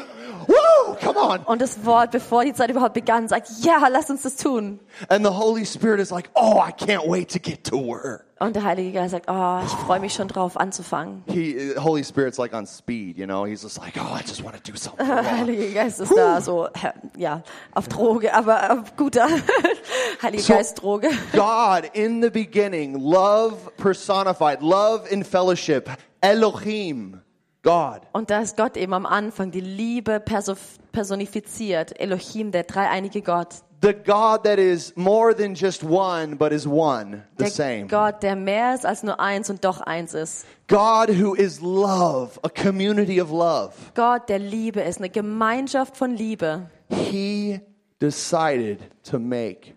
woo, 0.49 0.95
come 1.01 1.17
on. 1.19 1.41
Und 1.45 1.61
das 1.63 1.85
Wort, 1.85 2.11
bevor 2.11 2.45
die 2.45 2.53
Zeit 2.55 2.71
überhaupt 2.71 2.95
begann, 2.95 3.29
sagt, 3.29 3.49
ja, 3.61 3.87
lass 3.89 4.11
uns 4.11 4.23
das 4.23 4.37
tun. 4.37 4.81
And 5.09 5.25
the 5.25 5.33
Holy 5.33 5.65
Spirit 5.65 6.01
is 6.01 6.11
like, 6.11 6.31
oh, 6.35 6.61
I 6.67 6.73
can't 6.73 7.07
wait 7.07 7.31
to 7.33 7.39
get 7.39 7.65
to 7.65 7.77
work. 7.77 8.25
Und 8.41 8.55
der 8.55 8.63
Heilige 8.63 8.93
Geist 8.93 9.11
sagt, 9.11 9.27
oh, 9.29 9.59
ich 9.67 9.73
freue 9.73 9.99
mich 9.99 10.15
schon 10.15 10.29
drauf 10.29 10.57
anzufangen. 10.57 11.25
He, 11.27 11.75
Holy 11.77 12.05
Spirit's 12.05 12.39
like 12.39 12.55
on 12.55 12.67
speed, 12.67 13.19
you 13.19 13.27
know. 13.27 13.45
He's 13.45 13.63
just 13.65 13.79
like, 13.81 13.95
oh, 13.97 14.15
I 14.17 14.21
just 14.25 14.45
want 14.45 14.55
to 14.55 14.63
do 14.73 14.79
something. 14.79 15.05
Der 15.07 15.39
Heilige 15.39 15.73
Geist 15.75 15.99
ist 15.99 16.17
da 16.17 16.41
so, 16.41 16.69
ja, 17.17 17.43
auf 17.75 17.89
Droge, 17.89 18.33
aber 18.33 18.79
auf 18.81 18.97
guter 18.97 19.27
Heilige 20.23 20.43
So- 20.45 20.53
Geist 20.55 20.81
Droge. 20.81 21.11
God 21.33 21.91
in 21.95 22.23
the 22.23 22.31
beginning, 22.31 22.95
love 23.01 23.57
personified, 23.77 24.61
love 24.63 25.09
in 25.11 25.25
fellowship, 25.25 25.91
Elohim, 26.21 27.21
God. 27.69 28.01
Und 28.13 28.31
da 28.31 28.41
ist 28.41 28.57
Gott 28.57 28.77
eben 28.79 28.95
am 28.95 29.05
Anfang, 29.05 29.51
die 29.51 29.61
Liebe 29.61 30.21
perso 30.21 30.55
personifiziert, 30.91 32.01
Elohim, 32.01 32.51
der 32.51 32.65
dreieinige 32.65 33.21
Gott. 33.21 33.57
The 33.83 33.93
God 33.93 34.43
that 34.45 34.59
is 34.59 34.93
more 34.97 35.37
than 35.37 35.55
just 35.55 35.85
one, 35.85 36.35
but 36.35 36.51
is 36.51 36.67
one, 36.67 37.23
the 37.37 37.45
Der 37.45 37.51
same. 37.51 37.87
Gott, 37.87 38.23
der 38.23 38.35
mehr 38.35 38.75
ist 38.75 38.85
als 38.85 39.03
nur 39.03 39.21
eins 39.21 39.51
und 39.51 39.65
doch 39.65 39.81
eins 39.81 40.15
ist. 40.15 40.47
God 40.67 41.11
who 41.11 41.35
is 41.35 41.61
love, 41.61 42.41
a 42.43 42.49
community 42.49 43.21
of 43.21 43.31
love. 43.31 43.73
Gott, 43.95 44.29
der 44.29 44.41
Liebe 44.41 44.81
ist, 44.81 44.99
eine 44.99 45.11
Gemeinschaft 45.11 45.97
von 45.97 46.17
Liebe. 46.17 46.71
He 46.89 47.61
decided 48.01 48.81
to 49.05 49.21
make 49.21 49.75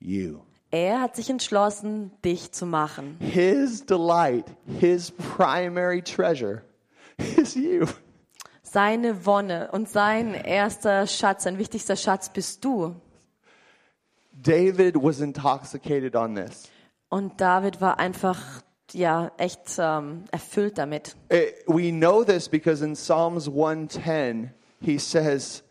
you. 0.00 0.40
Er 0.72 1.00
hat 1.00 1.14
sich 1.14 1.30
entschlossen, 1.30 2.10
dich 2.24 2.50
zu 2.50 2.66
machen. 2.66 3.18
His 3.20 3.84
delight, 3.86 4.46
his 4.80 5.12
primary 5.36 6.02
treasure 6.02 6.62
is 7.36 7.54
you. 7.54 7.86
Seine 8.62 9.26
Wonne 9.26 9.70
und 9.72 9.88
sein 9.88 10.34
erster 10.34 11.06
Schatz, 11.06 11.44
sein 11.44 11.58
wichtigster 11.58 11.96
Schatz 11.96 12.28
bist 12.28 12.64
du. 12.64 12.96
David 14.32 14.96
was 14.96 15.20
intoxicated 15.20 16.16
on 16.16 16.34
this. 16.34 16.68
Und 17.08 17.40
David 17.40 17.80
war 17.80 17.98
einfach, 17.98 18.40
ja, 18.92 19.30
echt 19.36 19.78
ähm, 19.78 20.24
erfüllt 20.32 20.78
damit. 20.78 21.14
Eh, 21.28 21.52
we 21.66 21.92
know 21.92 22.24
this 22.24 22.48
because 22.48 22.84
in 22.84 22.94
Psalms 22.94 23.46
110, 23.46 24.50
he 24.80 24.98
says, 24.98 25.62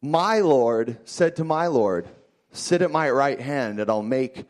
My 0.00 0.40
Lord 0.40 0.96
said 1.04 1.34
to 1.36 1.44
my 1.44 1.66
Lord, 1.66 2.06
Sit 2.52 2.80
at 2.80 2.90
my 2.90 3.10
right 3.10 3.40
hand, 3.40 3.80
and 3.80 3.90
I'll 3.90 4.02
make 4.02 4.46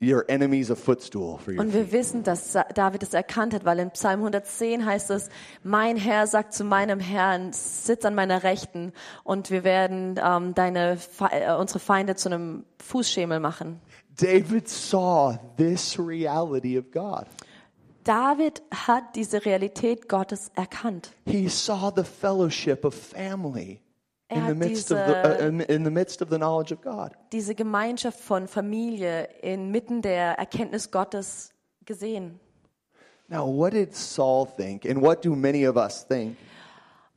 your 0.00 0.24
enemies 0.28 0.70
a 0.70 0.76
footstool 0.76 1.38
for 1.38 1.52
your 1.52 1.60
Und 1.60 1.74
wir 1.74 1.92
wissen, 1.92 2.22
dass 2.22 2.56
David 2.74 3.02
es 3.02 3.12
erkannt 3.12 3.52
hat, 3.54 3.64
weil 3.64 3.78
in 3.78 3.90
Psalm 3.90 4.20
110 4.20 4.84
heißt 4.84 5.10
es, 5.10 5.28
mein 5.62 5.96
Herr 5.96 6.26
sagt 6.26 6.54
zu 6.54 6.64
meinem 6.64 7.00
Herrn, 7.00 7.52
sitz 7.52 8.04
an 8.04 8.14
meiner 8.14 8.42
Rechten 8.42 8.92
und 9.24 9.50
wir 9.50 9.62
werden 9.62 10.18
ähm, 10.22 10.54
deine, 10.54 10.98
äh, 11.30 11.52
unsere 11.52 11.78
Feinde 11.78 12.16
zu 12.16 12.30
einem 12.30 12.64
Fußschemel 12.82 13.40
machen. 13.40 13.80
David 14.16 14.68
saw 14.68 15.38
this 15.56 15.98
reality 15.98 16.78
of 16.78 16.90
God. 16.90 17.26
David 18.04 18.62
hat 18.72 19.14
diese 19.14 19.44
Realität 19.44 20.08
Gottes 20.08 20.50
erkannt. 20.54 21.12
He 21.26 21.48
saw 21.48 21.92
the 21.94 22.04
fellowship 22.04 22.84
of 22.84 22.94
family 22.94 23.80
in 24.30 24.36
the 24.36 24.50
hat 24.50 24.56
midst 24.56 24.90
of 24.92 24.98
diese- 24.98 25.22
the, 25.38 25.44
uh, 25.44 25.74
in 25.74 25.84
the 25.84 25.90
midst 25.90 26.22
of 26.22 26.28
the 26.30 26.36
knowledge 26.38 26.72
of 26.72 26.80
God. 26.82 27.12
Diese 27.32 27.54
Gemeinschaft 27.54 28.20
von 28.20 28.46
Familie 28.48 29.24
inmitten 29.42 30.02
der 30.02 30.38
Erkenntnis 30.38 30.90
Gottes 30.90 31.52
gesehen. 31.84 32.38
Now, 33.28 33.46
what 33.46 33.72
did 33.72 33.94
Saul 33.94 34.46
think, 34.46 34.84
and 34.84 35.00
what 35.02 35.24
do 35.24 35.34
many 35.36 35.66
of 35.66 35.76
us 35.76 36.06
think 36.06 36.36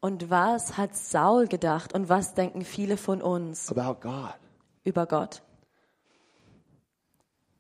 Und 0.02 0.30
was 0.30 0.78
hat 0.78 0.96
Saul 0.96 1.48
gedacht 1.48 1.94
und 1.96 2.10
was 2.10 2.34
denken 2.34 2.64
viele 2.66 2.98
von 2.98 3.22
uns 3.22 3.72
about 3.72 4.00
God? 4.02 4.34
über 4.84 5.06
Gott? 5.06 5.42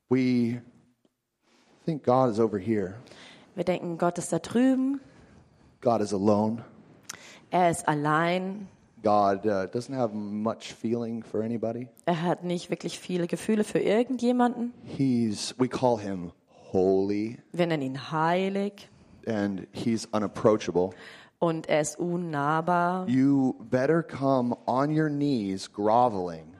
We 0.09 0.61
think 1.85 2.03
God 2.03 2.29
is 2.29 2.39
over 2.39 2.57
here. 2.59 2.95
Wir 3.55 3.63
denken, 3.63 3.97
Gott 3.97 4.17
ist 4.17 4.31
da 4.33 4.39
drüben, 4.39 4.99
God 5.81 6.01
is 6.01 6.13
alone. 6.13 6.63
er 7.49 7.69
ist 7.69 7.87
allein, 7.87 8.67
God 9.03 9.45
uh, 9.45 9.67
doesn't 9.67 9.93
have 9.93 10.13
much 10.13 10.73
feeling 10.73 11.23
for 11.23 11.41
anybody. 11.43 11.89
er 12.05 12.21
hat 12.21 12.43
nicht 12.43 12.69
wirklich 12.69 12.97
viele 12.99 13.27
Gefühle 13.27 13.63
für 13.63 13.79
irgendjemanden. 13.79 14.73
He's 14.83 15.53
we 15.57 15.67
call 15.67 15.99
him 15.99 16.31
holy 16.71 17.37
Wir 17.51 17.67
nennen 17.67 17.83
ihn 17.83 18.11
heilig 18.11 18.89
and 19.27 19.67
he's 19.71 20.05
unapproachable. 20.13 20.91
und 21.39 21.67
er 21.67 21.81
ist 21.81 21.99
unnahbar. 21.99 23.07
You 23.09 23.55
better 23.69 24.01
come 24.01 24.55
on 24.65 24.97
your 24.97 25.09
knees 25.09 25.71
groveling. 25.71 26.53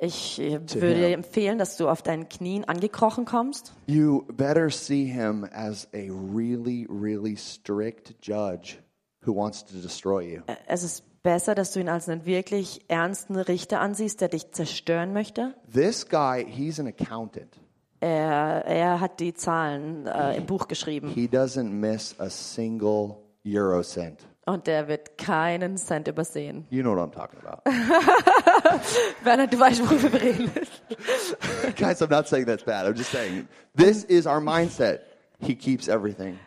Ich 0.00 0.38
äh, 0.40 0.60
würde 0.60 0.94
dir 0.94 1.08
empfehlen, 1.12 1.58
dass 1.58 1.76
du 1.76 1.88
auf 1.88 2.02
deinen 2.02 2.28
Knien 2.28 2.64
angekrochen 2.64 3.24
kommst. 3.24 3.72
You 3.86 4.22
better 4.32 4.70
see 4.70 5.06
him 5.06 5.44
as 5.52 5.88
a 5.94 6.08
really 6.10 6.86
really 6.88 7.36
strict 7.36 8.14
judge 8.20 8.78
who 9.26 9.34
wants 9.34 9.64
to 9.64 9.74
destroy 9.78 10.34
you. 10.34 10.42
Es 10.68 10.84
ist 10.84 11.02
besser, 11.28 11.54
dass 11.54 11.72
du 11.72 11.80
ihn 11.80 11.90
als 11.90 12.08
einen 12.08 12.24
wirklich 12.24 12.86
ernsten 12.88 13.36
Richter 13.36 13.80
ansiehst, 13.80 14.22
der 14.22 14.28
dich 14.28 14.50
zerstören 14.52 15.12
möchte. 15.12 15.54
This 15.70 16.08
guy, 16.08 16.42
he's 16.48 16.80
an 16.80 16.86
accountant. 16.86 17.60
Er, 18.00 18.64
er 18.64 18.98
hat 18.98 19.20
die 19.20 19.34
Zahlen 19.34 20.06
äh, 20.06 20.38
im 20.38 20.46
Buch 20.46 20.68
geschrieben 20.68 21.10
He 21.10 21.26
doesn't 21.26 21.68
miss 21.68 22.18
a 22.18 22.30
single 22.30 23.16
euro 23.44 23.82
cent. 23.82 24.20
und 24.46 24.66
der 24.66 24.88
wird 24.88 25.18
keinen 25.18 25.76
Cent 25.76 26.08
übersehen. 26.08 26.66
You 26.70 26.80
know 26.82 26.96
what 26.96 27.10
I'm 27.10 27.12
talking 27.12 27.40
about. 27.40 27.60
Werner, 29.22 29.48
du 29.48 29.60
weißt, 29.60 29.82
worüber 29.82 30.10
wir 30.10 30.22
reden. 30.22 30.50
Guys, 31.76 32.00
I'm 32.00 32.08
not 32.08 32.26
saying 32.26 32.46
that's 32.46 32.64
bad. 32.64 32.86
I'm 32.86 32.96
just 32.96 33.10
saying 33.10 33.46
this 33.76 34.02
is 34.04 34.26
our 34.26 34.40
mindset. 34.40 35.00
He 35.40 35.54
keeps 35.54 35.88
everything, 35.88 36.38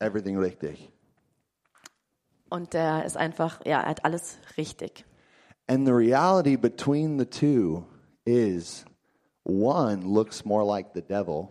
everything 0.00 0.36
richtig. 0.36 0.90
Und 2.50 2.72
der 2.72 3.04
ist 3.04 3.16
einfach, 3.16 3.64
ja, 3.66 3.80
er 3.82 3.88
hat 3.90 4.04
alles 4.04 4.38
richtig. 4.56 5.04
And 5.66 5.86
the 5.86 5.92
reality 5.92 6.56
between 6.56 7.18
the 7.18 7.26
two 7.26 7.84
is 8.24 8.84
one 9.44 10.02
looks 10.02 10.44
more 10.44 10.64
like 10.64 10.88
the 10.94 11.02
devil 11.02 11.48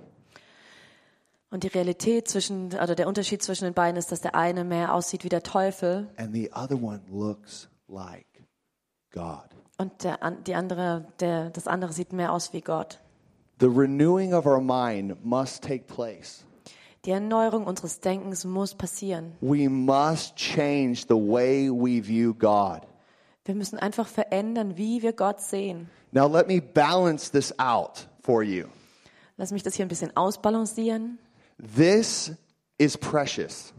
Und 1.50 1.64
die 1.64 1.68
Realität 1.68 2.28
zwischen, 2.28 2.68
oder 2.74 2.94
der 2.96 3.08
Unterschied 3.08 3.42
zwischen 3.42 3.66
den 3.66 3.74
beiden 3.74 3.96
ist, 3.98 4.12
dass 4.12 4.20
der 4.22 4.36
eine 4.36 4.64
mehr 4.66 4.94
aussieht 4.94 5.24
wie 5.24 5.30
der 5.30 5.44
Teufel 5.44 6.10
and 6.18 6.34
the 6.34 6.52
other 6.54 6.82
one 6.82 7.02
looks 7.10 7.70
like 7.88 8.26
God. 9.14 9.48
und 9.78 10.04
der, 10.04 10.22
an- 10.24 10.44
die 10.44 10.56
andere, 10.56 11.06
der, 11.20 11.50
das 11.52 11.68
andere 11.68 11.94
sieht 11.94 12.12
mehr 12.12 12.34
aus 12.34 12.52
wie 12.54 12.62
Gott. 12.62 13.00
The 13.60 13.68
renewing 13.68 14.34
of 14.34 14.46
our 14.46 14.60
mind 14.60 15.24
must 15.24 15.64
take 15.64 15.86
place. 15.86 16.44
Die 17.08 17.13
Erneuerung 17.13 17.65
unseres 17.65 18.02
Denkens 18.02 18.43
muss 18.43 18.76
passieren. 18.76 19.32
We 19.39 19.70
must 19.70 20.36
change 20.36 21.06
the 21.08 21.15
way 21.15 21.70
we 21.70 22.06
view 22.06 22.34
God. 22.34 22.82
Wir 23.46 23.56
müssen 23.56 23.80
einfach 23.80 24.10
verändern, 24.10 24.76
wie 24.76 25.02
wir 25.02 25.13
Gott 25.13 25.39
sehen. 25.39 25.89
Now, 26.12 26.28
let 26.28 26.50
me 26.50 26.62
balance 26.62 27.32
this 27.32 27.58
out 27.60 28.10
for 28.20 28.43
you. 28.43 28.65
Lass 29.38 29.52
mich 29.52 29.63
das 29.63 29.76
hier 29.76 29.86
ein 29.86 29.88
bisschen 29.88 30.17
ausbalancieren. 30.17 31.17
This 31.78 32.34
is 32.78 32.98
precious. 32.98 33.74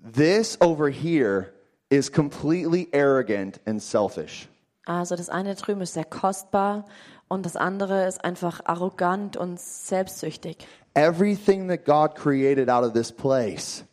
This 0.00 0.56
over 0.60 0.88
here 0.88 1.52
is 1.90 2.12
completely 2.12 2.86
arrogant 2.92 3.60
and 3.66 3.82
selfish. 3.82 4.48
Also 4.86 5.16
das 5.16 5.28
eine 5.30 5.56
drüben 5.56 5.80
ist 5.80 5.94
sehr 5.94 6.04
kostbar 6.04 6.84
und 7.28 7.44
das 7.44 7.56
andere 7.56 8.06
ist 8.06 8.24
einfach 8.24 8.60
arrogant 8.64 9.36
und 9.36 9.60
selbstsüchtig. 9.60 10.66
Everything 10.98 11.68
that 11.68 11.84
God 11.84 12.16
created 12.16 12.68
out 12.68 12.82
of 12.82 12.92
this 12.92 13.12
place 13.12 13.84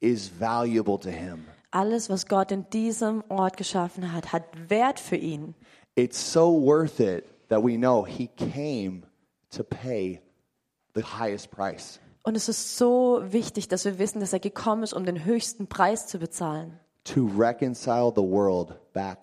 is 0.00 0.28
valuable 0.28 0.96
to 0.98 1.10
Him. 1.10 1.44
Alles, 1.70 2.08
was 2.08 2.24
Gott 2.26 2.50
in 2.50 2.64
diesem 2.70 3.22
Ort 3.28 3.58
geschaffen 3.58 4.12
hat, 4.12 4.32
hat 4.32 4.44
Wert 4.68 4.98
für 4.98 5.16
ihn. 5.16 5.54
It's 5.96 6.18
so 6.18 6.50
worth 6.50 6.98
it 7.00 7.26
that 7.48 7.62
we 7.62 7.76
know 7.76 8.04
He 8.04 8.28
came 8.28 9.02
to 9.50 9.62
pay 9.62 10.20
the 10.94 11.02
highest 11.02 11.50
price. 11.50 12.00
Und 12.22 12.36
es 12.36 12.48
ist 12.48 12.78
so 12.78 13.20
wichtig, 13.22 13.68
dass 13.68 13.84
wir 13.84 13.98
wissen, 13.98 14.20
dass 14.20 14.32
er 14.32 14.40
gekommen 14.40 14.82
ist, 14.82 14.94
um 14.94 15.04
den 15.04 15.24
höchsten 15.26 15.66
Preis 15.66 16.06
zu 16.06 16.18
bezahlen, 16.18 16.80
to 17.04 17.28
reconcile 17.36 18.10
the 18.16 18.22
world 18.22 18.74
back 18.94 19.18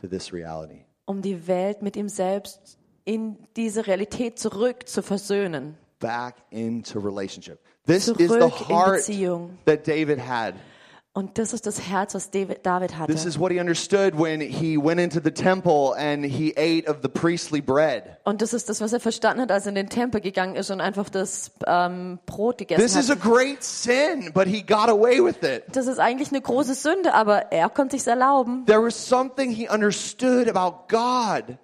to 0.00 0.06
this 0.06 0.32
reality. 0.32 0.84
um 1.06 1.22
die 1.22 1.46
Welt 1.48 1.80
mit 1.82 1.96
ihm 1.96 2.08
selbst 2.08 2.78
in 3.04 3.36
diese 3.56 3.86
Realität 3.86 4.38
zurück 4.38 4.86
zu 4.88 5.02
versöhnen. 5.02 5.76
Back 6.00 6.36
into 6.50 6.98
relationship. 7.00 7.60
This 7.86 8.08
is 8.08 8.30
the 8.30 8.48
heart 8.48 9.06
that 9.66 9.86
David 9.86 10.18
had. 10.18 10.54
Und 11.16 11.38
das 11.38 11.52
ist 11.52 11.64
das 11.64 11.80
Herz, 11.80 12.12
was 12.14 12.32
David, 12.32 12.66
David 12.66 12.98
hatte. 12.98 13.12
This 13.12 13.24
is 13.24 13.38
what 13.38 13.52
he 13.52 13.60
understood 13.60 14.18
when 14.18 14.40
he 14.40 14.76
went 14.76 14.98
into 15.00 15.20
the 15.22 15.30
temple 15.30 15.94
and 15.96 16.24
he 16.24 16.52
ate 16.56 16.88
of 16.90 17.02
the 17.02 17.08
priestly 17.08 17.60
bread. 17.60 18.18
Und 18.24 18.42
das 18.42 18.52
ist 18.52 18.68
das, 18.68 18.80
was 18.80 18.92
er 18.92 18.98
verstanden 18.98 19.42
hat, 19.42 19.52
als 19.52 19.66
er 19.66 19.68
in 19.68 19.74
den 19.76 19.88
Tempel 19.88 20.20
gegangen 20.20 20.56
ist 20.56 20.72
und 20.72 20.80
einfach 20.80 21.08
das 21.08 21.52
ähm, 21.68 22.18
Brot 22.26 22.58
gegessen 22.58 22.82
This 22.82 22.96
is 22.96 23.10
a 23.10 23.14
hat. 23.14 23.22
great 23.22 23.62
sin, 23.62 24.32
but 24.34 24.48
he 24.48 24.60
got 24.60 24.88
away 24.88 25.22
with 25.24 25.36
it. 25.42 25.62
Das 25.70 25.86
ist 25.86 26.00
eigentlich 26.00 26.30
eine 26.30 26.40
große 26.40 26.74
Sünde, 26.74 27.14
aber 27.14 27.52
er 27.52 27.68
konnte 27.68 27.94
sich's 27.94 28.08
erlauben. 28.08 28.66
There 28.66 28.82
was 28.82 28.96
something 28.96 29.52
he 29.52 29.68
understood 29.68 30.48
about 30.48 30.88
God. 30.88 31.58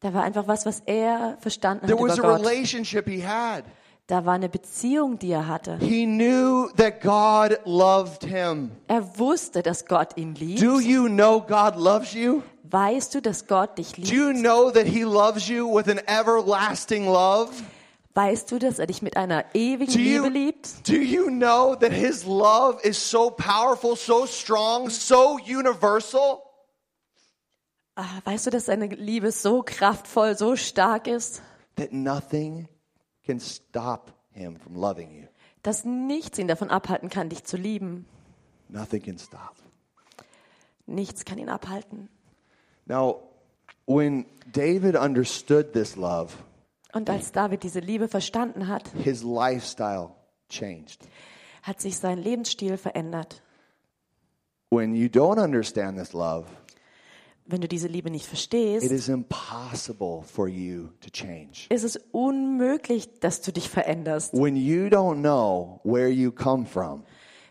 Da 0.00 0.14
war 0.14 0.22
einfach 0.22 0.46
was, 0.46 0.64
was 0.64 0.80
er 0.86 1.36
verstanden 1.40 1.82
hat 1.82 1.88
There 1.88 1.98
über 1.98 2.08
was 2.12 2.18
a 2.18 2.22
Gott. 2.22 2.40
relationship 2.40 3.08
he 3.08 3.20
had. 3.26 3.64
Da 4.06 4.24
war 4.24 4.34
eine 4.34 4.48
Beziehung, 4.48 5.18
die 5.18 5.32
er 5.32 5.46
hatte. 5.48 5.76
He 5.80 6.06
knew 6.06 6.68
that 6.76 7.02
God 7.02 7.58
loved 7.66 8.24
him. 8.24 8.70
Er 8.86 9.18
wusste, 9.18 9.62
dass 9.62 9.84
Gott 9.86 10.16
ihn 10.16 10.34
liebt. 10.34 10.62
Do 10.62 10.80
you 10.80 11.08
know 11.08 11.40
God 11.40 11.74
loves 11.76 12.14
you? 12.14 12.42
Weißt 12.70 13.14
du, 13.14 13.20
dass 13.20 13.46
Gott 13.46 13.76
dich 13.76 13.92
Do 13.92 14.00
liebt? 14.02 14.12
you 14.12 14.32
know 14.32 14.70
that 14.70 14.86
he 14.86 15.02
loves 15.02 15.48
you 15.48 15.66
with 15.74 15.88
an 15.88 15.98
everlasting 16.06 17.04
love? 17.04 17.50
Weißt 18.14 18.50
du, 18.50 18.58
dass 18.58 18.78
er 18.78 18.86
dich 18.86 19.02
mit 19.02 19.16
einer 19.16 19.44
ewigen 19.54 19.92
Do 19.92 19.98
you, 20.00 20.22
Liebe 20.24 20.28
liebt? 20.28 20.88
do 20.88 20.94
you 20.94 21.26
know 21.28 21.74
that 21.76 21.92
his 21.92 22.24
love 22.24 22.78
is 22.82 22.96
so 22.98 23.30
powerful, 23.30 23.94
so 23.94 24.26
strong, 24.26 24.88
so 24.90 25.38
universal? 25.46 26.40
Ah, 28.00 28.20
Weißt 28.24 28.46
du, 28.46 28.50
dass 28.50 28.66
seine 28.66 28.86
Liebe 28.86 29.32
so 29.32 29.62
kraftvoll, 29.64 30.36
so 30.38 30.54
stark 30.54 31.08
ist, 31.08 31.42
that 31.74 31.92
nothing 31.92 32.68
can 33.26 33.40
stop 33.40 34.12
him 34.30 34.56
from 34.56 34.76
loving 34.76 35.10
you. 35.12 35.26
dass 35.64 35.84
nichts 35.84 36.38
ihn 36.38 36.46
davon 36.46 36.70
abhalten 36.70 37.08
kann, 37.10 37.28
dich 37.28 37.42
zu 37.42 37.56
lieben? 37.56 38.06
Nothing 38.68 39.02
can 39.02 39.18
stop. 39.18 39.56
Nichts 40.86 41.24
kann 41.24 41.38
ihn 41.38 41.48
abhalten. 41.48 42.08
Now, 42.86 43.20
when 43.86 44.26
David 44.52 44.94
understood 44.94 45.72
this 45.72 45.96
love, 45.96 46.32
Und 46.92 47.10
als 47.10 47.32
David 47.32 47.64
diese 47.64 47.80
Liebe 47.80 48.06
verstanden 48.06 48.68
hat, 48.68 48.88
his 49.02 49.24
lifestyle 49.24 50.10
changed. 50.48 51.00
hat 51.62 51.80
sich 51.80 51.98
sein 51.98 52.18
Lebensstil 52.18 52.76
verändert. 52.76 53.42
When 54.70 54.94
you 54.94 55.08
don't 55.08 55.42
understand 55.42 55.98
this 55.98 56.12
love, 56.12 56.46
Wenn 57.50 57.62
du 57.62 57.68
diese 57.68 57.88
Liebe 57.88 58.10
nicht 58.10 58.24
it 58.24 58.28
verstehst, 58.28 58.90
is 58.90 59.08
impossible 59.08 60.22
for 60.22 60.48
you 60.48 60.88
to 61.00 61.08
change. 61.10 61.66
ist 61.70 61.82
es 61.82 61.96
unmöglich, 62.12 63.08
dass 63.20 63.40
du 63.40 63.52
dich 63.52 63.70
veränderst. 63.70 64.34
When 64.34 64.54
you 64.54 64.86
don't 64.88 65.20
know 65.20 65.80
where 65.82 66.08
you 66.08 66.30
come 66.30 66.66
from, 66.66 67.04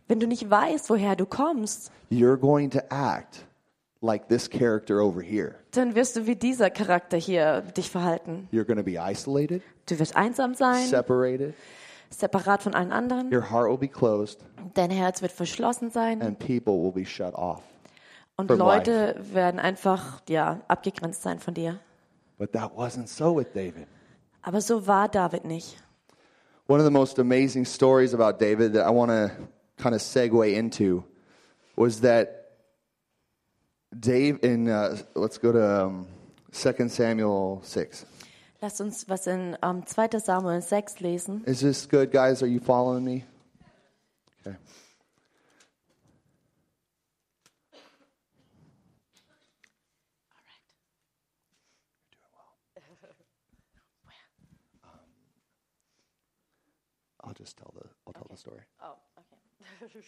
Wenn 0.07 0.19
du 0.19 0.27
nicht 0.27 0.49
weißt, 0.49 0.89
woher 0.91 1.15
du 1.15 1.25
kommst, 1.25 1.91
you're 2.11 2.37
going 2.37 2.69
to 2.69 2.79
act 2.89 3.45
like 4.01 4.27
this 4.29 4.47
character 4.49 5.01
over 5.01 5.21
here. 5.21 5.55
dann 5.71 5.95
wirst 5.95 6.15
du 6.15 6.27
wie 6.27 6.35
dieser 6.35 6.69
Charakter 6.69 7.17
hier 7.17 7.61
dich 7.75 7.89
verhalten. 7.89 8.47
You're 8.51 8.65
going 8.65 8.77
to 8.77 8.83
be 8.83 8.97
isolated, 8.99 9.63
Du 9.87 9.97
wirst 9.97 10.15
einsam 10.15 10.53
sein, 10.53 10.85
separated, 10.87 11.55
separat 12.11 12.61
von 12.61 12.75
allen 12.75 12.91
anderen. 12.91 13.33
your 13.33 13.49
heart 13.49 13.67
will 13.69 13.77
be 13.79 13.87
closed, 13.87 14.39
Dein 14.75 14.91
Herz 14.91 15.23
wird 15.23 15.31
verschlossen 15.31 15.89
sein 15.89 16.21
and 16.21 16.37
people 16.37 16.73
will 16.81 16.91
be 16.91 17.03
shut 17.05 17.33
off. 17.33 17.63
Und 18.37 18.49
Leute 18.49 19.15
werden 19.33 19.59
einfach 19.59 20.21
ja 20.29 20.61
abgegrenzt 20.67 21.23
sein 21.23 21.39
von 21.39 21.53
dir. 21.53 21.79
But 22.37 22.53
that 22.53 22.71
wasn't 22.75 23.07
so 23.07 23.35
with 23.35 23.47
David. 23.53 23.87
Aber 24.43 24.61
so 24.61 24.85
war 24.85 25.09
David 25.09 25.43
nicht. 25.43 25.77
One 26.67 26.79
of 26.79 26.85
the 26.85 26.91
most 26.91 27.17
amazing 27.17 27.65
stories 27.65 28.13
about 28.13 28.39
David 28.39 28.73
that 28.73 28.85
I 28.85 28.91
want 28.91 29.09
to 29.09 29.31
kind 29.77 29.95
of 29.95 30.01
segue 30.01 30.53
into 30.53 31.03
was 31.75 32.01
that 32.01 32.37
Dave 33.91 34.39
in 34.43 34.69
uh, 34.69 34.97
let's 35.15 35.39
go 35.39 35.51
to 35.51 35.85
um, 35.85 36.07
2 36.51 36.89
Samuel 36.89 37.61
6. 37.63 38.05
Lasst 38.61 38.81
uns 38.81 39.07
was 39.07 39.27
in 39.27 39.55
ähm, 39.61 39.83
2. 39.85 40.19
Samuel 40.19 40.61
6 40.61 40.99
lesen. 40.99 41.43
Is 41.45 41.61
this 41.61 41.87
good, 41.87 42.11
guys? 42.11 42.41
Are 42.41 42.47
you 42.47 42.59
following 42.59 43.03
me? 43.03 43.23
Okay. 44.45 44.57
I'll 57.27 57.33
just 57.33 57.57
tell 57.57 57.73
the 57.75 57.87
I'll 58.05 58.13
tell 58.13 58.27
the 58.29 58.37
story. 58.37 58.61
Oh, 58.81 58.95
okay. 59.19 59.99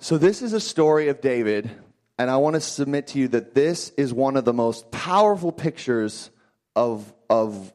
So 0.00 0.18
this 0.18 0.42
is 0.42 0.52
a 0.52 0.60
story 0.60 1.08
of 1.08 1.20
David, 1.20 1.70
and 2.18 2.28
I 2.28 2.36
want 2.36 2.54
to 2.54 2.60
submit 2.60 3.06
to 3.08 3.18
you 3.18 3.28
that 3.28 3.54
this 3.54 3.90
is 3.96 4.12
one 4.12 4.36
of 4.36 4.44
the 4.44 4.52
most 4.52 4.90
powerful 4.90 5.52
pictures 5.52 6.30
of 6.74 7.14
of 7.30 7.72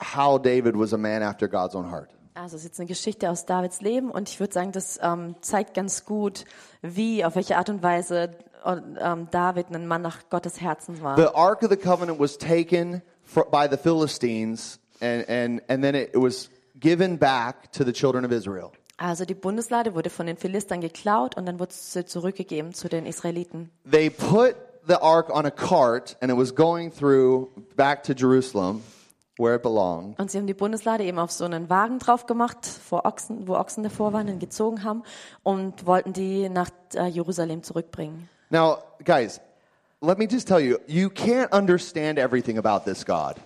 how 0.00 0.38
David 0.38 0.76
was 0.76 0.92
a 0.92 0.98
man 0.98 1.22
after 1.22 1.48
God's 1.48 1.74
own 1.74 1.84
heart. 1.84 2.10
Also 2.36 2.56
es 2.56 2.62
ist 2.62 2.70
jetzt 2.70 2.80
eine 2.80 2.86
Geschichte 2.86 3.28
aus 3.28 3.44
Davids 3.44 3.80
Leben 3.80 4.10
und 4.10 4.28
ich 4.28 4.38
würde 4.38 4.54
sagen, 4.54 4.72
das 4.72 4.98
ähm, 5.02 5.34
zeigt 5.40 5.74
ganz 5.74 6.04
gut, 6.04 6.44
wie, 6.80 7.24
auf 7.24 7.34
welche 7.34 7.56
Art 7.56 7.68
und 7.68 7.82
Weise 7.82 8.30
ähm, 8.64 9.28
David 9.30 9.70
ein 9.74 9.86
Mann 9.86 10.02
nach 10.02 10.30
Gottes 10.30 10.60
Herzen 10.60 11.02
war. 11.02 11.16
The 11.16 11.34
Ark 11.34 11.62
of 11.62 11.70
the 11.70 11.76
Covenant 11.76 12.20
was 12.20 12.38
taken 12.38 13.02
fr- 13.24 13.42
by 13.50 13.66
the 13.68 13.76
Philistines, 13.76 14.78
and 15.00 15.28
and 15.28 15.60
and 15.68 15.82
then 15.82 15.94
it, 15.94 16.14
it 16.14 16.20
was 16.22 16.48
given 16.78 17.18
back 17.18 17.72
to 17.72 17.84
the 17.84 17.92
children 17.92 18.24
of 18.24 18.32
Israel. 18.32 18.70
Also 18.96 19.24
die 19.24 19.34
Bundeslade 19.34 19.94
wurde 19.94 20.10
von 20.10 20.26
den 20.26 20.36
Philistern 20.36 20.82
geklaut 20.82 21.36
und 21.36 21.46
dann 21.46 21.58
wurde 21.58 21.72
sie 21.72 22.04
zurückgegeben 22.04 22.74
zu 22.74 22.88
den 22.88 23.06
Israeliten. 23.06 23.70
They 23.90 24.10
put 24.10 24.56
the 24.86 24.96
ark 24.96 25.34
on 25.34 25.46
a 25.46 25.50
cart, 25.50 26.16
and 26.20 26.30
it 26.30 26.36
was 26.36 26.54
going 26.54 26.92
through 26.92 27.48
back 27.76 28.02
to 28.02 28.12
Jerusalem, 28.12 28.82
where 29.38 29.54
it 29.54 29.62
belonged. 29.62 30.18
Und 30.18 30.30
sie 30.30 30.38
haben 30.38 30.46
die 30.46 30.54
Bundeslade 30.54 31.04
eben 31.04 31.18
auf 31.18 31.30
so 31.30 31.44
einen 31.44 31.70
Wagen 31.70 31.98
drauf 31.98 32.26
gemacht, 32.26 32.66
vor 32.66 33.06
Ochsen, 33.06 33.48
wo 33.48 33.54
Ochsen 33.54 33.82
davor 33.82 34.12
waren, 34.12 34.28
und 34.28 34.38
gezogen 34.38 34.84
haben 34.84 35.02
und 35.42 35.86
wollten 35.86 36.12
die 36.12 36.50
nach 36.50 36.70
äh, 36.94 37.06
Jerusalem 37.06 37.62
zurückbringen. 37.62 38.28
Now, 38.50 38.78
guys, 39.04 39.40
let 40.02 40.18
me 40.18 40.26
just 40.30 40.46
tell 40.46 40.60
you, 40.60 40.76
you 40.86 41.08
can't 41.08 41.52
understand 41.52 42.18
everything 42.18 42.58
about 42.58 42.84
this 42.84 43.04
God. 43.04 43.36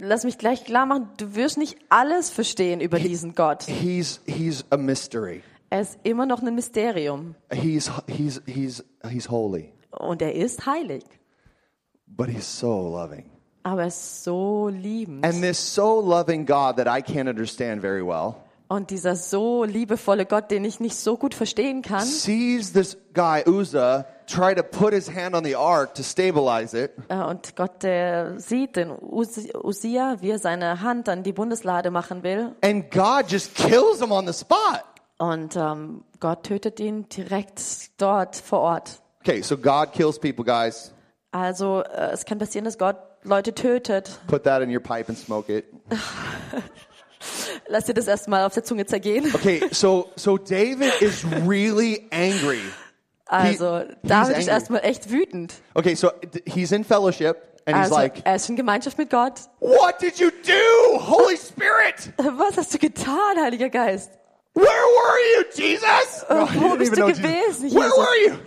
Lass 0.00 0.24
mich 0.24 0.38
gleich 0.38 0.64
klar 0.64 0.86
machen, 0.86 1.08
du 1.16 1.34
wirst 1.34 1.58
nicht 1.58 1.78
alles 1.88 2.30
verstehen 2.30 2.80
über 2.80 2.98
diesen 2.98 3.34
Gott. 3.34 3.64
He's 3.64 4.20
he's 4.26 4.64
a 4.70 4.76
mystery. 4.76 5.42
Er 5.70 5.80
ist 5.80 5.98
immer 6.04 6.26
noch 6.26 6.42
ein 6.42 6.54
Mysterium 6.54 7.34
He's 7.52 7.90
he's 8.06 8.40
he's 8.46 8.84
he's 9.08 9.28
holy, 9.28 9.72
und 9.90 10.22
er 10.22 10.34
ist 10.34 10.66
heilig, 10.66 11.04
but 12.06 12.28
he's 12.28 12.46
so 12.58 12.88
loving. 12.88 13.30
aber 13.62 13.82
er 13.82 13.88
ist 13.88 14.22
so 14.22 14.68
liebend. 14.68 15.24
And 15.24 15.42
this 15.42 15.58
so 15.58 16.00
loving 16.00 16.46
God 16.46 16.76
that 16.76 16.86
I 16.86 17.02
can't 17.02 17.28
understand 17.28 17.80
very 17.80 18.02
well 18.06 18.36
Und 18.68 18.90
dieser 18.90 19.14
so 19.14 19.62
liebevolle 19.64 20.26
Gott, 20.26 20.50
den 20.50 20.64
ich 20.64 20.80
nicht 20.80 20.96
so 20.96 21.16
gut 21.16 21.34
verstehen 21.34 21.82
kann, 21.82 22.04
sees 22.04 22.72
this 22.72 22.96
guy 23.14 23.44
Uzzah 23.46 24.06
try 24.26 24.54
to 24.56 24.62
put 24.64 24.92
his 24.92 25.08
hand 25.08 25.36
on 25.36 25.44
the 25.44 25.54
ark 25.54 25.94
to 25.94 26.02
stabilize 26.02 26.76
it, 26.76 26.90
äh, 27.08 27.16
und 27.16 27.54
Gott, 27.54 27.84
der 27.84 28.40
sieht 28.40 28.74
den 28.74 28.90
Usi- 28.90 29.54
Usia, 29.56 30.16
wie 30.20 30.30
er 30.30 30.40
seine 30.40 30.80
Hand 30.82 31.08
an 31.08 31.22
die 31.22 31.32
Bundeslade 31.32 31.92
machen 31.92 32.24
will. 32.24 32.56
and 32.62 32.90
God 32.90 33.26
just 33.28 33.54
kills 33.54 34.00
him 34.00 34.10
on 34.10 34.26
the 34.26 34.32
spot. 34.32 34.82
Und 35.18 35.54
ähm, 35.54 36.02
Gott 36.18 36.42
tötet 36.42 36.80
ihn 36.80 37.08
direkt 37.08 37.62
dort 37.98 38.34
vor 38.36 38.58
Ort. 38.60 39.00
Okay, 39.20 39.42
so 39.42 39.56
God 39.56 39.92
kills 39.92 40.18
people, 40.18 40.44
guys. 40.44 40.92
Also 41.30 41.82
äh, 41.82 42.10
es 42.12 42.24
kann 42.24 42.38
passieren, 42.38 42.64
dass 42.64 42.78
Gott 42.78 42.96
Leute 43.22 43.54
tötet. 43.54 44.18
Put 44.26 44.42
that 44.42 44.60
in 44.60 44.70
your 44.74 44.80
pipe 44.82 45.08
and 45.08 45.16
smoke 45.16 45.52
it. 45.56 45.66
Lass 47.68 47.84
dir 47.86 47.94
das 47.94 48.06
erstmal 48.06 48.44
auf 48.44 48.54
der 48.54 48.64
Zunge 48.64 48.86
zergehen. 48.86 49.30
Okay, 49.34 49.62
so 49.72 50.10
so 50.16 50.36
David 50.38 51.00
is 51.00 51.24
really 51.46 52.06
angry. 52.10 52.60
Also 53.26 53.80
he's 53.80 53.96
David 54.04 54.38
ist 54.38 54.48
erstmal 54.48 54.80
echt 54.84 55.10
wütend. 55.10 55.54
Okay, 55.74 55.94
so 55.94 56.10
he's 56.46 56.70
in 56.72 56.84
fellowship 56.84 57.36
and 57.66 57.76
he's 57.76 57.90
like, 57.90 58.22
er 58.24 58.36
ist 58.36 58.48
in 58.48 58.54
Gemeinschaft 58.56 58.96
mit 58.98 59.10
Gott. 59.10 59.40
"What 59.58 60.00
did 60.00 60.18
you 60.20 60.30
do, 60.30 60.98
Holy 61.00 61.36
Spirit? 61.36 62.12
Was 62.38 62.56
hast 62.56 62.72
du 62.74 62.78
getan, 62.78 63.36
Heiliger 63.42 63.68
Geist? 63.70 64.12
Where 64.54 64.64
were 64.64 65.18
you, 65.36 65.44
Jesus? 65.54 66.22
Äh, 66.28 66.34
No, 66.34 66.46
he 66.46 66.60
wo 66.60 66.76
bist 66.76 66.92
du 66.96 67.06
gewesen, 67.06 67.64
Jesus. 67.64 67.74
Where 67.74 67.90
were 67.90 68.16
you? 68.28 68.38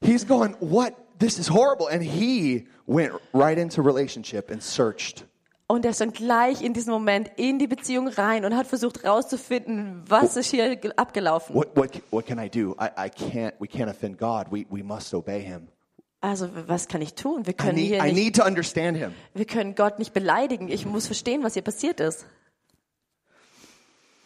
He's 0.00 0.26
going, 0.26 0.56
"What? 0.60 0.94
This 1.18 1.38
is 1.38 1.48
horrible." 1.48 1.86
And 1.88 2.02
he 2.02 2.66
went 2.86 3.12
right 3.32 3.58
into 3.58 3.82
relationship 3.82 4.50
and 4.50 4.62
searched. 4.62 5.24
Und 5.68 5.84
er 5.84 5.90
ist 5.90 6.00
dann 6.00 6.12
gleich 6.12 6.62
in 6.62 6.74
diesem 6.74 6.92
Moment 6.92 7.28
in 7.36 7.58
die 7.58 7.66
Beziehung 7.66 8.06
rein 8.06 8.44
und 8.44 8.54
hat 8.56 8.68
versucht 8.68 9.02
herauszufinden, 9.02 10.04
was 10.06 10.36
ist 10.36 10.50
hier 10.52 10.76
ge- 10.76 10.92
abgelaufen. 10.96 11.56
What 11.56 11.76
what 11.76 11.90
what 12.12 12.24
can 12.26 12.38
I 12.38 12.48
do? 12.48 12.76
I, 12.80 12.86
I 13.06 13.08
can't. 13.10 13.52
We 13.58 13.66
can't 13.66 13.88
offend 13.90 14.16
God. 14.18 14.46
We 14.52 14.64
we 14.70 14.84
must 14.84 15.12
obey 15.12 15.42
Him. 15.42 15.66
Also 16.20 16.48
was 16.68 16.86
kann 16.86 17.02
ich 17.02 17.14
tun? 17.14 17.46
Wir 17.46 17.54
I 17.54 17.56
können 17.56 17.74
need 17.74 17.86
hier 17.88 18.04
I 18.04 18.12
need 18.12 18.36
to 18.36 18.44
understand 18.44 18.96
Him. 18.96 19.12
wir 19.34 19.44
können 19.44 19.74
Gott 19.74 19.98
nicht 19.98 20.12
beleidigen. 20.12 20.68
Ich 20.68 20.86
muss 20.86 21.06
verstehen, 21.06 21.42
was 21.42 21.54
hier 21.54 21.62
passiert 21.62 21.98
ist. 21.98 22.26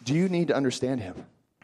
Do 0.07 0.13
you 0.13 0.27
need 0.27 0.49
to 0.49 0.55
understand 0.55 1.01
Him? 1.01 1.15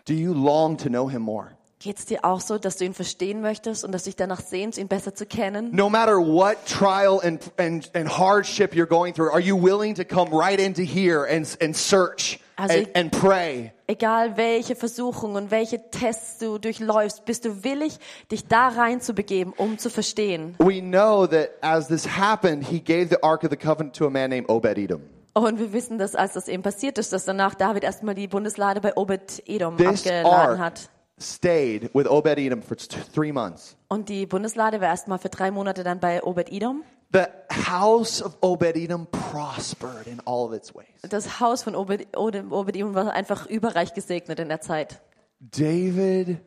Do 0.06 0.14
you 0.14 0.34
long 0.34 0.78
to 0.78 0.90
know 0.90 1.08
Him 1.10 1.22
more? 1.22 1.52
Geht's 1.80 2.06
dir 2.06 2.26
auch 2.26 2.42
so, 2.42 2.58
dass 2.58 2.78
du 2.78 2.86
ihn 2.86 2.96
verstehen 2.96 3.40
möchtest 3.40 3.86
und 3.86 3.92
dass 3.92 4.06
dich 4.06 4.16
danach 4.16 4.42
sehnst, 4.42 4.80
ihn 4.80 4.88
besser 4.88 5.14
zu 5.14 5.28
kennen? 5.28 5.70
No 5.76 5.90
matter 5.90 6.18
what 6.18 6.58
trial 6.66 7.20
and, 7.24 7.40
and, 7.58 7.92
and 7.94 8.18
hardship 8.18 8.74
you're 8.74 8.88
going 8.88 9.14
through, 9.14 9.32
are 9.32 9.40
you 9.40 9.56
willing 9.56 9.94
to 9.94 10.04
come 10.04 10.36
right 10.36 10.60
into 10.60 10.82
here 10.82 11.28
and, 11.30 11.48
and 11.62 11.78
search 11.78 12.40
Also 12.56 12.80
and, 12.80 12.90
and 12.96 13.12
pray? 13.12 13.74
Egal 13.86 14.38
welche 14.38 14.76
Versuchungen 14.76 15.36
und 15.36 15.52
welche 15.52 15.92
Tests 15.92 16.40
du 16.40 16.58
durchläufst, 16.58 17.26
bist 17.26 17.46
du 17.46 17.64
willig, 17.64 18.00
dich 18.32 18.48
da 18.48 18.70
reinzubegeben, 18.70 19.54
um 19.54 19.78
zu 19.78 19.92
verstehen. 19.92 20.56
We 20.58 20.82
know 20.82 21.28
that 21.28 21.52
as 21.62 21.90
this 21.90 22.08
happened, 22.18 22.68
he 22.68 22.80
gave 22.80 23.10
the 23.10 23.22
Ark 23.22 23.44
of 23.44 23.52
the 23.52 23.58
Covenant 23.58 23.96
to 23.98 24.08
a 24.08 24.10
man 24.10 24.32
named 24.32 24.50
Obed 24.50 24.80
Edom. 24.80 25.02
Und 25.36 25.60
wir 25.60 25.72
wissen, 25.72 26.00
dass 26.00 26.16
als 26.16 26.34
das 26.34 26.48
eben 26.48 26.64
passiert 26.64 26.98
ist, 26.98 27.14
dass 27.14 27.26
danach 27.26 27.54
David 27.54 27.84
erstmal 27.84 28.16
die 28.16 28.28
Bundeslade 28.28 28.82
bei 28.82 28.98
Obed-Edom 28.98 29.76
abgeladen 29.76 30.58
hat. 30.58 30.90
Stayed 31.20 31.90
with 31.94 32.08
Obed 32.08 32.38
Edom 32.38 32.62
for 32.62 32.76
three 32.78 33.32
months. 33.32 33.76
Und 33.88 34.10
die 34.10 34.26
Bundeslade 34.26 34.80
war 34.82 34.88
erstmal 34.90 35.20
für 35.20 35.30
drei 35.30 35.52
Monate 35.52 35.84
dann 35.84 36.00
bei 36.00 36.24
Obed-Edom. 36.24 36.84
The 37.14 37.24
house 37.70 38.22
of 38.22 38.36
Obed 38.42 38.76
Edom 38.76 39.08
prospered 39.12 40.08
in 40.08 40.20
all 40.26 40.46
of 40.46 40.54
its 40.54 40.76
ways. 40.76 40.88
Das 41.10 41.40
Haus 41.40 41.64
von 41.64 41.74
Obed- 41.76 42.16
Ode- 42.18 42.46
Obed-Edom 42.50 42.94
war 42.96 43.12
einfach 43.14 43.46
überreich 43.48 43.94
gesegnet 43.94 44.40
in 44.40 44.50
der 44.50 44.60
Zeit. 44.62 45.02
David 45.40 46.40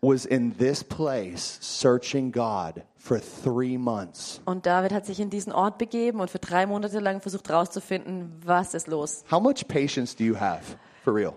was 0.00 0.24
in 0.24 0.56
this 0.56 0.82
place 0.84 1.58
searching 1.60 2.30
God 2.30 2.82
for 2.96 3.20
three 3.20 3.76
months. 3.76 4.40
Und 4.44 4.64
David 4.64 4.92
hat 4.92 5.04
sich 5.06 5.18
in 5.18 5.28
diesen 5.28 5.52
Ort 5.52 5.76
begeben 5.78 6.20
und 6.20 6.30
für 6.30 6.38
drei 6.38 6.66
Monate 6.66 7.00
lang 7.00 7.20
versucht 7.20 7.48
herauszufinden, 7.48 8.40
was 8.44 8.74
ist 8.74 8.86
los. 8.86 9.24
How 9.30 9.40
much 9.42 9.66
patience 9.66 10.14
do 10.16 10.22
you 10.24 10.36
have? 10.38 10.62
For 11.02 11.12
real. 11.14 11.34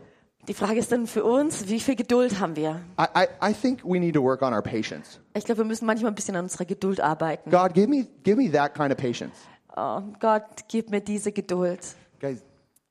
Die 0.47 0.53
Frage 0.55 0.79
ist 0.79 0.91
dann 0.91 1.05
für 1.05 1.23
uns, 1.23 1.67
wie 1.67 1.79
viel 1.79 1.95
Geduld 1.95 2.39
haben 2.39 2.55
wir? 2.55 2.81
I, 2.99 3.05
I, 3.15 3.51
I 3.51 3.53
think 3.53 3.83
we 3.83 3.99
need 3.99 4.15
to 4.15 4.23
work 4.23 4.41
on 4.41 4.53
our 4.53 4.61
patience. 4.61 5.19
Ich 5.35 5.45
glaube, 5.45 5.59
wir 5.59 5.65
müssen 5.65 5.85
manchmal 5.85 6.11
ein 6.11 6.15
bisschen 6.15 6.35
an 6.35 6.45
unserer 6.45 6.65
Geduld 6.65 6.99
arbeiten. 6.99 7.51
God, 7.51 7.73
give 7.73 7.87
me, 7.87 8.07
give 8.23 8.37
me 8.37 8.51
that 8.51 8.73
kind 8.73 8.91
of 8.91 8.97
patience. 8.97 9.35
Oh, 9.75 10.01
Gott, 10.19 10.67
gib 10.67 10.89
mir 10.89 11.01
diese 11.01 11.31
Geduld. 11.31 11.95
Guys, 12.19 12.43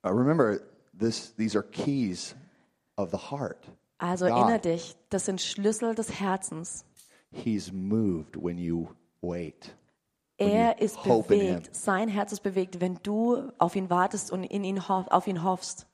uh, 0.05 0.11
remember, 0.11 0.61
this, 0.97 1.35
these 1.37 1.57
are 1.57 1.65
keys 1.65 2.35
of 2.97 3.11
the 3.11 3.19
heart. 3.19 3.69
Also 3.99 4.27
God. 4.27 4.37
erinnere 4.37 4.61
dich, 4.61 4.97
das 5.11 5.27
sind 5.27 5.41
Schlüssel 5.41 5.95
des 5.95 6.21
Herzens. 6.21 6.85
He's 7.33 7.73
moved 7.73 8.37
when 8.37 8.59
you 8.59 8.89
wait. 9.21 9.75
Er 10.39 10.81
ist 10.81 11.03
bewegt, 11.03 11.75
sein 11.77 12.09
Herz 12.09 12.33
ist 12.33 12.43
bewegt, 12.43 12.81
wenn 12.81 12.99
du 13.03 13.53
auf 13.59 13.77
ihn 13.77 13.91
wartest 13.91 14.33
und 14.33 14.45
in 14.45 14.65
ihn 14.65 14.89
hoff, 14.89 15.07
auf 15.09 15.27
ihn 15.27 15.45
hoffst. 15.45 15.87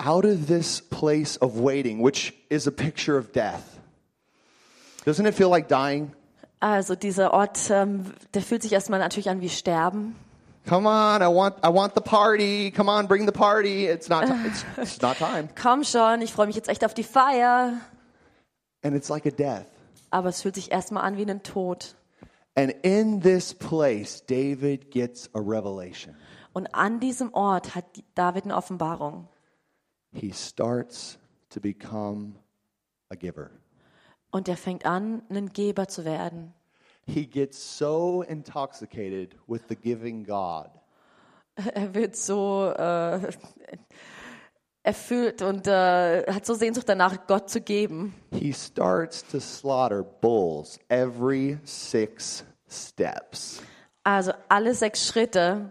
Out 0.00 0.24
of 0.24 0.46
this 0.46 0.80
place 0.80 1.36
of 1.36 1.60
waiting, 1.60 2.00
which 2.00 2.32
is 2.48 2.66
a 2.66 2.72
picture 2.72 3.18
of 3.18 3.32
death, 3.32 3.78
doesn't 5.04 5.26
it 5.26 5.34
feel 5.34 5.50
like 5.50 5.68
dying? 5.68 6.12
Also 6.60 6.94
dieser 6.94 7.32
Ort, 7.32 7.70
ähm, 7.70 8.06
der 8.34 8.42
fühlt 8.42 8.62
sich 8.62 8.72
erstmal 8.72 8.98
natürlich 8.98 9.30
an 9.30 9.40
wie 9.40 9.48
Sterben. 9.48 10.14
Come 10.66 10.86
on, 10.86 11.22
I 11.22 11.26
want, 11.26 11.56
I 11.64 11.68
want 11.68 11.94
the 11.94 12.02
party. 12.02 12.70
Come 12.70 12.90
on, 12.90 13.06
bring 13.06 13.26
the 13.26 13.32
party. 13.32 13.86
It's 13.86 14.08
not, 14.08 14.24
it's, 14.46 14.64
it's 14.76 15.00
not 15.00 15.16
time. 15.16 15.48
Komm 15.60 15.84
schon, 15.84 16.20
ich 16.22 16.32
freue 16.32 16.46
mich 16.46 16.56
jetzt 16.56 16.68
echt 16.68 16.84
auf 16.84 16.92
die 16.92 17.02
Feier. 17.02 17.80
And 18.82 18.94
it's 18.94 19.08
like 19.08 19.26
a 19.26 19.30
death. 19.30 19.66
Aber 20.10 20.28
es 20.28 20.42
fühlt 20.42 20.54
sich 20.54 20.70
erstmal 20.70 21.04
an 21.04 21.16
wie 21.16 21.24
ein 21.24 21.42
Tod. 21.42 21.94
And 22.54 22.72
in 22.82 23.22
this 23.22 23.54
place, 23.54 24.24
David 24.26 24.90
gets 24.90 25.30
a 25.34 25.38
revelation. 25.38 26.14
Und 26.52 26.74
an 26.74 27.00
diesem 27.00 27.32
Ort 27.32 27.74
hat 27.74 27.84
David 28.14 28.44
eine 28.44 28.56
Offenbarung. 28.56 29.28
He 30.12 30.32
starts 30.32 31.18
to 31.50 31.60
become 31.60 32.34
a 33.10 33.14
giver. 33.16 33.50
Und 34.30 34.48
er 34.48 34.56
fängt 34.56 34.86
an, 34.86 35.22
ein 35.28 35.48
Geber 35.52 35.88
zu 35.88 36.04
werden. 36.04 36.54
He 37.06 37.26
gets 37.26 37.78
so 37.78 38.22
intoxicated 38.22 39.34
with 39.46 39.62
the 39.68 39.76
giving 39.76 40.24
God 40.24 40.70
Er 41.74 41.94
wird 41.94 42.14
so 42.16 42.72
äh, 42.76 43.20
erfüllt 44.82 45.42
und 45.42 45.66
äh, 45.66 46.24
hat 46.32 46.46
so 46.46 46.54
Sehnsucht 46.54 46.88
danach, 46.88 47.26
Gott 47.26 47.50
zu 47.50 47.60
geben. 47.60 48.14
he 48.30 48.52
starts 48.52 49.26
to 49.26 49.40
slaughter 49.40 50.02
bulls 50.02 50.78
every 50.88 51.58
six 51.64 52.44
steps. 52.68 53.60
Also 54.04 54.32
alle 54.48 54.74
sechs 54.74 55.06
Schritte 55.06 55.70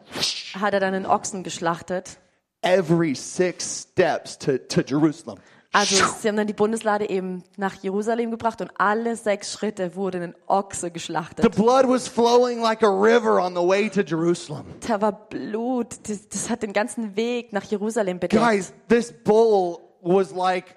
hat 0.60 0.74
er 0.74 0.80
dann 0.80 0.94
einen 0.94 1.06
Ochsen 1.06 1.44
geschlachtet. 1.44 2.20
Every 2.62 3.16
six 3.16 3.84
steps 3.84 4.38
to, 4.40 4.58
to 4.58 4.82
Jerusalem. 4.82 5.40
Also 5.72 6.04
sie 6.20 6.28
haben 6.28 6.36
dann 6.36 6.48
die 6.48 6.54
Bundeslade 6.54 7.08
eben 7.10 7.44
nach 7.56 7.76
Jerusalem 7.76 8.32
gebracht 8.32 8.60
und 8.60 8.72
alle 8.80 9.16
sechs 9.16 9.54
Schritte 9.54 9.96
wurde 9.96 10.20
ein 10.20 10.36
Ochse 10.48 10.92
The 10.96 11.50
blood 11.50 11.88
was 11.88 12.08
flowing 12.08 12.60
like 12.60 12.82
a 12.82 12.90
river 12.90 13.40
on 13.40 13.54
the 13.54 13.62
way 13.62 13.88
to 13.88 14.02
Jerusalem. 14.02 14.66
Da 14.88 15.00
war 15.00 15.12
Blut, 15.12 15.96
das, 16.10 16.28
das 16.28 16.50
hat 16.50 16.64
den 16.64 16.74
ganzen 16.74 17.16
Weg 17.16 17.54
nach 17.54 17.64
Jerusalem 17.66 18.20
bedeckt. 18.20 18.42
Guys, 18.42 18.74
this 18.88 19.14
bull 19.24 19.78
was 20.02 20.32
like 20.32 20.76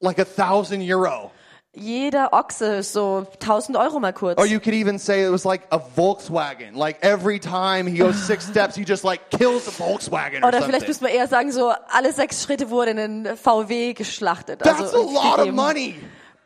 like 0.00 0.18
a 0.18 0.24
thousand 0.24 0.82
euro. 0.82 1.30
Jeder 1.74 2.32
Ochse 2.32 2.76
ist 2.76 2.92
so 2.92 3.26
1000 3.40 3.76
Euro 3.76 4.00
mal 4.00 4.12
kurz. 4.12 4.38
Or 4.40 4.46
you 4.46 4.58
could 4.58 4.74
even 4.74 4.98
say 4.98 5.24
it 5.24 5.30
was 5.30 5.44
like 5.44 5.62
a 5.70 5.78
Volkswagen. 5.78 6.74
Like 6.74 6.98
every 7.02 7.38
time 7.38 7.86
he 7.86 7.98
goes 7.98 8.16
six 8.26 8.46
steps, 8.48 8.74
he 8.74 8.84
just 8.84 9.04
like 9.04 9.30
kills 9.30 9.68
a 9.68 9.70
Volkswagen 9.70 10.42
or 10.42 10.48
Oder 10.48 10.62
vielleicht 10.62 10.86
something. 10.86 10.88
müssen 10.88 11.02
wir 11.06 11.10
eher 11.10 11.28
sagen, 11.28 11.52
so 11.52 11.72
alle 11.90 12.12
sechs 12.12 12.42
Schritte 12.42 12.70
wurde 12.70 12.92
ein 12.92 13.36
VW 13.36 13.92
geschlachtet. 13.92 14.60
That's 14.60 14.80
also 14.80 15.08
a 15.08 15.12
lot 15.12 15.32
of 15.38 15.44
gegeben. 15.44 15.56
money. 15.56 15.94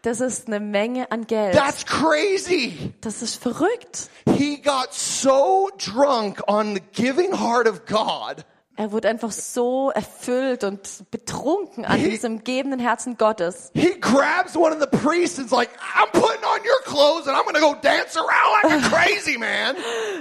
Das 0.03 0.21
ist 0.21 0.49
eine 0.49 0.59
Menge 0.59 1.11
an 1.13 1.29
Geld. 1.29 1.55
That's 1.55 1.87
crazy. 1.87 2.93
Das 3.01 3.23
ist 3.23 3.41
verrückt. 3.41 4.11
He 4.37 4.57
got 4.61 4.93
so 4.93 5.71
drunk 5.79 6.43
on 6.49 6.75
the 6.75 6.83
giving 6.93 7.33
heart 7.39 7.69
of 7.69 7.87
God 7.87 8.45
Er 8.77 8.91
wurde 8.91 9.09
einfach 9.09 9.33
so 9.33 9.91
erfüllt 9.91 10.65
und 10.65 11.11
betrunken 11.11 11.85
an 11.85 11.99
He- 11.99 12.09
diesem 12.11 12.43
gebenden 12.43 12.81
Herzen 12.81 13.19
Gottes. 13.19 13.71
He 13.75 14.01
grabs 14.01 14.57
one 14.57 14.75
of 14.75 14.81
the 14.81 14.87
priests 14.99 15.39
and's 15.39 15.53
like, 15.53 15.69
I'm 15.95 16.11
putting 16.13 16.43
on 16.43 16.59
your 16.65 16.83
clothes 16.85 17.29
and 17.29 17.37
I'm 17.37 17.45
gonna 17.45 17.61
go 17.61 17.75
dance 17.83 18.17
around 18.19 18.65
like 18.65 18.83
a 18.83 18.89
crazy 18.97 19.37
man. 19.39 19.77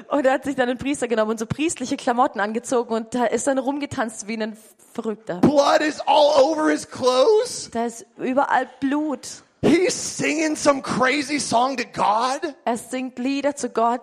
Und 0.10 0.26
er 0.26 0.34
hat 0.34 0.44
sich 0.44 0.56
dann 0.56 0.68
einen 0.70 0.78
Priester 0.78 1.08
genommen 1.08 1.32
und 1.32 1.40
so 1.40 1.46
priestliche 1.46 1.96
Klamotten 1.96 2.42
angezogen 2.42 2.94
und 2.94 3.16
da 3.16 3.24
ist 3.26 3.48
dann 3.48 3.58
rumgetanzt 3.58 4.28
wie 4.28 4.36
ein 4.42 4.58
Verrückter. 4.94 5.36
Blood 5.40 5.80
is 5.80 6.02
all 6.06 6.44
over 6.44 6.70
his 6.70 6.86
clothes. 6.90 7.70
Da 7.72 7.86
ist 7.86 8.06
überall 8.18 8.68
Blut. 8.82 9.28
He's 9.64 10.18
singing 10.18 10.58
some 10.58 10.82
crazy 10.82 11.40
song 11.40 11.78
to 11.78 11.84
God. 11.94 12.54
Er 12.66 12.78
singt 12.78 13.18
Lieder 13.18 13.56
zu 13.56 13.70
Gott. 13.70 14.02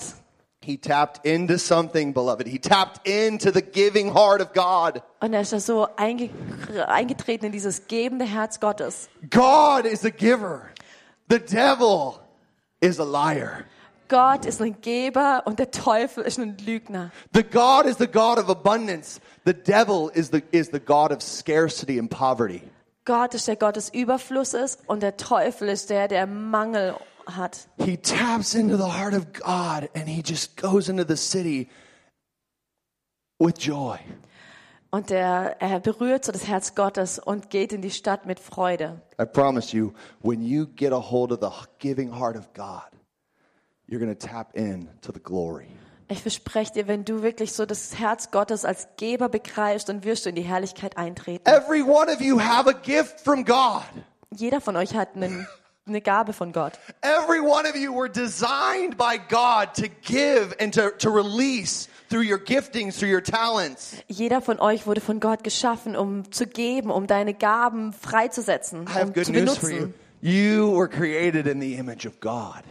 He 0.60 0.76
tapped 0.76 1.24
into 1.24 1.58
something, 1.58 2.12
beloved. 2.12 2.46
He 2.46 2.58
tapped 2.58 3.06
into 3.06 3.52
the 3.52 3.62
giving 3.62 4.12
heart 4.12 4.40
of 4.40 4.52
God. 4.52 5.02
Und 5.20 5.32
er 5.32 5.42
ist 5.42 5.52
da 5.52 5.60
so 5.60 5.86
einge 5.96 6.30
eingetreten 6.86 7.46
in 7.46 7.52
dieses 7.52 7.86
gebende 7.86 8.24
Herz 8.24 8.60
Gottes. 8.60 9.08
God 9.30 9.86
is 9.86 10.04
a 10.04 10.10
giver. 10.10 10.70
The 11.28 11.38
devil 11.38 12.20
is 12.80 12.98
a 12.98 13.04
liar. 13.04 13.64
Gott 14.08 14.46
ist 14.46 14.62
ein 14.62 14.80
Geber 14.80 15.42
und 15.44 15.58
der 15.58 15.70
Teufel 15.70 16.24
ist 16.24 16.38
ein 16.38 16.56
Lügner. 16.58 17.10
The 17.34 17.42
God 17.42 17.84
is 17.84 17.98
the 17.98 18.06
God 18.06 18.38
of 18.38 18.48
abundance. 18.48 19.20
The 19.44 19.52
devil 19.52 20.10
is 20.14 20.30
the, 20.30 20.42
is 20.50 20.70
the 20.70 20.80
God 20.80 21.12
of 21.12 21.22
scarcity 21.22 21.98
and 21.98 22.10
poverty. 22.10 22.62
Gott 23.04 23.34
ist 23.34 23.48
der 23.48 23.56
Gott 23.56 23.76
des 23.76 23.90
Überflusses 23.90 24.78
und 24.86 25.02
der 25.02 25.16
Teufel 25.16 25.68
ist 25.68 25.90
der, 25.90 26.08
der 26.08 26.26
Mangel 26.26 26.94
hat. 27.36 27.68
He 27.78 27.96
taps 27.96 28.54
into 28.54 28.76
the 28.76 28.90
heart 28.90 29.14
of 29.14 29.32
God 29.32 29.88
and 29.94 30.08
he 30.08 30.22
just 30.24 30.56
goes 30.56 30.88
into 30.88 31.04
the 31.04 31.16
city 31.16 31.68
with 33.38 33.58
joy. 33.58 33.98
Und 34.90 35.10
der, 35.10 35.60
er 35.60 35.80
berührt 35.80 36.24
so 36.24 36.32
das 36.32 36.46
Herz 36.46 36.74
Gottes 36.74 37.18
und 37.18 37.50
geht 37.50 37.72
in 37.72 37.82
die 37.82 37.90
Stadt 37.90 38.24
mit 38.24 38.40
Freude. 38.40 39.02
I 39.20 39.26
promise 39.26 39.76
you, 39.76 39.92
when 40.22 40.40
you 40.42 40.66
get 40.76 40.92
a 40.92 41.10
hold 41.10 41.30
of 41.30 41.40
the 41.40 41.50
giving 41.78 42.10
heart 42.10 42.36
of 42.36 42.54
God, 42.54 42.88
you're 43.86 44.00
going 44.00 44.14
to 44.14 44.26
tap 44.26 44.56
in 44.56 44.88
to 45.02 45.12
the 45.12 45.20
glory. 45.20 45.68
Ich 46.10 46.22
verspreche 46.22 46.72
dir, 46.72 46.88
wenn 46.88 47.04
du 47.04 47.20
wirklich 47.22 47.52
so 47.52 47.66
das 47.66 47.98
Herz 47.98 48.30
Gottes 48.30 48.64
als 48.64 48.88
Geber 48.96 49.28
begreifst, 49.28 49.90
dann 49.90 50.04
wirst 50.04 50.24
du 50.24 50.30
in 50.30 50.36
die 50.36 50.42
Herrlichkeit 50.42 50.96
eintreten. 50.96 51.44
Every 51.46 51.82
one 51.82 52.10
of 52.10 52.22
you 52.22 52.40
have 52.40 52.66
a 52.66 52.72
gift 52.72 53.20
from 53.20 53.44
God. 53.44 53.82
Jeder 54.34 54.62
von 54.62 54.74
euch 54.76 54.94
hat 54.94 55.16
einen, 55.16 55.46
eine 55.88 56.00
Gabe 56.00 56.32
von 56.32 56.52
Gott. 56.52 56.72
Every 57.02 57.40
one 57.40 57.68
of 57.68 57.76
you 57.76 57.92
were 57.94 58.08
designed 58.08 58.96
by 58.96 59.18
God 59.28 59.74
to 59.74 59.88
give 60.02 60.54
and 60.60 60.72
to, 60.74 60.90
to 60.98 61.10
release 61.10 61.88
through 62.08 62.22
your 62.22 62.38
giftings, 62.38 62.98
through 62.98 63.10
your 63.12 63.22
talents. 63.22 63.96
Jeder 64.08 64.40
von 64.40 64.58
euch 64.60 64.86
wurde 64.86 65.00
von 65.00 65.20
Gott 65.20 65.44
geschaffen, 65.44 65.96
um 65.96 66.30
zu 66.32 66.46
geben, 66.46 66.90
um 66.90 67.06
deine 67.06 67.34
Gaben 67.34 67.92
freizusetzen, 67.92 68.84
I 68.86 68.90
have 68.90 69.02
um 69.08 69.12
good 69.12 69.26
zu 69.26 69.32
news 69.32 69.58
for 69.58 69.70
you. 69.70 69.76
benutzen. 69.76 69.94
You 70.20 70.72
were 70.76 70.88
created 70.88 71.46
in 71.46 71.60
the 71.60 71.74
image 71.74 72.06
of 72.06 72.18
God. 72.20 72.62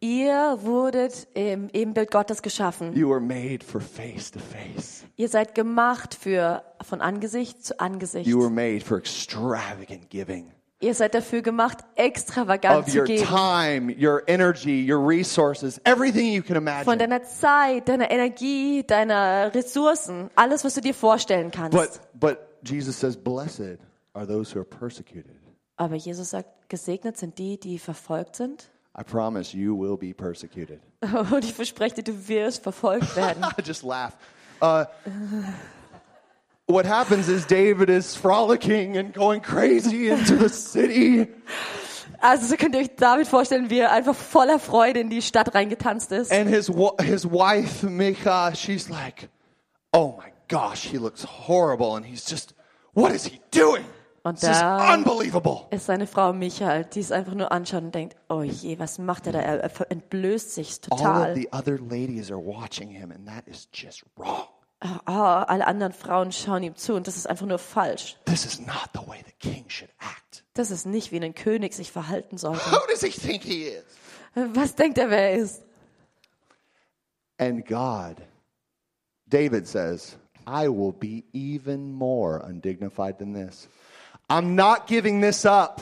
Ihr 0.00 0.58
wurdet 0.60 1.26
im 1.32 1.70
Ebenbild 1.72 2.10
Gottes 2.10 2.42
geschaffen. 2.42 2.94
You 2.94 3.08
were 3.08 3.20
made 3.20 3.64
for 3.64 3.80
face 3.80 4.30
to 4.30 4.38
face. 4.38 5.02
Ihr 5.16 5.28
seid 5.30 5.54
gemacht 5.54 6.14
für 6.14 6.62
von 6.82 7.00
Angesicht 7.00 7.64
zu 7.64 7.80
Angesicht. 7.80 8.26
You 8.26 8.38
were 8.38 8.50
made 8.50 8.80
for 8.84 8.98
extravagant 8.98 10.10
giving. 10.10 10.52
Ihr 10.84 10.94
seid 10.94 11.14
dafür 11.14 11.40
gemacht, 11.40 11.78
of 11.80 11.86
extravagant 11.96 12.88
zu 12.88 12.98
your 12.98 13.04
geben. 13.06 13.24
time, 13.26 13.94
your 13.98 14.22
energy, 14.26 14.84
your 14.86 14.98
resources, 14.98 15.80
everything 15.84 16.32
you 16.32 16.42
can 16.42 16.56
Von 16.56 16.62
imagine. 16.62 16.98
deiner 16.98 17.22
Zeit, 17.22 17.88
deiner 17.88 18.10
Energie, 18.10 18.84
deiner 18.86 19.54
Ressourcen, 19.54 20.30
alles, 20.36 20.62
was 20.62 20.74
du 20.74 20.82
dir 20.82 20.94
vorstellen 20.94 21.50
kannst. 21.50 21.72
But 21.76 22.00
but 22.12 22.38
Jesus 22.62 23.00
says, 23.00 23.16
"Blessed 23.16 23.78
are 24.12 24.26
those 24.26 24.54
who 24.54 24.60
are 24.60 24.68
persecuted." 24.68 25.34
Aber 25.76 25.96
Jesus 25.96 26.30
sagt, 26.30 26.68
gesegnet 26.68 27.16
sind 27.16 27.38
die, 27.38 27.58
die 27.58 27.78
verfolgt 27.78 28.36
sind. 28.36 28.70
I 28.96 29.02
promise 29.02 29.56
you 29.56 29.76
will 29.76 29.96
be 29.96 30.14
persecuted. 30.14 30.80
Und 31.32 31.44
ich 31.44 31.52
verspreche 31.54 31.96
dir, 31.96 32.04
du 32.04 32.28
wirst 32.28 32.62
verfolgt 32.62 33.16
werden. 33.16 33.44
Just 33.64 33.82
laugh. 33.82 34.12
Uh, 34.62 34.84
what 36.66 36.86
happens 36.86 37.28
is 37.28 37.46
David 37.46 37.90
is 37.90 38.16
frolicking 38.16 38.96
and 38.96 39.12
going 39.12 39.40
crazy 39.40 40.08
into 40.08 40.36
the 40.36 40.48
city. 40.48 41.28
Also 42.20 42.46
so 42.46 42.56
könnt 42.56 42.74
ihr 42.74 42.80
euch 42.80 42.96
David 42.96 43.26
vorstellen, 43.28 43.68
wie 43.68 43.80
er 43.80 43.92
einfach 43.92 44.14
voller 44.14 44.58
Freude 44.58 45.00
in 45.00 45.10
die 45.10 45.20
Stadt 45.20 45.54
reingetanzt 45.54 46.10
ist. 46.10 46.32
And 46.32 46.48
his 46.48 46.70
his 47.02 47.24
wife 47.26 47.86
Micha, 47.86 48.54
she's 48.54 48.88
like, 48.88 49.28
"Oh 49.92 50.14
my 50.16 50.32
gosh, 50.48 50.84
he 50.90 50.96
looks 50.96 51.24
horrible." 51.46 51.94
And 51.96 52.06
he's 52.06 52.24
just, 52.28 52.54
"What 52.94 53.12
is 53.12 53.26
he 53.26 53.40
doing? 53.50 53.84
Und 54.22 54.42
da 54.42 54.94
unbelievable." 54.94 55.66
ist 55.70 55.84
seine 55.84 56.06
Frau 56.06 56.32
Michael, 56.32 56.86
die 56.86 57.00
es 57.00 57.12
einfach 57.12 57.34
nur 57.34 57.52
anschaut 57.52 57.82
und 57.82 57.94
denkt, 57.94 58.16
oh 58.30 58.40
je, 58.42 58.78
was 58.78 58.98
macht 58.98 59.26
er 59.26 59.34
da? 59.34 59.40
Er 59.40 59.90
entblößt 59.90 60.54
sich 60.54 60.80
All 60.90 60.96
of 60.96 61.02
total. 61.02 61.34
the 61.34 61.48
other 61.52 61.78
ladies 61.78 62.30
are 62.30 62.40
watching 62.40 62.88
him, 62.88 63.10
and 63.10 63.26
that 63.26 63.46
is 63.46 63.68
just 63.70 64.02
wrong. 64.16 64.46
Ah, 65.06 65.44
alle 65.44 65.66
anderen 65.66 65.94
Frauen 65.94 66.30
schauen 66.30 66.62
ihm 66.62 66.76
zu 66.76 66.94
und 66.94 67.06
das 67.06 67.16
ist 67.16 67.26
einfach 67.26 67.46
nur 67.46 67.58
falsch. 67.58 68.18
This 68.26 68.44
is 68.44 68.60
not 68.60 68.90
the 68.92 69.00
way 69.06 69.18
the 69.24 69.32
king 69.38 69.64
should 69.68 69.90
act. 69.98 70.44
Das 70.52 70.70
ist 70.70 70.84
nicht, 70.84 71.10
wie 71.10 71.18
ein 71.20 71.34
König 71.34 71.72
sich 71.72 71.90
verhalten 71.90 72.36
sollte. 72.36 72.60
Who 72.70 72.80
does 72.90 73.00
he 73.00 73.08
think 73.08 73.42
he 73.42 73.62
is? 73.64 73.84
Was 74.34 74.74
denkt 74.74 74.98
er, 74.98 75.08
wer 75.08 75.30
er 75.30 75.38
ist? 75.38 75.62
And 77.38 77.66
God, 77.66 78.16
David 79.26 79.66
says, 79.66 80.18
I 80.46 80.68
will 80.68 80.92
be 80.92 81.24
even 81.32 81.92
more 81.92 82.44
undignified 82.44 83.18
than 83.18 83.32
this. 83.32 83.68
I'm 84.28 84.54
not 84.54 84.86
giving 84.86 85.22
this 85.22 85.46
up. 85.46 85.80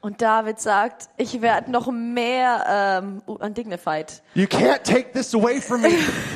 Und 0.00 0.20
David 0.20 0.60
sagt, 0.60 1.08
ich 1.16 1.40
werde 1.40 1.70
noch 1.70 1.90
mehr 1.90 3.00
ähm, 3.02 3.22
undignified, 3.26 4.22
You 4.34 4.44
can't 4.44 4.82
take 4.82 5.12
this 5.12 5.34
away 5.34 5.60
from 5.60 5.82
me. 5.82 5.90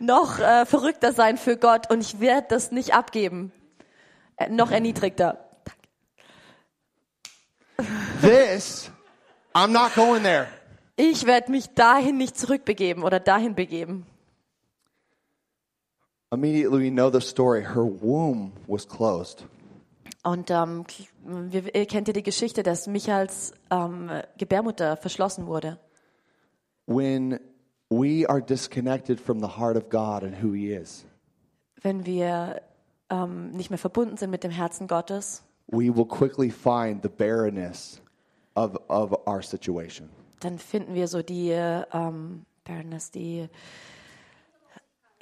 noch 0.00 0.38
äh, 0.38 0.66
verrückter 0.66 1.12
sein 1.12 1.36
für 1.38 1.56
Gott 1.56 1.90
und 1.90 2.00
ich 2.00 2.20
werde 2.20 2.46
das 2.50 2.72
nicht 2.72 2.94
abgeben. 2.94 3.52
Äh, 4.36 4.48
noch 4.48 4.70
erniedrigter. 4.70 5.38
this, 8.20 8.90
I'm 9.54 9.72
not 9.72 9.94
going 9.94 10.22
there. 10.22 10.48
Ich 10.96 11.26
werde 11.26 11.50
mich 11.52 11.68
dahin 11.74 12.16
nicht 12.16 12.36
zurückbegeben 12.36 13.04
oder 13.04 13.20
dahin 13.20 13.54
begeben. 13.54 14.06
Immediately, 16.30 16.90
we 16.90 16.90
know 16.90 17.10
the 17.10 17.20
story. 17.20 17.62
Her 17.62 17.84
womb 17.84 18.52
was 18.66 18.86
closed. 18.86 19.46
Und 20.24 20.50
ähm, 20.50 20.84
wir, 21.24 21.74
ihr 21.74 21.86
kennt 21.86 22.08
ja 22.08 22.12
die 22.12 22.22
Geschichte, 22.22 22.62
dass 22.62 22.86
Michaels 22.86 23.54
ähm, 23.70 24.10
Gebärmutter 24.36 24.96
verschlossen 24.96 25.46
wurde. 25.46 25.78
When 26.86 27.38
we 27.90 28.26
are 28.26 28.40
disconnected 28.40 29.18
from 29.20 29.40
the 29.40 29.48
heart 29.48 29.76
of 29.76 29.88
God 29.88 30.22
and 30.22 30.34
who 30.34 30.52
He 30.52 30.72
is, 30.72 31.04
Wenn 31.82 32.04
wir 32.04 32.62
ähm, 33.10 33.50
nicht 33.52 33.70
mehr 33.70 33.78
verbunden 33.78 34.16
sind 34.16 34.30
mit 34.30 34.42
dem 34.44 34.50
Herzen 34.50 34.86
Gottes, 34.88 35.42
we 35.68 35.90
will 35.94 36.06
quickly 36.06 36.50
find 36.50 37.02
the 37.02 37.08
barrenness 37.08 38.00
of, 38.54 38.76
of 38.88 39.12
our 39.26 39.42
situation. 39.42 40.08
dann 40.40 40.58
finden 40.58 40.94
wir 40.94 41.08
so 41.08 41.22
die 41.22 41.50
ähm, 41.50 42.44
Barrenness, 42.64 43.10
die 43.10 43.48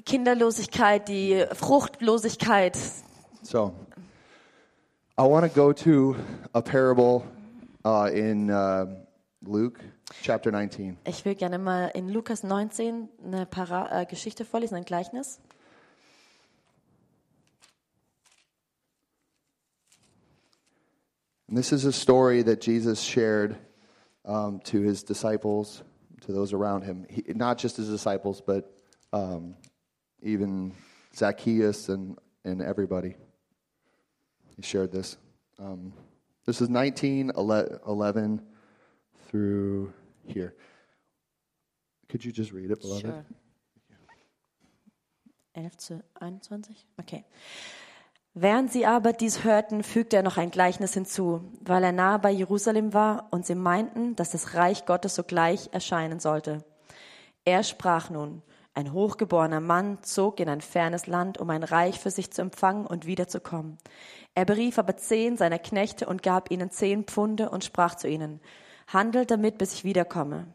Kinderlosigkeit, 0.05 1.09
die 1.09 1.45
Fruchtlosigkeit. 1.53 2.77
So, 3.43 3.73
I 5.19 5.23
want 5.23 5.47
to 5.47 5.49
go 5.49 5.73
to 5.73 6.17
a 6.53 6.61
parable 6.61 7.25
uh, 7.85 8.11
in 8.13 8.51
uh, 8.51 8.87
Luke 9.43 9.81
chapter 10.23 10.51
19. 10.51 10.99
Ich 11.05 11.25
will 11.25 11.35
gerne 11.35 11.59
mal 11.59 11.89
in 11.89 12.09
Lukas 12.09 12.43
19 12.43 13.09
eine 13.25 13.47
Para 13.47 14.03
äh, 14.03 14.07
Geschichte 14.07 14.45
vorlesen, 14.45 14.77
ein 14.77 14.85
Gleichnis. 14.85 15.41
And 21.49 21.57
this 21.57 21.73
is 21.73 21.85
a 21.85 21.93
story 21.93 22.43
that 22.43 22.61
Jesus 22.61 23.03
shared 23.03 23.57
um, 24.25 24.61
to 24.65 24.81
his 24.81 25.05
disciples, 25.05 25.83
to 26.23 26.33
those 26.33 26.53
around 26.53 26.83
him. 26.83 27.07
He, 27.09 27.23
not 27.35 27.59
just 27.59 27.77
his 27.77 27.89
disciples, 27.89 28.41
but 28.41 28.73
um, 29.13 29.55
even 30.23 30.73
Zacchaeus 31.15 31.89
and, 31.89 32.19
and 32.45 32.61
everybody. 32.61 33.15
He 34.57 34.63
shared 34.63 34.91
this. 34.91 35.17
Um, 35.59 35.93
this 36.47 36.61
is 36.61 36.69
19, 36.69 37.33
11 37.37 38.43
through 39.31 39.93
here. 40.27 40.53
Could 42.09 42.25
you 42.25 42.33
just 42.33 42.53
read 42.53 42.71
it, 42.71 42.81
beloved? 42.81 43.03
Sure. 43.03 43.25
11 45.55 45.77
zu 45.79 46.05
21? 46.21 46.87
Okay. 46.99 47.25
Während 48.35 48.71
sie 48.71 48.85
aber 48.85 49.15
dies 49.15 49.45
hörten, 49.45 49.83
fügte 49.83 50.17
er 50.17 50.23
noch 50.23 50.37
ein 50.37 50.51
Gleichnis 50.51 50.93
hinzu, 50.93 51.41
weil 51.63 51.83
er 51.83 51.93
nahe 51.93 52.19
bei 52.19 52.31
Jerusalem 52.31 52.93
war 52.93 53.29
und 53.31 53.47
sie 53.47 53.55
meinten, 53.55 54.15
dass 54.15 54.33
das 54.33 54.55
Reich 54.55 54.85
Gottes 54.85 55.15
sogleich 55.15 55.71
erscheinen 55.73 56.21
sollte. 56.21 56.63
Er 57.47 57.63
sprach 57.63 58.11
nun, 58.11 58.43
ein 58.75 58.93
hochgeborener 58.93 59.61
Mann 59.61 60.03
zog 60.03 60.39
in 60.39 60.51
ein 60.51 60.61
fernes 60.61 61.07
Land, 61.07 61.39
um 61.39 61.49
ein 61.49 61.63
Reich 61.63 61.99
für 61.99 62.11
sich 62.11 62.31
zu 62.31 62.43
empfangen 62.43 62.87
und 62.87 63.07
wiederzukommen. 63.07 63.79
Er 64.35 64.45
berief 64.45 64.79
aber 64.79 64.99
zehn 64.99 65.39
seiner 65.39 65.59
Knechte 65.59 66.07
und 66.07 66.23
gab 66.23 66.51
ihnen 66.51 66.71
zehn 66.71 67.05
Pfunde 67.05 67.49
und 67.49 67.65
sprach 67.65 67.95
zu 67.95 68.07
ihnen, 68.07 68.41
handelt 68.87 69.31
damit, 69.31 69.59
bis 69.59 69.75
ich 69.75 69.85
wiederkomme. 69.85 70.47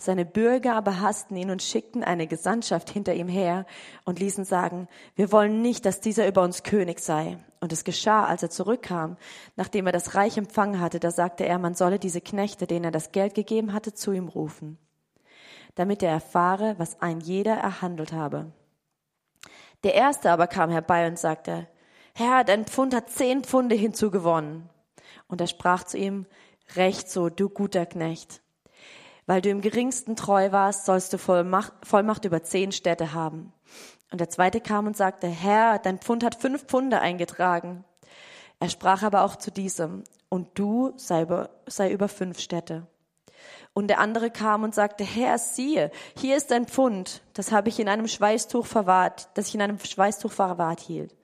Seine 0.00 0.24
Bürger 0.24 0.74
aber 0.74 1.00
hassten 1.00 1.36
ihn 1.36 1.50
und 1.50 1.60
schickten 1.60 2.04
eine 2.04 2.28
Gesandtschaft 2.28 2.88
hinter 2.88 3.14
ihm 3.14 3.26
her 3.26 3.66
und 4.04 4.20
ließen 4.20 4.44
sagen, 4.44 4.86
wir 5.16 5.32
wollen 5.32 5.60
nicht, 5.60 5.84
dass 5.84 6.00
dieser 6.00 6.28
über 6.28 6.42
uns 6.42 6.62
König 6.62 7.00
sei. 7.00 7.38
Und 7.58 7.72
es 7.72 7.82
geschah, 7.82 8.24
als 8.24 8.44
er 8.44 8.50
zurückkam, 8.50 9.16
nachdem 9.56 9.86
er 9.86 9.92
das 9.92 10.14
Reich 10.14 10.38
empfangen 10.38 10.78
hatte, 10.80 11.00
da 11.00 11.10
sagte 11.10 11.44
er, 11.44 11.58
man 11.58 11.74
solle 11.74 11.98
diese 11.98 12.20
Knechte, 12.20 12.68
denen 12.68 12.84
er 12.84 12.90
das 12.92 13.10
Geld 13.10 13.34
gegeben 13.34 13.72
hatte, 13.72 13.92
zu 13.92 14.12
ihm 14.12 14.28
rufen, 14.28 14.78
damit 15.74 16.04
er 16.04 16.12
erfahre, 16.12 16.76
was 16.78 17.02
ein 17.02 17.18
jeder 17.20 17.54
erhandelt 17.56 18.12
habe. 18.12 18.52
Der 19.82 19.94
erste 19.94 20.30
aber 20.30 20.46
kam 20.46 20.70
herbei 20.70 21.08
und 21.08 21.18
sagte, 21.18 21.66
Herr, 22.14 22.44
dein 22.44 22.66
Pfund 22.66 22.94
hat 22.94 23.10
zehn 23.10 23.42
Pfunde 23.42 23.74
hinzugewonnen. 23.74 24.68
Und 25.26 25.40
er 25.40 25.46
sprach 25.46 25.84
zu 25.84 25.98
ihm, 25.98 26.26
Recht 26.76 27.10
so, 27.10 27.28
du 27.28 27.48
guter 27.48 27.86
Knecht. 27.86 28.42
Weil 29.26 29.42
du 29.42 29.50
im 29.50 29.60
geringsten 29.60 30.16
treu 30.16 30.52
warst, 30.52 30.86
sollst 30.86 31.12
du 31.12 31.18
Vollmacht, 31.18 31.72
Vollmacht 31.82 32.24
über 32.24 32.42
zehn 32.42 32.72
Städte 32.72 33.12
haben. 33.12 33.52
Und 34.10 34.20
der 34.20 34.30
zweite 34.30 34.60
kam 34.60 34.86
und 34.86 34.96
sagte, 34.96 35.26
Herr, 35.26 35.78
dein 35.78 35.98
Pfund 35.98 36.24
hat 36.24 36.34
fünf 36.34 36.64
Pfunde 36.64 37.00
eingetragen. 37.00 37.84
Er 38.60 38.70
sprach 38.70 39.02
aber 39.02 39.22
auch 39.22 39.36
zu 39.36 39.50
diesem, 39.50 40.04
und 40.28 40.58
du 40.58 40.92
sei 40.96 41.22
über, 41.22 41.50
sei 41.66 41.90
über 41.90 42.08
fünf 42.08 42.40
Städte. 42.40 42.86
Und 43.72 43.88
der 43.88 44.00
andere 44.00 44.30
kam 44.30 44.62
und 44.62 44.74
sagte, 44.74 45.04
Herr, 45.04 45.38
siehe, 45.38 45.90
hier 46.16 46.36
ist 46.36 46.50
ein 46.52 46.66
Pfund, 46.66 47.22
das 47.34 47.52
habe 47.52 47.68
ich 47.68 47.78
in 47.78 47.88
einem 47.88 48.08
Schweißtuch 48.08 48.66
verwahrt, 48.66 49.28
das 49.34 49.48
ich 49.48 49.54
in 49.54 49.62
einem 49.62 49.78
Schweißtuch 49.78 50.32
verwahrt 50.32 50.80
hielt. 50.80 51.14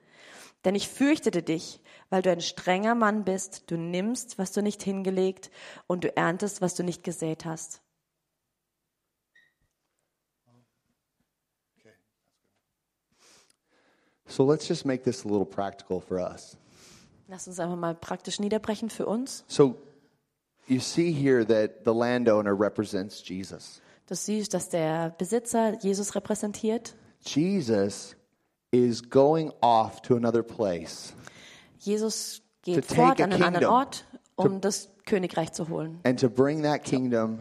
Denn 0.63 0.75
ich 0.75 0.87
fürchtete 0.87 1.43
dich, 1.43 1.81
weil 2.15 2.21
du 2.21 2.31
ein 2.31 2.39
strenger 2.39 2.95
Mann 2.95 3.25
bist, 3.25 3.63
du 3.69 3.75
nimmst, 3.75 4.37
was 4.37 4.53
du 4.53 4.61
nicht 4.61 4.81
hingelegt, 4.81 5.51
und 5.85 6.05
du 6.05 6.15
erntest, 6.15 6.61
was 6.61 6.73
du 6.73 6.81
nicht 6.81 7.03
gesät 7.03 7.43
hast. 7.43 7.81
So 14.27 14.49
let's 14.49 14.65
just 14.65 14.85
make 14.85 15.03
this 15.03 15.25
a 15.25 15.27
little 15.27 15.45
practical 15.45 15.99
for 15.99 16.17
us. 16.17 16.55
Lass 17.27 17.49
uns 17.49 17.59
einfach 17.59 17.75
mal 17.75 17.93
praktisch 17.93 18.39
niederbrechen 18.39 18.89
für 18.89 19.07
uns. 19.07 19.43
So 19.49 19.75
you 20.67 20.79
see 20.79 21.11
here 21.11 21.45
that 21.45 21.83
the 21.83 21.93
landowner 21.93 22.57
represents 22.57 23.21
Jesus. 23.27 23.81
Du 24.07 24.15
siehst, 24.15 24.53
dass 24.53 24.69
der 24.69 25.09
Besitzer 25.17 25.77
Jesus 25.81 26.15
repräsentiert. 26.15 26.95
Jesus 27.25 28.15
is 28.71 29.01
going 29.01 29.51
off 29.59 30.01
to 30.01 30.15
another 30.15 30.43
place 30.43 31.13
Jesus 31.79 32.41
geht 32.63 32.85
fort 32.85 33.21
an 33.21 33.33
einen 33.33 33.43
anderen. 33.43 33.65
Ort, 33.67 34.05
um 34.35 34.61
das 34.61 34.89
Königreich 35.05 35.53
zu 35.53 35.69
holen, 35.69 35.99
and 36.03 36.19
to 36.19 36.29
bring 36.29 36.63
that 36.63 36.83
kingdom 36.83 37.39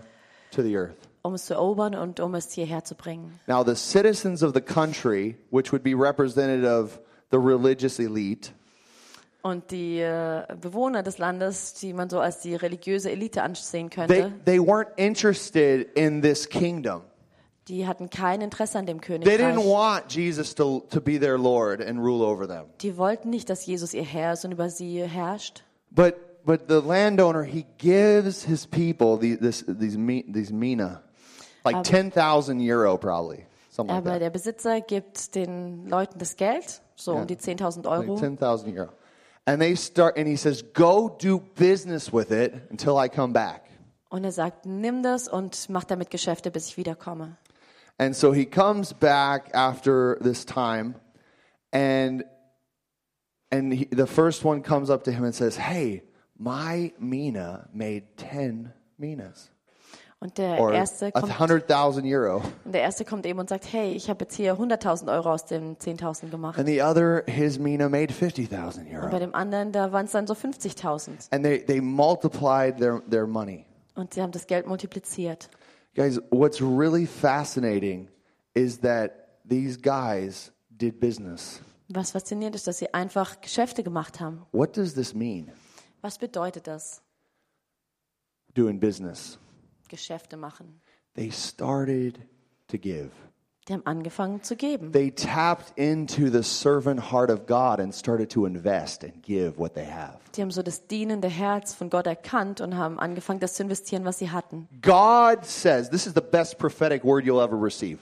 to 0.50 0.62
the 0.62 0.76
earth. 0.76 0.96
um 1.22 1.34
es 1.34 1.46
zu 1.46 1.54
erobern 1.54 1.94
und 1.94 2.20
um 2.20 2.34
es 2.34 2.52
hierher 2.52 2.84
zu 2.84 2.94
bringen. 2.94 3.38
Now, 3.46 3.64
the 3.64 3.74
citizens 3.74 4.42
of 4.42 4.52
the 4.54 4.60
country, 4.60 5.36
which 5.50 5.72
would 5.72 5.82
be 5.82 5.94
representative 5.94 6.66
of 6.66 7.00
the 7.30 7.38
religious 7.38 7.98
elite, 7.98 8.50
Und 9.42 9.70
die 9.72 9.98
äh, 10.00 10.46
Bewohner 10.58 11.02
des 11.02 11.18
Landes, 11.18 11.74
die 11.74 11.92
man 11.92 12.08
so 12.08 12.18
als 12.18 12.40
die 12.40 12.54
religiöse 12.54 13.10
Elite 13.10 13.42
ansehen 13.42 13.90
They, 13.90 14.06
könnte, 14.06 14.32
they 14.46 14.58
weren't 14.58 14.88
interested 14.96 15.86
in 15.94 16.22
this 16.22 16.48
kingdom. 16.48 17.02
Die 17.68 17.86
hatten 17.86 18.10
kein 18.10 18.40
Interesse 18.40 18.78
an 18.78 18.86
dem 18.86 19.00
They 19.00 19.18
didn't 19.18 19.54
Königreich. 19.54 19.66
want 19.66 20.12
Jesus 20.14 20.54
to, 20.54 20.84
to 20.90 21.00
be 21.00 21.18
their 21.18 21.38
Lord 21.38 21.80
and 21.80 21.98
rule 21.98 22.22
over 22.22 22.46
them. 22.46 22.66
Die 22.80 22.96
wollten 22.96 23.30
nicht, 23.30 23.48
dass 23.48 23.64
Jesus 23.66 23.94
ihr 23.94 24.04
Herr 24.04 24.34
ist 24.34 24.44
und 24.44 24.52
über 24.52 24.68
sie 24.70 25.02
herrscht. 25.02 25.64
But 25.90 26.14
but 26.44 26.68
the 26.68 26.80
landowner 26.80 27.42
he 27.42 27.64
gives 27.78 28.44
his 28.44 28.66
people 28.66 29.18
the, 29.18 29.36
this 29.36 29.64
these 29.66 29.96
these 30.32 30.52
mina, 30.52 31.02
like 31.64 31.82
ten 31.84 32.10
thousand 32.10 32.60
euro 32.60 32.98
probably 32.98 33.46
something 33.70 33.94
like 33.94 34.04
Aber 34.04 34.10
that, 34.10 34.20
der 34.20 34.30
Besitzer 34.30 34.80
gibt 34.82 35.34
den 35.34 35.86
Leuten 35.88 36.18
das 36.18 36.36
Geld, 36.36 36.82
so 36.96 37.14
um 37.14 37.26
die 37.26 37.36
10.000 37.36 37.86
Euro. 37.88 38.12
like 38.12 38.20
ten 38.20 38.36
thousand 38.36 38.76
euro, 38.76 38.90
and 39.46 39.60
they 39.60 39.74
start 39.74 40.18
and 40.18 40.26
he 40.26 40.36
says, 40.36 40.62
"Go 40.74 41.08
do 41.08 41.40
business 41.58 42.12
with 42.12 42.30
it 42.30 42.52
until 42.70 42.98
I 43.02 43.08
come 43.08 43.32
back." 43.32 43.62
Und 44.10 44.22
er 44.22 44.30
sagt, 44.32 44.64
nimm 44.64 45.02
das 45.02 45.26
und 45.26 45.68
mach 45.70 45.82
damit 45.82 46.08
Geschäfte, 46.10 46.52
bis 46.52 46.68
ich 46.68 46.76
wiederkomme. 46.76 47.36
And 47.98 48.14
so 48.14 48.32
he 48.32 48.44
comes 48.44 48.92
back 48.92 49.50
after 49.54 50.18
this 50.20 50.44
time, 50.44 50.96
and 51.72 52.24
and 53.50 53.72
he, 53.72 53.84
the 53.90 54.06
first 54.06 54.44
one 54.44 54.62
comes 54.62 54.90
up 54.90 55.04
to 55.04 55.12
him 55.12 55.24
and 55.24 55.34
says, 55.34 55.56
"Hey, 55.56 56.02
my 56.36 56.92
mina 56.98 57.68
made 57.72 58.16
ten 58.16 58.72
minas." 58.98 59.50
Und 60.20 60.38
der 60.38 60.58
or 60.58 60.72
erste 60.72 61.12
kommt, 61.12 61.38
hundred 61.38 61.68
thousand 61.68 62.06
euro. 62.06 62.42
und 62.64 62.72
der 62.72 62.80
erste 62.80 63.04
kommt 63.04 63.26
eben 63.26 63.38
und 63.38 63.50
sagt, 63.50 63.70
hey, 63.70 63.92
ich 63.92 64.08
habe 64.08 64.24
jetzt 64.24 64.34
hier 64.34 64.54
100.000 64.54 65.12
Euro 65.12 65.30
aus 65.30 65.44
den 65.44 65.76
10.000 65.76 66.30
gemacht. 66.30 66.58
And 66.58 66.66
the 66.66 66.80
other, 66.82 67.24
his 67.26 67.58
mina 67.58 67.90
made 67.90 68.10
fifty 68.10 68.46
thousand 68.46 68.86
Und 68.86 68.92
bei 68.92 69.06
euro. 69.06 69.18
dem 69.18 69.34
anderen, 69.34 69.70
da 69.70 69.92
waren 69.92 70.06
es 70.06 70.12
dann 70.12 70.26
so 70.26 70.32
50.000. 70.32 71.30
And 71.30 71.44
they, 71.44 71.58
they 71.62 71.80
multiplied 71.80 72.78
their, 72.78 73.02
their 73.10 73.26
money. 73.26 73.66
Und 73.96 74.14
sie 74.14 74.22
haben 74.22 74.32
das 74.32 74.46
Geld 74.46 74.66
multipliziert. 74.66 75.50
Guys, 75.94 76.18
what's 76.30 76.60
really 76.60 77.06
fascinating 77.06 78.08
is 78.54 78.78
that 78.78 79.38
these 79.44 79.76
guys 79.76 80.50
did 80.76 80.98
business. 80.98 81.60
Was 81.88 82.10
faszinierend 82.10 82.56
ist, 82.56 82.66
dass 82.66 82.78
sie 82.78 82.92
einfach 82.92 83.40
Geschäfte 83.40 83.82
gemacht 83.84 84.18
haben. 84.18 84.44
What 84.52 84.76
does 84.76 84.94
this 84.94 85.14
mean? 85.14 85.52
Was 86.02 86.18
bedeutet 86.18 86.66
das? 86.66 87.00
Doing 88.54 88.80
business. 88.80 89.38
Geschäfte 89.88 90.36
machen. 90.36 90.80
They 91.14 91.30
started 91.30 92.18
to 92.68 92.78
give. 92.78 93.10
Die 93.66 93.72
haben 93.72 93.86
angefangen 93.86 94.42
zu 94.42 94.56
geben. 94.56 94.92
They 94.92 95.10
tapped 95.10 95.72
into 95.78 96.28
the 96.30 96.42
servant 96.42 97.10
heart 97.10 97.30
of 97.30 97.46
God 97.46 97.80
and 97.80 97.94
started 97.94 98.30
to 98.32 98.44
invest 98.44 99.02
and 99.02 99.22
give 99.22 99.58
what 99.58 99.74
they 99.74 99.86
have. 99.86 100.18
Die 100.36 100.42
haben 100.42 100.50
so 100.50 100.62
das 100.62 100.86
dienende 100.86 101.28
Herz 101.28 101.72
von 101.72 101.88
Gott 101.88 102.06
erkannt 102.06 102.60
und 102.60 102.76
haben 102.76 102.98
angefangen, 102.98 103.40
das 103.40 103.54
zu 103.54 103.62
investieren, 103.62 104.04
was 104.04 104.18
sie 104.18 104.30
hatten. 104.30 104.68
God 104.82 105.46
says, 105.46 105.88
this 105.88 106.06
is 106.06 106.12
the 106.14 106.20
best 106.20 106.58
prophetic 106.58 107.04
word 107.04 107.24
you'll 107.24 107.42
ever 107.42 107.56
receive. 107.56 107.98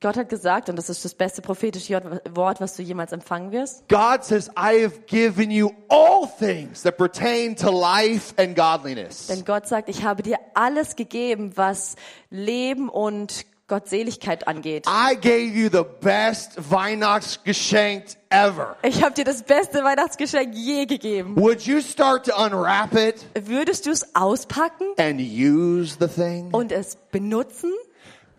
Gott 0.00 0.16
hat 0.16 0.28
gesagt, 0.28 0.68
und 0.68 0.76
das 0.76 0.88
ist 0.88 1.04
das 1.04 1.12
beste 1.12 1.42
prophetische 1.42 2.00
Wort, 2.32 2.60
was 2.60 2.76
du 2.76 2.82
jemals 2.82 3.10
empfangen 3.10 3.50
wirst. 3.50 3.88
God 3.88 4.22
says, 4.22 4.48
I 4.50 4.84
have 4.84 5.00
given 5.06 5.50
you 5.50 5.72
all 5.88 6.28
things 6.38 6.82
that 6.84 6.96
pertain 6.96 7.56
to 7.56 7.70
life 7.70 8.32
and 8.38 8.56
godliness. 8.56 9.26
Denn 9.26 9.44
Gott 9.44 9.66
sagt, 9.66 9.88
ich 9.88 10.04
habe 10.04 10.22
dir 10.22 10.38
alles 10.54 10.94
gegeben, 10.94 11.56
was 11.56 11.96
Leben 12.30 12.88
und 12.88 13.44
Gottseligkeit 13.68 14.48
angeht. 14.48 14.86
I 14.86 15.14
gave 15.14 15.54
you 15.54 15.68
the 15.70 15.84
best 16.00 16.58
Weihnachtsgeschenk 16.70 18.04
ever. 18.30 18.76
Ich 18.82 19.02
habe 19.02 19.14
dir 19.14 19.24
das 19.24 19.42
beste 19.42 19.84
Weihnachtsgeschenk 19.84 20.54
je 20.54 20.86
gegeben. 20.86 21.36
Would 21.36 21.62
you 21.66 21.80
start 21.80 22.26
to 22.26 22.34
unwrap 22.34 22.94
it 22.94 23.26
Würdest 23.46 23.86
du 23.86 23.90
es 23.90 24.14
auspacken 24.14 24.86
and 24.98 25.20
use 25.20 25.96
the 26.00 26.08
thing? 26.08 26.52
und 26.52 26.72
es 26.72 26.96
benutzen? 27.12 27.72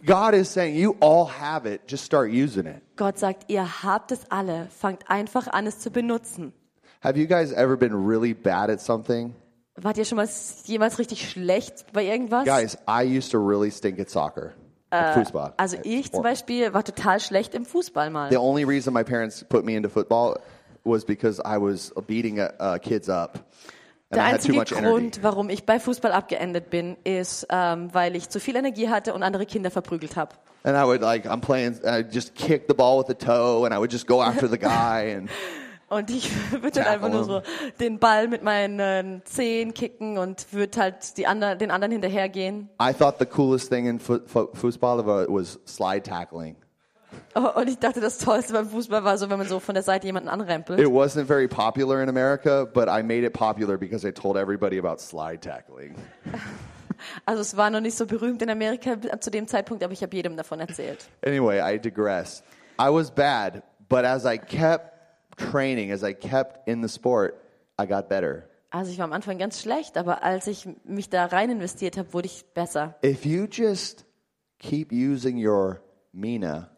God 0.06 0.34
is 0.34 0.52
saying, 0.52 0.76
you 0.76 0.96
all 1.02 1.28
have 1.28 1.66
it, 1.68 1.82
just 1.88 2.06
start 2.06 2.32
using 2.32 2.66
it. 2.66 2.82
Gott 2.96 3.20
sagt, 3.20 3.52
ihr 3.52 3.84
habt 3.84 4.12
es 4.12 4.22
alle, 4.30 4.68
fangt 4.76 5.10
einfach 5.10 5.48
an, 5.48 5.68
es 5.68 5.80
zu 5.80 5.92
benutzen. 5.92 6.54
Have 7.02 7.18
you 7.20 7.28
guys 7.28 7.52
ever 7.52 7.78
been 7.78 7.94
really 7.94 8.34
bad 8.34 8.70
at 8.70 8.82
something? 8.82 9.36
Wart 9.76 9.98
ihr 9.98 10.06
schon 10.06 10.18
mal 10.18 10.28
jemals 10.66 11.00
richtig 11.00 11.30
schlecht 11.30 11.86
bei 11.94 12.06
irgendwas? 12.06 12.46
Guys, 12.46 12.78
I 12.88 13.04
used 13.04 13.32
to 13.32 13.38
really 13.38 13.72
stink 13.72 14.00
at 14.00 14.10
soccer. 14.10 14.54
At 14.92 15.14
Fußball. 15.16 15.54
Also 15.58 15.78
ich 15.84 16.12
zum. 16.12 16.24
Beispiel 16.24 16.74
war 16.74 16.84
total 16.84 17.20
schlecht 17.20 17.54
im 17.54 17.66
Fußball 17.66 18.10
mal. 18.10 18.30
The 18.30 18.38
only 18.38 18.64
reason 18.64 18.94
my 18.94 19.04
parents 19.04 19.44
put 19.44 19.66
me 19.66 19.76
into 19.76 19.90
football 19.90 20.40
was 20.84 21.06
because 21.06 21.40
I 21.40 21.58
was 21.58 21.94
beating 22.08 22.40
uh, 22.40 22.78
kids 22.82 23.10
up. 23.10 23.40
And 24.12 24.18
Der 24.18 24.24
I 24.24 24.34
einzige. 24.34 24.66
Grund, 24.66 25.22
warum 25.22 25.50
ich 25.50 25.66
bei 25.66 25.80
Fußball 25.80 26.12
abgeendet 26.12 26.72
bin, 26.72 26.98
ist, 27.04 27.46
ähm, 27.52 27.94
weil 27.94 28.16
ich 28.16 28.30
zu 28.30 28.40
viel 28.40 28.56
Energie 28.56 28.90
hatte 28.90 29.14
und 29.14 29.22
andere 29.22 29.46
Kinder 29.46 29.70
verprügelt 29.70 30.16
habe. 30.16 30.36
And 30.64 30.76
I 30.76 30.84
would 30.84 31.02
like, 31.02 31.26
I'm 31.26 31.42
playing, 31.42 31.76
I'd 31.86 32.12
just 32.12 32.34
kick 32.36 32.66
the 32.68 32.74
ball 32.74 32.98
with 32.98 33.08
the 33.08 33.14
toe, 33.14 33.66
and 33.66 33.74
I 33.74 33.78
would 33.78 33.92
just 33.94 34.08
go 34.08 34.22
after 34.22 34.50
the 34.50 34.58
guy. 34.58 35.16
And 35.16 35.30
Und 35.90 36.10
ich 36.10 36.32
würde 36.52 36.72
dann 36.72 36.88
einfach 36.88 37.10
nur 37.10 37.24
so 37.24 37.42
den 37.80 38.00
Ball 38.00 38.28
mit 38.28 38.44
meinen 38.44 39.22
Zehen 39.26 39.74
kicken 39.74 40.18
und 40.18 40.54
würde 40.54 40.80
halt 40.80 41.18
die 41.18 41.28
anderen, 41.28 41.58
den 41.58 41.72
anderen 41.72 41.92
hinterhergehen. 41.92 42.70
I 42.82 42.94
thought 42.94 43.16
the 43.20 43.26
coolest 43.26 43.70
thing 43.70 43.88
in 43.88 44.00
football 44.00 45.06
was 45.28 45.60
slide 45.66 46.04
tackling. 46.04 46.56
Oh, 47.36 47.48
Und 47.56 47.70
ich 47.70 47.78
dachte, 47.78 48.02
das 48.02 48.18
Tollste 48.18 48.54
beim 48.54 48.68
Fußball 48.68 49.04
war 49.04 49.18
so, 49.18 49.30
wenn 49.30 49.38
man 49.38 49.48
so 49.48 49.60
von 49.60 49.74
der 49.74 49.84
Seite 49.84 50.08
jemanden 50.08 50.30
anrempelt. 50.30 50.80
It 50.80 50.88
wasn't 50.88 51.26
very 51.26 51.48
popular 51.48 52.02
in 52.02 52.10
America, 52.10 52.66
but 52.66 52.88
I 52.88 53.04
made 53.04 53.26
it 53.26 53.34
popular 53.34 53.78
because 53.78 54.08
I 54.08 54.12
told 54.12 54.36
everybody 54.36 54.80
about 54.80 55.00
slide 55.00 55.42
tackling. 55.42 55.96
Also 57.26 57.42
es 57.42 57.56
war 57.56 57.70
noch 57.70 57.80
nicht 57.80 57.96
so 57.96 58.06
berühmt 58.06 58.42
in 58.42 58.50
Amerika 58.50 58.98
zu 59.22 59.32
dem 59.32 59.48
Zeitpunkt, 59.48 59.84
aber 59.86 59.94
ich 59.94 60.04
habe 60.04 60.14
jedem 60.14 60.36
davon 60.36 60.60
erzählt. 60.60 61.08
Anyway, 61.26 61.62
I 61.62 61.80
digress. 61.80 62.44
I 62.78 62.90
was 62.90 63.10
bad, 63.10 63.64
but 63.88 64.04
as 64.04 64.26
I 64.26 64.38
kept 64.38 64.99
training, 65.40 65.92
as 65.92 66.04
I 66.04 66.14
kept 66.14 66.68
in 66.68 66.82
the 66.82 66.90
sport, 66.90 67.36
I 67.80 67.86
got 67.86 68.10
better. 68.10 68.44
Also 68.72 68.92
ich 68.92 69.00
war 69.00 69.06
am 69.06 69.14
Anfang 69.14 69.38
ganz 69.40 69.62
schlecht, 69.62 69.98
aber 69.98 70.24
als 70.24 70.46
ich 70.46 70.68
mich 70.84 71.10
da 71.10 71.26
rein 71.26 71.50
investiert 71.50 71.98
habe, 71.98 72.14
wurde 72.14 72.28
ich 72.28 72.46
besser. 72.54 72.96
If 73.04 73.26
you 73.26 73.48
just 73.50 74.06
keep 74.60 74.92
using 74.92 75.44
your 75.44 75.82
mina, 76.12 76.70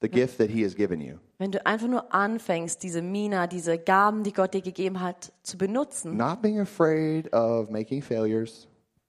the 0.00 0.08
gift 0.08 0.38
that 0.38 0.50
He 0.50 0.64
has 0.64 0.76
given 0.76 1.00
you, 1.00 1.16
Wenn 1.38 1.50
du 1.50 1.66
einfach 1.66 1.88
nur 1.88 2.14
anfängst, 2.14 2.84
diese 2.84 3.02
Mina, 3.02 3.48
diese 3.48 3.76
Gaben, 3.76 4.22
die 4.22 4.32
Gott 4.32 4.54
dir 4.54 4.62
gegeben 4.62 5.00
hat, 5.00 5.32
zu 5.42 5.58
benutzen, 5.58 6.16
not 6.16 6.40
being 6.40 6.60
afraid 6.60 7.32
of 7.32 7.70
making 7.70 8.00
failures 8.02 8.68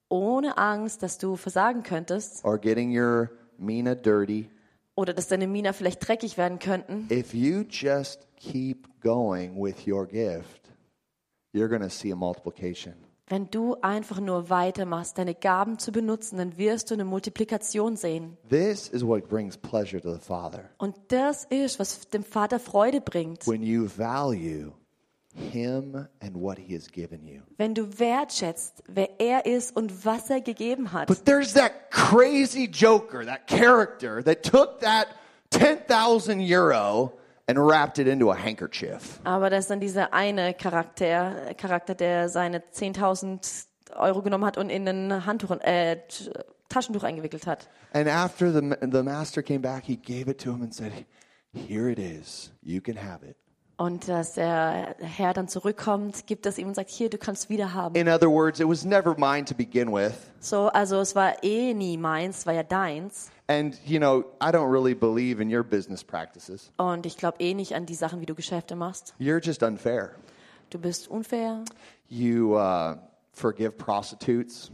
ohne 0.09 0.57
Angst, 0.57 1.03
dass 1.03 1.17
du 1.17 1.35
versagen 1.35 1.83
könntest 1.83 2.43
or 2.45 2.57
getting 2.57 2.97
your 2.97 3.31
mina 3.57 3.95
dirty, 3.95 4.49
oder 4.95 5.13
dass 5.13 5.27
deine 5.27 5.47
Mina 5.47 5.73
vielleicht 5.73 6.07
dreckig 6.07 6.37
werden 6.37 6.59
könnten, 6.59 7.07
if 7.11 7.33
you 7.33 7.63
just 7.69 8.27
keep 8.35 8.87
going 9.01 9.61
with 9.61 9.87
your 9.87 10.05
gift, 10.07 10.69
you're 11.53 11.69
going 11.69 11.81
to 11.81 11.89
see 11.89 12.11
a 12.11 12.15
multiplication. 12.15 12.93
wenn 13.27 13.49
du 13.49 13.75
einfach 13.81 14.19
nur 14.19 14.49
weitermachst, 14.49 15.17
deine 15.17 15.33
Gaben 15.33 15.79
zu 15.79 15.91
benutzen, 15.91 16.37
dann 16.37 16.57
wirst 16.57 16.91
du 16.91 16.93
eine 16.93 17.05
Multiplikation 17.05 17.95
sehen. 17.95 18.37
This 18.49 18.89
is 18.89 19.05
what 19.05 19.27
brings 19.27 19.57
pleasure 19.57 20.01
to 20.01 20.13
the 20.13 20.19
Father. 20.19 20.69
Und 20.77 20.95
das 21.07 21.45
ist, 21.45 21.79
was 21.79 22.07
dem 22.09 22.23
Vater 22.23 22.59
Freude 22.59 23.01
bringt. 23.01 23.47
When 23.47 23.63
you 23.63 23.87
value 23.87 24.71
Him 25.35 26.07
and 26.21 26.35
what 26.35 26.57
He 26.57 26.75
has 26.75 26.87
given 26.91 27.25
you. 27.25 27.41
Wenn 27.57 27.73
du 27.73 27.99
wertschätzt, 27.99 28.83
wer 28.87 29.19
er 29.19 29.45
ist 29.45 29.75
und 29.75 30.05
was 30.05 30.29
er 30.29 30.41
gegeben 30.41 30.93
hat. 30.93 31.07
But 31.07 31.25
there's 31.25 31.53
that 31.53 31.89
crazy 31.91 32.67
joker, 32.67 33.25
that 33.25 33.47
character 33.47 34.23
that 34.23 34.43
took 34.43 34.79
that 34.81 35.07
10,000 35.51 36.39
euro 36.41 37.13
and 37.47 37.57
wrapped 37.57 37.99
it 37.99 38.07
into 38.07 38.31
a 38.31 38.35
handkerchief. 38.35 39.19
Aber 39.23 39.49
da 39.49 39.57
ist 39.57 39.69
dann 39.69 39.79
dieser 39.79 40.13
eine 40.13 40.53
Charakter, 40.53 41.53
Charakter, 41.55 41.95
der 41.95 42.29
seine 42.29 42.59
10.000 42.59 43.65
Euro 43.95 44.21
genommen 44.21 44.45
hat 44.45 44.57
und 44.57 44.69
in 44.69 44.87
ein 44.87 45.25
Handtuch, 45.25 45.51
äh, 45.61 45.97
Taschentuch 46.69 47.03
eingewickelt 47.03 47.45
hat. 47.47 47.69
And 47.93 48.07
after 48.07 48.51
the, 48.51 48.75
the 48.81 49.03
master 49.03 49.43
came 49.43 49.59
back, 49.59 49.83
he 49.83 49.95
gave 49.95 50.29
it 50.29 50.39
to 50.41 50.51
him 50.51 50.61
and 50.63 50.73
said, 50.73 50.91
Here 51.53 51.87
it 51.87 51.99
is. 51.99 52.51
You 52.63 52.81
can 52.81 52.97
have 52.97 53.23
it. 53.23 53.37
Und 53.75 54.07
dass 54.07 54.35
der 54.35 54.95
Herr 54.99 55.33
dann 55.33 55.47
zurückkommt, 55.47 56.27
gibt 56.27 56.45
es 56.45 56.57
ihm 56.57 56.67
und 56.67 56.75
sagt, 56.75 56.91
hier, 56.91 57.09
du 57.09 57.17
kannst 57.17 57.49
wieder 57.49 57.73
haben. 57.73 57.95
In 57.95 58.07
other 58.07 58.29
words, 58.29 58.59
it 58.59 58.67
was 58.67 58.85
never 58.85 59.15
mine 59.17 59.45
to 59.45 59.55
begin 59.55 59.91
with. 59.91 60.13
So, 60.39 60.67
also 60.67 60.99
es 60.99 61.15
war 61.15 61.43
eh 61.43 61.73
nie 61.73 61.97
meins, 61.97 62.45
war 62.45 62.53
ja 62.53 62.63
deins. 62.63 63.31
And, 63.47 63.75
you 63.85 63.99
know, 63.99 64.23
I 64.41 64.51
don't 64.51 64.71
really 64.71 64.93
believe 64.93 65.41
in 65.41 65.53
your 65.53 65.63
business 65.63 66.03
practices. 66.03 66.71
Und 66.77 67.05
ich 67.05 67.17
glaube 67.17 67.37
eh 67.39 67.53
nicht 67.53 67.75
an 67.75 67.85
die 67.85 67.95
Sachen, 67.95 68.21
wie 68.21 68.25
du 68.25 68.35
Geschäfte 68.35 68.75
machst. 68.75 69.15
You're 69.19 69.43
just 69.43 69.63
unfair. 69.63 70.11
Du 70.69 70.79
bist 70.79 71.07
unfair, 71.07 71.63
You 72.09 72.55
uh, 72.55 72.95
forgive 73.33 73.71
prostitutes. 73.71 74.71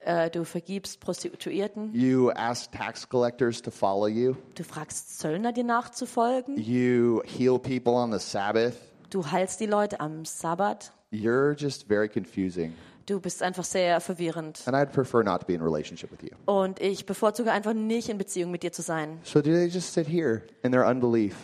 Äh, 0.00 0.30
du 0.30 0.44
vergibst 0.44 1.00
Prostituierten, 1.00 1.94
You 1.94 2.30
ask 2.30 2.70
tax 2.72 3.08
collectors 3.08 3.60
to 3.62 3.70
follow 3.70 4.06
you. 4.06 4.34
du 4.54 4.64
fragst 4.64 5.18
Zöllner, 5.18 5.52
dir 5.52 5.64
nachzufolgen, 5.64 6.56
You 6.58 7.22
heal 7.24 7.58
people 7.58 7.92
on 7.94 8.12
the 8.12 8.18
Sabbath. 8.18 8.74
Du 9.10 9.26
heilst 9.30 9.60
die 9.60 9.66
Leute 9.66 10.00
am 10.00 10.24
Sabbat. 10.24 10.92
You're 11.12 11.54
just 11.58 11.88
very 11.88 12.08
confusing. 12.08 12.72
Du 13.06 13.18
bist 13.18 13.42
einfach 13.42 13.64
sehr 13.64 14.00
verwirrend. 14.00 14.62
And 14.66 14.76
I'd 14.76 14.92
prefer 14.92 15.24
not 15.24 15.40
to 15.40 15.46
be 15.46 15.54
in 15.54 15.62
relationship 15.62 16.12
with 16.12 16.22
you. 16.22 16.36
Und 16.46 16.80
ich 16.80 17.06
bevorzuge 17.06 17.50
einfach 17.50 17.72
nicht 17.74 18.08
in 18.08 18.18
Beziehung 18.18 18.52
mit 18.52 18.62
dir 18.62 18.70
zu 18.70 18.82
sein. 18.82 19.18
So 19.24 19.40
do 19.42 19.50
they 19.50 19.66
just 19.66 19.92
sit 19.92 20.06
here 20.06 20.42
in 20.62 20.70
their 20.70 20.86
unbelief? 20.86 21.34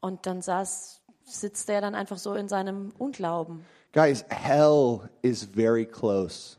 Und 0.00 0.24
dann 0.24 0.40
saß, 0.40 1.02
sitzt 1.24 1.68
er 1.68 1.82
dann 1.82 1.94
einfach 1.94 2.16
so 2.16 2.32
in 2.32 2.48
seinem 2.48 2.90
Unglauben. 2.96 3.66
Guys, 3.92 4.24
hell 4.30 5.10
is 5.20 5.44
very 5.44 5.84
close. 5.84 6.56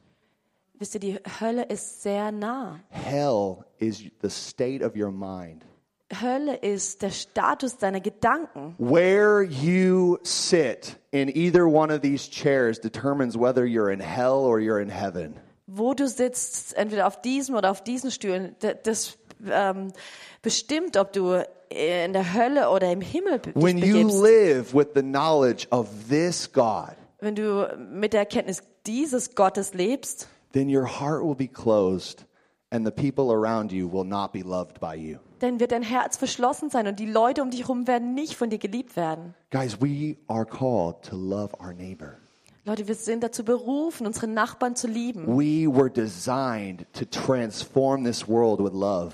Wisst 0.82 0.96
ihr, 0.96 1.00
die 1.00 1.20
Hölle 1.40 1.66
ist 1.66 2.02
sehr 2.02 2.32
nah. 2.32 2.80
Hell 2.90 3.58
is 3.78 4.02
the 4.24 4.32
state 4.32 4.84
of 4.84 4.96
your 4.96 5.12
mind. 5.12 5.64
Hölle 6.12 6.56
ist 6.56 7.04
der 7.04 7.12
Status 7.12 7.78
deiner 7.78 8.00
Gedanken. 8.00 8.74
Where 8.80 9.44
you 9.44 10.18
sit 10.24 10.98
in 11.12 11.30
either 11.30 11.68
one 11.68 11.94
of 11.94 12.02
these 12.02 12.28
chairs 12.28 12.82
determines 12.82 13.36
whether 13.38 13.64
you're 13.64 13.94
in 13.94 14.00
hell 14.00 14.44
or 14.44 14.58
you're 14.58 14.82
in 14.82 14.90
heaven. 14.90 15.36
Wo 15.68 15.94
du 15.94 16.08
sitzt, 16.08 16.76
entweder 16.76 17.06
auf 17.06 17.22
diesem 17.22 17.54
oder 17.54 17.70
auf 17.70 17.84
diesen 17.84 18.10
Stühlen, 18.10 18.56
das 18.82 19.20
ähm, 19.52 19.94
bestimmt, 20.42 20.98
ob 20.98 21.14
du 21.14 21.46
in 21.70 22.14
der 22.14 22.34
Hölle 22.34 22.72
oder 22.72 22.92
im 22.92 23.02
Himmel 23.02 23.38
dich 23.38 23.56
When 23.56 23.78
you 23.78 24.08
live 24.24 24.74
with 24.74 24.88
the 24.96 25.04
knowledge 25.04 25.68
of 25.70 25.88
this 26.10 26.52
God, 26.52 26.96
Wenn 27.20 27.36
du 27.36 27.72
mit 27.78 28.14
der 28.14 28.22
Erkenntnis 28.22 28.64
dieses 28.88 29.36
Gottes 29.36 29.76
lebst, 29.76 30.28
then 30.54 30.70
your 30.70 30.86
heart 30.86 31.24
will 31.24 31.36
be 31.36 31.48
closed 31.48 32.26
and 32.72 32.86
the 32.86 32.92
people 32.92 33.32
around 33.32 33.72
you 33.72 33.88
will 33.88 34.06
not 34.06 34.32
be 34.32 34.42
loved 34.42 34.80
by 34.80 34.96
you. 34.96 35.20
dann 35.40 35.60
wird 35.60 35.72
dein 35.72 35.84
Herz 35.84 36.18
verschlossen 36.18 36.70
sein 36.70 36.88
und 36.88 37.00
die 37.00 37.06
Leute 37.06 37.42
um 37.42 37.50
dich 37.52 37.62
herum 37.62 37.88
werden 37.88 38.14
nicht 38.14 38.36
von 38.36 38.50
dir 38.50 38.60
geliebt 38.60 38.96
werden. 38.96 39.34
Guys, 39.52 39.82
we 39.82 40.18
are 40.28 40.46
called 40.46 41.02
to 41.04 41.16
love 41.16 41.54
our 41.60 41.74
neighbor. 41.74 42.18
Leute, 42.64 42.88
wir 42.88 42.94
sind 42.94 43.24
dazu 43.24 43.44
berufen, 43.44 44.06
unsere 44.06 44.28
Nachbarn 44.28 44.76
zu 44.76 44.88
lieben. 44.88 45.26
We 45.26 45.68
were 45.68 45.90
designed 45.90 46.86
to 46.94 47.06
transform 47.06 48.04
this 48.04 48.28
world 48.28 48.60
with 48.60 48.74
love. 48.74 49.14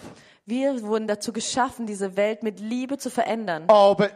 Wir 0.49 0.81
wurden 0.83 1.07
dazu 1.07 1.33
geschaffen, 1.33 1.87
diese 1.87 2.15
Welt 2.15 2.41
mit 2.41 2.61
Liebe 2.61 2.97
zu 2.97 3.09
verändern. 3.09 3.65
Oh, 3.67 3.93
but 3.93 4.11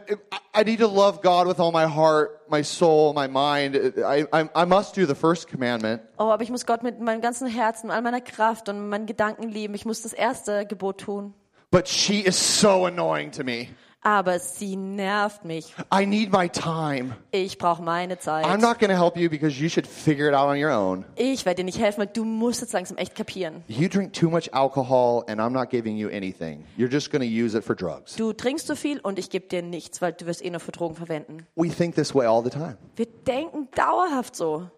I- 0.58 0.64
need 0.64 0.80
to 0.80 0.88
love 0.88 1.20
God 1.22 1.46
with 1.46 1.60
all 1.60 1.70
my 1.70 1.84
heart, 1.84 2.40
my 2.50 2.64
soul, 2.64 3.12
my 3.12 3.28
mind. 3.28 3.76
I, 3.76 4.24
I, 4.32 4.48
I 4.56 4.64
must 4.64 4.96
do 4.96 5.04
the 5.06 5.14
first 5.14 5.46
commandment. 5.46 6.00
Oh, 6.16 6.30
aber 6.30 6.42
ich 6.42 6.48
muss 6.48 6.64
Gott 6.64 6.82
mit 6.82 7.00
meinem 7.00 7.20
ganzen 7.20 7.46
Herzen, 7.48 7.90
all 7.90 8.00
meiner 8.00 8.22
Kraft 8.22 8.70
und 8.70 8.88
meinen 8.88 9.04
Gedanken 9.04 9.50
lieben. 9.50 9.74
Ich 9.74 9.84
muss 9.84 10.00
das 10.00 10.14
erste 10.14 10.64
Gebot 10.64 11.02
tun. 11.02 11.34
But 11.70 11.86
she 11.86 12.20
is 12.20 12.36
so 12.60 12.86
annoying 12.86 13.30
to 13.32 13.44
me. 13.44 13.68
Aber 14.04 14.40
sie 14.40 14.74
nervt 14.74 15.44
mich. 15.44 15.72
I 15.94 16.04
need 16.04 16.32
my 16.32 16.48
time. 16.48 17.16
Ich 17.30 17.56
brauche 17.56 17.82
meine 17.82 18.18
Zeit. 18.18 18.44
I'm 18.44 18.60
not 18.60 18.80
going 18.80 18.90
to 18.90 18.96
help 18.96 19.16
you 19.16 19.30
because 19.30 19.60
you 19.60 19.68
should 19.68 19.86
figure 19.86 20.28
it 20.28 20.34
out 20.34 20.48
on 20.48 20.56
your 20.60 20.72
own. 20.72 21.04
Ich 21.14 21.46
werde 21.46 21.58
dir 21.58 21.64
nicht 21.64 21.78
helfen, 21.78 22.00
weil 22.00 22.08
du 22.08 22.24
musst 22.24 22.62
es 22.64 22.72
langsam 22.72 22.96
echt 22.96 23.14
kapieren. 23.14 23.62
You 23.68 23.88
drink 23.88 24.12
too 24.12 24.28
much 24.28 24.52
alcohol 24.52 25.22
and 25.28 25.40
I'm 25.40 25.52
not 25.52 25.70
giving 25.70 25.96
you 25.96 26.08
anything. 26.08 26.64
You're 26.76 26.90
just 26.90 27.12
going 27.12 27.22
to 27.22 27.28
use 27.28 27.56
it 27.56 27.62
for 27.62 27.76
drugs. 27.76 28.16
Du 28.16 28.32
trinkst 28.32 28.66
zu 28.66 28.74
viel 28.74 28.98
und 28.98 29.20
ich 29.20 29.30
gebe 29.30 29.46
dir 29.46 29.62
nichts, 29.62 30.02
weil 30.02 30.12
du 30.12 30.26
wirst 30.26 30.44
eh 30.44 30.50
nur 30.50 30.58
für 30.60 30.72
Drogen 30.72 30.96
verwenden. 30.96 31.46
We 31.54 31.68
think 31.68 31.94
this 31.94 32.12
way 32.12 32.26
all 32.26 32.42
the 32.42 32.50
time. 32.50 32.76
Wir 32.96 33.06
denken 33.06 33.68
dauerhaft 33.76 34.34
so. 34.34 34.68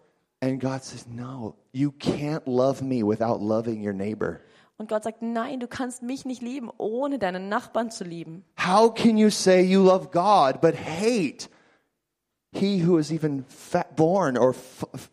And 0.41 0.59
God 0.61 0.83
says, 0.83 1.07
no, 1.07 1.55
you 1.71 1.91
can't 1.91 2.43
love 2.45 2.83
me 2.83 3.01
without 3.01 3.41
loving 3.41 3.81
your 3.83 3.93
neighbor. 3.93 4.41
Und 4.77 4.89
Gott 4.89 5.03
sagt, 5.03 5.21
nein, 5.21 5.59
du 5.59 5.67
kannst 5.67 6.01
mich 6.01 6.25
nicht 6.25 6.41
lieben, 6.41 6.69
ohne 6.77 7.17
deinen 7.17 7.47
Nachbarn 7.47 7.91
zu 7.91 8.03
lieben. 8.03 8.43
How 8.59 8.93
can 8.93 9.17
you 9.17 9.29
say 9.29 9.61
you 9.61 9.81
love 9.81 10.09
God 10.11 10.59
but 10.61 10.75
hate 10.75 11.49
he 12.51 12.85
who 12.85 12.97
is 12.97 13.11
even 13.11 13.45
born 13.95 14.37
or 14.37 14.53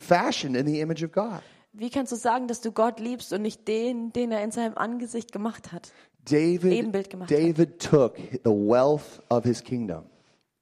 fashioned 0.00 0.56
in 0.56 0.66
the 0.66 0.80
image 0.80 1.04
of 1.04 1.12
God? 1.12 1.42
Wie 1.72 1.90
kannst 1.90 2.12
du 2.12 2.16
sagen, 2.16 2.48
dass 2.48 2.60
du 2.60 2.70
Gott 2.72 3.00
liebst 3.00 3.32
und 3.32 3.42
nicht 3.42 3.66
den, 3.66 4.12
den 4.12 4.30
er 4.32 4.42
in 4.42 4.50
seinem 4.50 4.76
Angesicht 4.76 5.32
gemacht 5.32 5.72
hat? 5.72 5.92
David, 6.28 6.72
Ebenbild 6.72 7.08
gemacht 7.10 7.30
hat. 7.30 7.38
David 7.38 7.78
took 7.78 8.16
the 8.16 8.50
wealth 8.50 9.20
of 9.30 9.44
his 9.44 9.62
kingdom. 9.62 10.04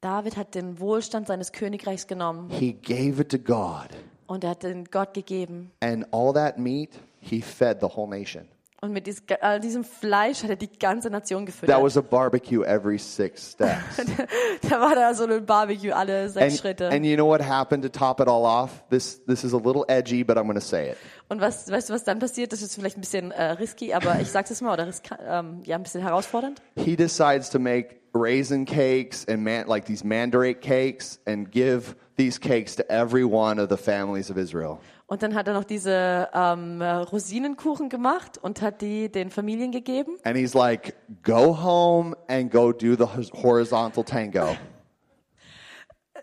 David 0.01 0.37
hat 0.37 0.55
den 0.55 0.79
Wohlstand 0.79 1.27
seines 1.27 1.53
Königreichs 1.53 2.07
genommen 2.07 2.49
He 2.51 2.73
gave 2.73 3.21
it 3.21 3.31
to 3.31 3.39
God. 3.39 3.89
und 4.27 4.45
er 4.45 4.51
hat 4.51 4.63
den 4.63 4.85
Gott 4.85 5.13
gegeben. 5.15 5.71
And 5.81 6.07
all 6.13 6.33
that 6.33 6.59
meat, 6.59 6.91
he 7.21 7.41
fed 7.43 7.79
the 7.81 7.89
whole 7.89 8.09
nation. 8.09 8.47
Und 8.83 8.93
mit 8.93 9.07
dies- 9.07 9.23
all 9.43 9.61
diesem 9.61 9.85
Fleisch 9.85 10.43
hat 10.43 10.49
er 10.49 10.57
die 10.57 10.71
ganze 10.79 11.11
Nation 11.11 11.45
gefüttert. 11.45 11.77
That 11.77 11.85
was 11.85 11.99
a 11.99 12.01
barbecue 12.01 12.65
every 12.65 12.99
six 12.99 13.51
steps. 13.53 13.99
da 14.71 14.81
war 14.81 14.95
da 14.95 15.13
so 15.13 15.25
ein 15.25 15.45
Barbecue 15.45 15.93
alle 15.93 16.31
sechs 16.31 16.55
and, 16.55 16.61
Schritte. 16.61 16.89
and 16.89 17.05
you 17.05 17.15
know 17.15 17.27
what 17.27 17.43
happened 17.43 17.83
to 17.83 17.91
top 17.91 18.21
it 18.21 18.27
all 18.27 18.47
off? 18.47 18.83
This, 18.89 19.23
this 19.27 19.45
is 19.45 19.53
a 19.53 19.59
little 19.59 19.85
edgy, 19.89 20.23
but 20.25 20.39
I'm 20.39 20.45
going 20.45 20.55
to 20.55 20.63
say 20.63 20.93
it. 20.93 20.97
Und 21.29 21.43
was, 21.43 21.71
weißt 21.71 21.91
du, 21.91 21.93
was 21.93 22.05
dann 22.05 22.19
passiert? 22.21 22.53
Das 22.53 22.63
ist 22.63 22.75
vielleicht 22.75 22.97
ein 22.97 23.03
bisschen 23.03 23.33
äh, 23.33 23.51
risky, 23.53 23.93
aber 23.93 24.19
ich 24.19 24.31
sag's 24.31 24.49
jetzt 24.49 24.63
mal, 24.63 24.73
oder 24.73 24.87
riska, 24.87 25.19
ähm, 25.29 25.61
ja, 25.65 25.77
ein 25.77 25.83
bisschen 25.83 26.01
herausfordernd. 26.01 26.63
He 26.77 26.97
decides 26.97 27.51
to 27.51 27.59
make 27.59 27.97
raisin 28.15 28.65
cakes 28.65 29.27
and 29.29 29.45
man, 29.45 29.67
like 29.67 29.85
these 29.85 30.03
mandarake 30.05 30.63
cakes 30.63 31.21
and 31.27 31.51
give 31.53 31.95
these 32.17 32.41
cakes 32.41 32.75
to 32.77 32.91
every 32.91 33.25
one 33.25 33.61
of 33.63 33.69
the 33.69 33.77
families 33.77 34.31
of 34.31 34.39
Israel. 34.39 34.81
Und 35.11 35.25
dann 35.25 35.35
hat 35.35 35.49
er 35.49 35.55
noch 35.55 35.65
diese 35.65 36.29
ähm, 36.33 36.81
äh, 36.81 36.89
Rosinenkuchen 36.89 37.89
gemacht 37.89 38.39
und 38.41 38.63
hat 38.63 38.81
die 38.81 39.11
den 39.11 39.31
Familien 39.31 39.73
gegeben. 39.73 40.17
And 40.23 40.37
he's 40.37 40.55
like, 40.55 40.95
go 41.25 41.61
home 41.61 42.17
and 42.29 42.49
go 42.49 42.71
do 42.71 42.95
the 42.95 43.07
horizontal 43.43 44.05
tango. 44.05 44.57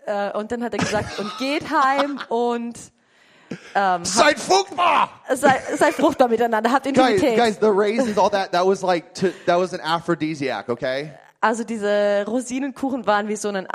Äh, 0.06 0.32
und 0.32 0.50
dann 0.50 0.64
hat 0.64 0.72
er 0.72 0.78
gesagt, 0.78 1.18
und 1.18 1.30
geht 1.36 1.68
heim 1.68 2.18
und 2.30 2.78
Seid 3.74 4.38
fruchtbar! 4.38 5.10
sei, 5.34 5.60
sei 5.76 5.92
fruchtbar 5.92 6.28
miteinander, 6.28 6.72
habt 6.72 6.84
Guys, 6.84 6.96
Intimität. 6.96 7.36
guys, 7.36 7.58
the 7.60 7.66
raisins, 7.66 8.16
all 8.16 8.30
that, 8.30 8.52
that 8.52 8.66
was 8.66 8.82
like, 8.82 9.12
to, 9.12 9.28
that 9.44 9.58
was 9.58 9.74
an 9.74 9.80
aphrodisiac, 9.80 10.70
okay? 10.70 11.12
Also 11.42 11.62
diese 11.62 12.24
Rosinenkuchen 12.26 13.06
waren 13.06 13.28
wie 13.28 13.36
so 13.36 13.48
ein 13.50 13.66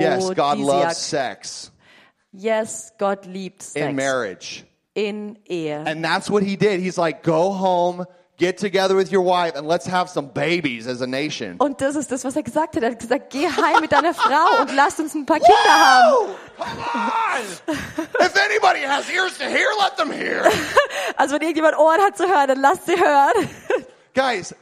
Yes, 0.00 0.34
God 0.34 0.58
loves 0.58 1.10
sex 1.10 1.71
Yes, 2.32 2.92
Gott 2.98 3.26
liebt 3.26 3.62
Sex. 3.62 3.86
in 3.86 3.94
marriage. 3.96 4.64
In 4.94 5.38
Ehe. 5.48 5.84
And 5.86 6.02
that's 6.04 6.30
what 6.30 6.42
he 6.42 6.56
did. 6.56 6.80
He's 6.80 6.98
like, 6.98 7.22
go 7.22 7.52
home, 7.52 8.04
get 8.38 8.58
together 8.58 8.94
with 8.96 9.10
your 9.12 9.22
wife, 9.22 9.54
and 9.56 9.66
let's 9.66 9.86
have 9.86 10.08
some 10.08 10.28
babies 10.28 10.86
as 10.86 11.00
a 11.02 11.06
nation. 11.06 11.56
Und 11.58 11.80
das 11.80 11.94
ist 11.96 12.10
das, 12.10 12.24
was 12.24 12.36
er 12.36 12.42
gesagt 12.42 12.76
hat. 12.76 12.82
Er 12.82 12.90
hat 12.92 12.98
gesagt, 12.98 13.30
geh 13.30 13.46
heim 13.48 13.80
mit 13.80 13.92
deiner 13.92 14.14
Frau 14.14 14.60
und 14.60 14.74
lasst 14.74 14.98
uns 15.00 15.14
ein 15.14 15.24
paar 15.26 15.38
Kinder 15.40 15.54
haben. 15.68 16.34
Come 16.58 16.84
on! 17.68 18.26
if 18.26 18.36
anybody 18.36 18.80
has 18.86 19.08
ears 19.10 19.36
to 19.38 19.44
hear, 19.44 19.68
let 19.80 19.96
them 19.96 20.10
hear. 20.10 20.44
Also 21.16 21.34
wenn 21.34 21.42
irgendjemand 21.42 21.76
Ohren 21.78 22.00
hat 22.00 22.16
zu 22.16 22.24
hören, 22.26 22.48
dann 22.48 22.60
lasst 22.60 22.86
sie 22.86 22.96
hören. 22.96 23.48
Guys, 24.14 24.54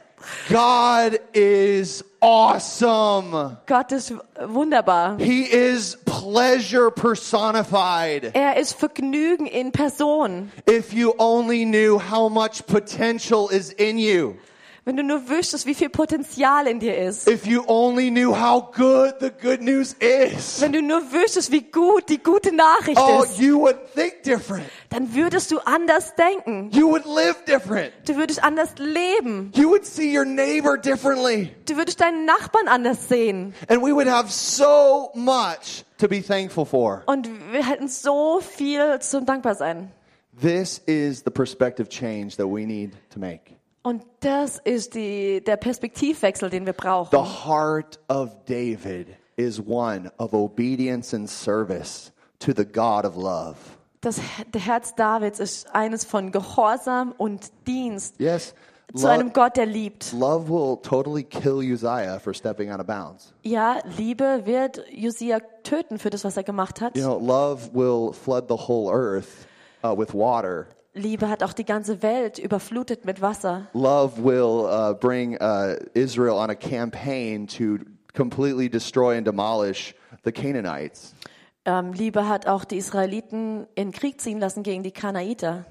God 0.48 1.18
is 1.32 2.04
awesome. 2.20 3.56
Gott 3.66 3.92
ist 3.92 4.12
wunderbar. 4.46 5.18
He 5.18 5.42
is 5.42 5.96
pleasure 6.04 6.90
personified. 6.90 8.34
Er 8.34 8.56
ist 8.56 8.74
Vergnügen 8.74 9.46
in 9.46 9.72
Person. 9.72 10.52
If 10.66 10.92
you 10.92 11.14
only 11.18 11.64
knew 11.64 11.98
how 11.98 12.28
much 12.28 12.66
potential 12.66 13.48
is 13.48 13.72
in 13.72 13.98
you. 13.98 14.36
Wenn 14.91 14.97
du 14.97 15.05
nur 15.05 15.28
wüsstest, 15.28 15.66
wie 15.66 15.74
viel 15.76 15.88
Potenzial 15.88 16.66
in 16.66 16.80
dir 16.80 16.99
ist. 16.99 17.28
If 17.30 17.47
you 17.47 17.62
only 17.68 18.11
knew 18.11 18.34
how 18.34 18.72
good 18.72 19.14
the 19.20 19.30
good 19.30 19.61
news 19.62 19.95
is. 20.01 20.61
Wenn 20.61 20.72
du 20.72 20.82
nur 20.82 21.01
wüsstest, 21.12 21.53
wie 21.53 21.61
gut 21.62 22.09
die 22.09 22.20
gute 22.20 22.53
Nachricht 22.53 22.99
Oh, 23.01 23.22
ist, 23.22 23.38
you 23.38 23.61
would 23.61 23.76
think 23.95 24.24
different. 24.24 24.64
dann 24.88 25.14
würdest 25.14 25.53
du 25.53 25.61
anders 25.61 26.12
denken. 26.16 26.70
You 26.72 26.88
would 26.91 27.05
live 27.05 27.36
different. 27.45 27.93
Du 28.05 28.16
würdest 28.16 28.43
anders 28.43 28.70
leben. 28.78 29.53
You 29.55 29.68
would 29.70 29.86
see 29.86 30.12
your 30.12 30.24
neighbor 30.24 30.76
differently. 30.76 31.53
Du 31.68 31.76
würdest 31.76 32.01
deinen 32.01 32.24
Nachbarn 32.24 32.66
anders 32.66 33.09
sehen. 33.09 33.55
And 33.68 33.80
we 33.80 33.95
would 33.95 34.09
have 34.09 34.28
so 34.32 35.12
much 35.14 35.84
to 35.99 36.09
be 36.09 36.20
thankful 36.20 36.64
for. 36.66 37.05
Und 37.07 37.28
wir 37.53 37.64
hätten 37.64 37.86
so 37.86 38.41
viel 38.41 38.99
zum 38.99 39.24
Dankbar 39.24 39.55
sein. 39.55 39.93
This 40.43 40.78
is 40.86 41.22
the 41.24 41.30
perspective 41.30 41.88
change 41.88 42.36
that 42.38 42.49
we 42.49 42.66
need 42.66 42.91
to 43.14 43.20
make. 43.20 43.59
Und 43.83 44.05
das 44.20 44.59
ist 44.59 44.95
die, 44.95 45.43
der 45.43 45.57
Perspektivwechsel, 45.57 46.51
den 46.51 46.66
wir 46.66 46.74
brauchen. 46.74 47.11
The 47.12 47.47
heart 47.47 47.99
of 48.09 48.37
David 48.47 49.09
is 49.37 49.61
one 49.66 50.12
of 50.18 50.35
obedience 50.35 51.14
and 51.14 51.28
service 51.28 52.12
to 52.41 52.53
the 52.55 52.64
God 52.66 53.05
of 53.07 53.16
love. 53.16 53.57
Das 54.03 54.20
Herz 54.55 54.95
Davids 54.95 55.41
ist 55.41 55.74
eines 55.74 56.05
von 56.05 56.31
Gehorsam 56.33 57.12
und 57.16 57.51
Dienst 57.66 58.18
Yes, 58.18 58.55
zu 58.95 59.07
einem 59.07 59.33
Gott, 59.33 59.57
der 59.57 59.66
liebt. 59.66 60.12
love 60.12 60.49
will 60.49 60.76
totally 60.83 61.22
kill 61.22 61.59
Uzziah 61.59 62.18
for 62.18 62.35
stepping 62.35 62.70
out 62.70 62.81
of 62.81 62.87
bounds. 62.87 63.33
Ja, 63.43 63.78
Liebe 63.97 64.43
wird 64.45 64.83
Josia 64.91 65.39
töten 65.62 65.99
für 65.99 66.11
das, 66.11 66.24
was 66.24 66.37
er 66.37 66.43
gemacht 66.45 66.81
hat. 66.81 66.97
You 66.97 67.05
know, 67.05 67.18
love 67.18 67.70
will 67.74 68.12
flood 68.12 68.45
the 68.49 68.57
whole 68.57 68.91
earth 68.93 69.47
uh, 69.85 69.97
with 69.97 70.14
water. 70.14 70.66
Liebe 71.01 71.28
hat 71.28 71.42
auch 71.42 71.53
die 71.53 71.64
ganze 71.64 72.03
Welt 72.03 72.38
überflutet 72.38 73.05
mit 73.05 73.20
Wasser. 73.20 73.68
Love 73.72 74.22
will 74.22 74.66
uh, 74.68 74.94
bring 74.94 75.36
uh, 75.40 75.76
Israel 75.94 76.34
on 76.34 76.51
a 76.51 76.55
campaign 76.55 77.46
to 77.46 77.78
completely 78.14 78.68
destroy 78.68 79.16
and 79.16 79.26
demolish 79.26 79.94
the 80.24 80.32
Canaanites. 80.32 81.14
Ähm, 81.64 81.92
Liebe 81.92 82.28
hat 82.28 82.46
auch 82.46 82.64
die 82.64 82.76
Israeliten 82.76 83.66
in 83.74 83.92
Krieg 83.92 84.20
ziehen 84.20 84.38
lassen 84.38 84.62
gegen 84.62 84.82
die 84.82 84.92
Kanaiter. 84.92 85.66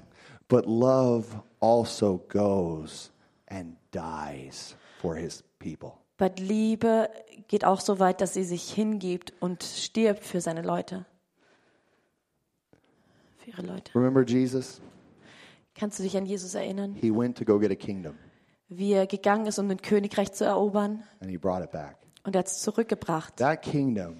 But 0.48 0.66
love 0.66 1.26
also 1.60 2.18
goes 2.28 3.10
and 3.48 3.76
dies 3.92 4.76
for 5.00 5.16
his 5.16 5.42
people. 5.58 5.92
Aber 6.18 6.34
Liebe 6.36 7.08
geht 7.48 7.64
auch 7.64 7.80
so 7.80 7.98
weit, 7.98 8.20
dass 8.20 8.34
sie 8.34 8.44
sich 8.44 8.70
hingibt 8.70 9.32
und 9.40 9.62
stirbt 9.62 10.24
für 10.24 10.40
seine 10.40 10.62
Leute. 10.62 11.06
Für 13.38 13.50
ihre 13.50 13.62
Leute. 13.62 13.94
Remember 13.94 14.22
Jesus? 14.22 14.82
Kannst 15.80 15.98
du 15.98 16.02
dich 16.02 16.14
an 16.14 16.26
Jesus 16.26 16.54
erinnern? 16.54 16.94
He 16.94 17.10
went 17.10 17.38
to 17.38 17.44
go 17.46 17.58
get 17.58 17.70
a 17.70 17.74
kingdom 17.74 18.14
Wie 18.68 18.92
er 18.92 19.06
gegangen 19.06 19.46
ist, 19.46 19.58
um 19.58 19.70
ein 19.70 19.80
Königreich 19.80 20.30
zu 20.30 20.44
erobern 20.44 21.04
and 21.20 21.30
he 21.30 21.38
brought 21.38 21.64
it 21.64 21.70
back. 21.70 21.96
und 22.24 22.36
er 22.36 22.40
hat 22.40 22.48
es 22.48 22.60
zurückgebracht. 22.60 23.36
That 23.38 23.62
kingdom 23.62 24.16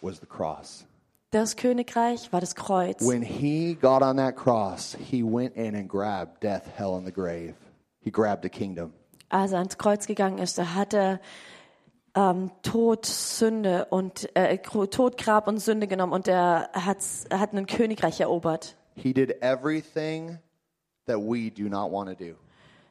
was 0.00 0.18
the 0.18 0.26
cross. 0.26 0.86
Das 1.30 1.56
Königreich 1.56 2.32
war 2.32 2.40
das 2.40 2.54
Kreuz. 2.54 3.06
When 3.06 3.20
he 3.20 3.74
got 3.74 4.00
on 4.00 4.16
that 4.16 4.34
cross, 4.34 4.96
he 4.98 5.22
went 5.22 5.54
in 5.56 5.76
and 5.76 5.90
grabbed 5.90 6.42
death, 6.42 6.62
hell, 6.74 6.94
and 6.94 7.04
the 7.04 7.12
grave. 7.12 7.52
He 8.00 8.10
grabbed 8.10 8.46
a 8.46 8.48
kingdom. 8.48 8.94
Als 9.28 9.52
er 9.52 9.58
ans 9.58 9.76
Kreuz 9.76 10.06
gegangen 10.06 10.38
ist, 10.38 10.56
da 10.56 10.74
hat 10.74 10.94
er 10.94 11.20
ähm, 12.14 12.50
Tod, 12.62 13.04
Sünde 13.04 13.86
und 13.90 14.34
äh, 14.34 14.56
Tod, 14.58 15.18
Grab 15.18 15.48
und 15.48 15.58
Sünde 15.58 15.86
genommen 15.86 16.14
und 16.14 16.28
er, 16.28 16.70
hat's, 16.72 17.26
er 17.28 17.40
hat 17.40 17.52
ein 17.52 17.66
Königreich 17.66 18.20
erobert. 18.20 18.76
He 18.94 19.12
did 19.12 19.42
everything 19.42 20.38
that 21.06 21.18
we 21.18 21.50
do 21.50 21.68
not 21.68 21.90
want 21.90 22.08
to 22.10 22.14
do. 22.14 22.34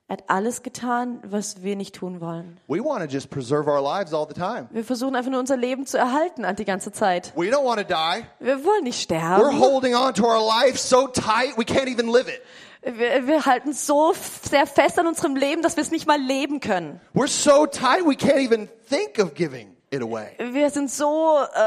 Er 0.10 0.18
hat 0.18 0.24
alles 0.28 0.64
getan, 0.64 1.20
was 1.24 1.64
wir 1.64 1.76
nicht 1.78 1.96
tun 1.96 2.20
wollen. 2.20 2.60
We 2.68 2.84
want 2.84 3.00
to 3.04 3.10
just 3.10 3.30
preserve 3.30 3.70
our 3.70 3.82
lives 3.82 4.14
all 4.14 4.28
the 4.28 4.34
time. 4.34 4.68
Wir 4.72 4.84
versuchen 4.84 5.16
einfach 5.16 5.32
nur 5.32 5.40
unser 5.40 5.56
Leben 5.56 5.86
zu 5.86 5.98
erhalten 5.98 6.46
die 6.58 6.66
ganze 6.66 6.92
Zeit. 6.92 7.32
We 7.36 7.46
don't 7.50 7.64
want 7.64 7.80
to 7.80 7.86
die. 7.86 8.26
Wir 8.40 8.64
wollen 8.66 8.84
nicht 8.84 9.00
We're 9.00 9.04
sterben. 9.04 9.60
holding 9.60 9.96
on 9.96 10.14
to 10.14 10.26
our 10.26 10.46
life 10.46 10.78
so 10.78 11.08
tight 11.08 11.58
we 11.58 11.64
can't 11.64 11.88
even 11.88 12.10
live 12.12 12.28
it. 12.28 12.42
Wir, 12.84 13.26
wir 13.28 13.46
halten 13.46 13.72
so 13.72 14.14
sehr 14.14 14.68
fest 14.68 15.00
an 15.00 15.08
unserem 15.08 15.38
Leben, 15.38 15.62
dass 15.62 15.78
wir 15.78 15.84
es 15.84 15.90
nicht 15.92 16.06
mal 16.06 16.20
leben 16.20 16.60
können. 16.60 17.00
We're 17.16 17.28
so 17.28 17.66
tight 17.66 18.06
we 18.06 18.14
can't 18.16 18.44
even 18.44 18.68
think 18.90 19.20
of 19.20 19.34
giving 19.36 19.74
it 19.90 20.02
away. 20.02 20.32
Wir 20.38 20.70
sind 20.70 20.92
so 20.92 21.38
äh, 21.54 21.60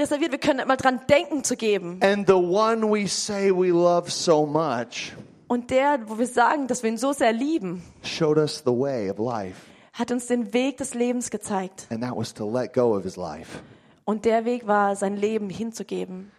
reserviert, 0.00 0.32
wir 0.32 0.40
können 0.40 0.56
nicht 0.56 0.66
mal 0.66 0.76
dran 0.76 1.00
denken 1.08 1.44
zu 1.44 1.56
geben. 1.56 2.00
And 2.02 2.26
the 2.26 2.34
one 2.34 2.82
we 2.90 3.06
say 3.06 3.52
we 3.52 3.68
love 3.68 4.10
so 4.10 4.44
much 4.44 5.12
Und 5.46 5.70
der, 5.70 6.00
wo 6.06 6.18
wir 6.18 6.26
sagen, 6.26 6.66
dass 6.66 6.82
wir 6.82 6.90
ihn 6.90 6.96
so 6.96 7.12
sehr 7.12 7.32
lieben, 7.32 7.82
showed 8.02 8.38
us 8.38 8.62
the 8.64 8.72
way 8.72 9.10
of 9.10 9.18
life. 9.18 9.60
hat 9.92 10.10
uns 10.10 10.26
den 10.26 10.52
Weg 10.52 10.78
des 10.78 10.94
Lebens 10.94 11.30
gezeigt. 11.30 11.86
And 11.90 12.02
that 12.02 12.16
was 12.16 12.32
to 12.34 12.50
let 12.50 12.72
go 12.72 12.96
of 12.96 13.04
his 13.04 13.16
life. 13.16 13.60
Und 14.04 14.24
der 14.24 14.44
Weg 14.44 14.66
war, 14.66 14.96
sein 14.96 15.16
Leben 15.16 15.50
hinzugeben. 15.50 16.30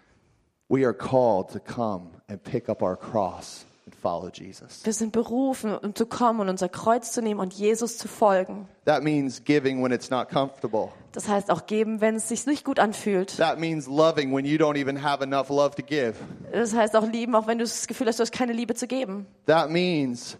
We 0.68 0.86
are 0.86 0.94
called 0.94 1.50
to 1.52 1.60
come 1.60 2.10
and 2.28 2.44
pick 2.44 2.70
up 2.70 2.82
our 2.82 2.98
cross 2.98 3.66
follow 4.06 4.30
Jesus. 4.32 4.86
Wir 4.86 4.94
sind 4.94 5.14
berufen, 5.14 5.76
um 5.76 5.96
zu 5.96 6.06
kommen 6.06 6.40
und 6.42 6.50
unser 6.50 6.70
Kreuz 6.70 7.12
zu 7.12 7.24
nehmen 7.24 7.40
und 7.40 7.54
Jesus 7.54 7.98
zu 7.98 8.08
folgen. 8.08 8.68
That 8.86 9.02
means 9.02 9.44
giving 9.44 9.84
when 9.84 9.92
it's 9.92 10.12
not 10.12 10.30
comfortable. 10.30 10.90
Das 11.12 11.28
heißt 11.28 11.50
auch 11.50 11.66
geben, 11.66 12.02
wenn 12.02 12.18
es 12.18 12.30
sich 12.30 12.46
nicht 12.46 12.64
gut 12.64 12.78
anfühlt. 12.78 13.36
That 13.38 13.60
means 13.60 13.88
loving 13.88 14.32
when 14.32 14.46
you 14.46 14.60
don't 14.60 14.80
even 14.80 15.02
have 15.02 15.24
enough 15.24 15.50
love 15.50 15.72
to 15.76 15.82
give. 15.82 16.14
Das 16.52 16.76
heißt 16.76 16.96
auch 16.96 17.08
lieben, 17.08 17.34
auch 17.34 17.48
wenn 17.48 17.58
du 17.58 17.64
das 17.64 17.88
Gefühl 17.88 18.06
hast, 18.06 18.20
du 18.20 18.22
hast 18.22 18.32
keine 18.32 18.54
Liebe 18.54 18.76
zu 18.76 18.86
geben. 18.86 19.26
That 19.48 19.72
means 19.72 20.38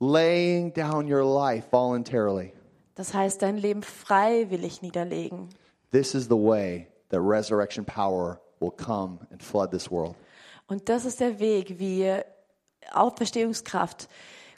laying 0.00 0.74
down 0.74 1.10
your 1.10 1.24
life 1.24 1.68
voluntarily. 1.70 2.52
Das 2.94 3.14
heißt, 3.14 3.40
dein 3.40 3.56
Leben 3.56 3.82
freiwillig 3.82 4.82
niederlegen. 4.82 5.48
This 5.92 6.14
is 6.14 6.24
the 6.24 6.36
way 6.36 6.88
that 7.08 7.20
resurrection 7.22 7.86
power 7.86 8.38
will 8.60 8.72
come 8.72 9.20
and 9.30 9.42
flood 9.42 9.70
this 9.70 9.90
world. 9.90 10.14
Und 10.66 10.90
das 10.90 11.06
ist 11.06 11.20
der 11.20 11.38
Weg, 11.38 11.78
wie 11.78 12.04
Auferstehungskraft 12.92 14.08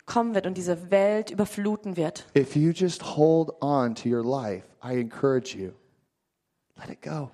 kommen 0.06 0.34
wird 0.34 0.46
und 0.46 0.56
diese 0.56 0.90
Welt 0.90 1.30
überfluten 1.30 1.96
wird. 1.96 2.26
If 2.36 2.56
you 2.56 2.72
just 2.72 3.16
hold 3.16 3.50
on 3.60 3.94
to 3.94 4.08
your 4.08 4.24
life, 4.24 4.66
I 4.84 4.98
encourage 4.98 5.56
you, 5.56 5.72
let 6.76 6.90
it 6.90 7.02
go. 7.02 7.30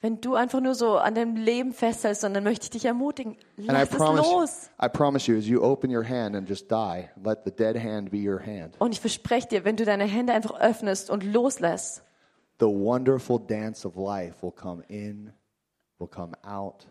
Wenn 0.00 0.20
du 0.20 0.36
einfach 0.36 0.60
nur 0.60 0.76
so 0.76 0.96
an 0.96 1.16
deinem 1.16 1.34
Leben 1.34 1.72
festhältst, 1.72 2.22
dann 2.22 2.44
möchte 2.44 2.64
ich 2.64 2.70
dich 2.70 2.84
ermutigen, 2.84 3.36
lass 3.56 3.90
es 3.90 3.96
promise, 3.96 4.22
los. 4.22 4.70
I 4.80 4.88
promise 4.88 5.30
you, 5.30 5.36
as 5.36 5.46
you 5.46 5.60
open 5.60 5.90
your 5.90 6.08
hand 6.08 6.36
and 6.36 6.48
just 6.48 6.70
die, 6.70 7.08
let 7.24 7.40
the 7.44 7.50
dead 7.50 7.76
hand 7.76 8.10
be 8.10 8.18
your 8.18 8.40
hand. 8.40 8.76
Und 8.78 8.92
ich 8.92 9.00
verspreche 9.00 9.48
dir, 9.48 9.64
wenn 9.64 9.76
du 9.76 9.84
deine 9.84 10.04
Hände 10.04 10.32
einfach 10.32 10.60
öffnest 10.60 11.10
und 11.10 11.24
loslässt, 11.24 12.04
The 12.60 12.66
wonderful 12.66 13.38
dance 13.38 13.86
of 13.86 13.96
life 13.96 14.42
will 14.42 14.50
come 14.50 14.82
in, 14.88 15.32
will 15.98 16.08
come 16.08 16.32
out, 16.42 16.86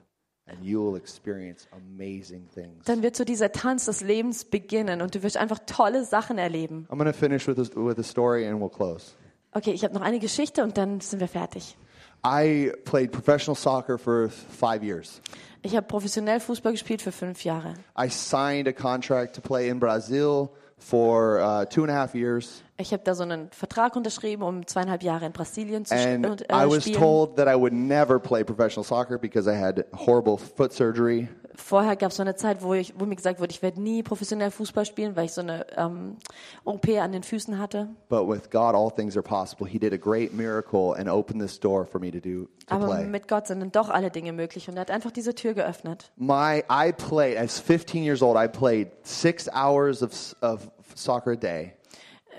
and 0.48 0.64
you 0.64 0.82
will 0.82 0.98
experience 0.98 1.68
amazing 1.72 2.48
things. 2.54 2.86
dann 2.86 3.04
wird 3.04 3.16
so 3.16 3.24
dieser 3.24 3.52
Tanz 3.52 3.86
des 3.86 4.02
Lebens 4.02 4.46
beginnen 4.46 5.02
und 5.02 5.16
du 5.16 5.24
wirst 5.24 5.38
einfach 5.38 5.60
tolle 5.66 6.06
Sachen 6.06 6.38
erleben. 6.38 6.88
I'm 6.90 7.14
finish 7.14 7.48
with 7.48 7.60
a, 7.60 7.76
with 7.76 8.00
a 8.00 8.04
story 8.04 8.48
and 8.48 8.60
we'll 8.60 8.70
close. 8.70 9.12
Okay, 9.52 9.72
ich 9.72 9.84
habe 9.84 9.94
noch 9.94 10.02
eine 10.02 10.20
Geschichte 10.20 10.64
und 10.64 10.78
dann 10.78 11.00
sind 11.00 11.20
wir 11.20 11.28
fertig. 11.28 11.78
I 12.26 12.72
played 12.84 13.12
professional 13.12 13.56
soccer 13.56 13.98
for 13.98 14.30
five 14.30 14.84
years. 14.84 15.22
Ich 15.62 15.76
habe 15.76 15.88
professionell 15.88 16.40
Fußball 16.40 16.72
gespielt 16.72 17.02
für 17.02 17.12
fünf 17.12 17.44
Jahre. 17.44 17.74
I 17.98 18.10
signed 18.10 18.68
a 18.68 18.74
contract 18.74 19.36
to 19.36 19.42
play 19.42 19.70
in 19.70 19.80
Brazil 19.80 20.50
for 20.78 21.40
uh, 21.40 21.66
two 21.66 21.82
and 21.82 21.92
a 21.92 21.94
half 21.94 22.14
years. 22.14 22.64
Ich 22.80 22.94
habe 22.94 23.02
da 23.04 23.16
so 23.16 23.24
einen 23.24 23.50
Vertrag 23.50 23.96
unterschrieben, 23.96 24.44
um 24.44 24.68
zweieinhalb 24.68 25.02
Jahre 25.02 25.26
in 25.26 25.32
Brasilien 25.32 25.84
zu 25.84 25.96
And 25.96 26.26
und, 26.26 26.42
I 26.42 26.46
äh, 26.50 26.70
was 26.70 26.84
spielen. 26.84 27.00
told 27.00 27.36
that 27.36 27.48
I 27.48 27.60
would 27.60 27.74
never 27.74 28.20
play 28.20 28.44
professional 28.44 28.84
soccer 28.84 29.18
because 29.18 29.50
I 29.50 29.56
had 29.56 29.86
horrible 30.06 30.38
foot 30.38 30.72
surgery. 30.74 31.28
Vorher 31.56 31.96
gab 31.96 32.12
es 32.12 32.18
so 32.18 32.22
eine 32.22 32.36
Zeit, 32.36 32.62
wo, 32.62 32.76
ich, 32.76 32.94
wo 33.00 33.06
mir 33.06 33.16
gesagt 33.16 33.40
wurde, 33.40 33.50
ich 33.50 33.64
werde 33.64 33.82
nie 33.82 34.04
professionell 34.04 34.52
Fußball 34.52 34.86
spielen, 34.86 35.16
weil 35.16 35.26
ich 35.26 35.32
so 35.32 35.42
eine 35.42 35.66
ähm, 35.76 36.18
OP 36.66 36.88
an 36.90 37.12
den 37.14 37.24
Füßen 37.24 37.58
hatte. 37.58 37.88
But 38.10 38.28
with 38.28 38.52
God, 38.52 38.76
all 38.76 38.92
things 38.92 39.18
are 39.18 39.24
possible. 39.24 39.68
He 39.68 39.80
did 39.80 39.92
a 39.92 39.98
great 39.98 40.36
miracle 40.36 40.94
and 40.96 41.10
opened 41.10 41.42
this 41.42 41.60
door 41.60 41.84
for 41.84 42.00
me 42.00 42.12
to 42.12 42.20
do 42.20 42.48
to 42.68 42.76
Aber 42.76 42.86
play. 42.86 43.08
mit 43.08 43.28
Gott 43.28 43.48
sind 43.48 43.60
dann 43.62 43.72
doch 43.72 43.90
alle 43.90 44.12
Dinge 44.12 44.34
möglich 44.34 44.70
und 44.70 44.76
er 44.76 44.82
hat 44.82 44.92
einfach 44.92 45.10
diese 45.10 45.34
Tür 45.34 45.56
geöffnet. 45.56 46.12
My, 46.16 46.64
I 46.70 46.92
played 46.92 47.40
as 47.40 47.60
15 47.60 48.04
years 48.04 48.22
old. 48.22 48.38
I 48.38 48.48
played 48.48 48.90
six 49.02 49.50
hours 49.50 50.04
of, 50.04 50.12
of 50.44 50.70
soccer 50.94 51.32
a 51.32 51.36
day 51.36 51.74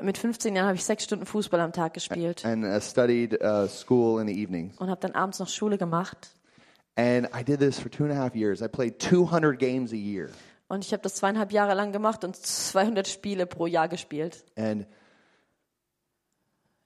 Mit 0.02 0.18
15 0.18 0.54
Jahren 0.54 0.66
habe 0.66 0.76
ich 0.76 0.84
sechs 0.84 1.04
Stunden 1.04 1.26
Fußball 1.26 1.60
am 1.60 1.72
Tag 1.72 1.94
gespielt 1.94 2.44
and 2.44 2.64
uh, 2.64 2.80
studied 2.80 3.40
uh, 3.42 3.66
school 3.66 4.20
in 4.20 4.28
the 4.28 4.34
evenings. 4.34 4.76
und 4.78 4.90
habe 4.90 5.00
dann 5.00 5.12
abends 5.12 5.38
noch 5.38 5.48
Schule 5.48 5.78
gemacht. 5.78 6.30
And 6.96 7.28
I 7.32 7.44
did 7.44 7.60
this 7.60 7.78
for 7.78 7.90
two 7.90 8.04
and 8.04 8.12
a 8.12 8.16
half 8.16 8.34
years. 8.34 8.60
I 8.60 8.68
played 8.68 9.00
200 9.00 9.58
games 9.58 9.92
a 9.92 9.96
year. 9.96 10.30
Und 10.68 10.84
ich 10.84 10.92
habe 10.92 11.02
das 11.02 11.14
zweieinhalb 11.14 11.52
Jahre 11.52 11.74
lang 11.74 11.92
gemacht 11.92 12.24
und 12.24 12.36
200 12.36 13.08
Spiele 13.08 13.46
pro 13.46 13.66
Jahr 13.66 13.88
gespielt. 13.88 14.44
And 14.56 14.86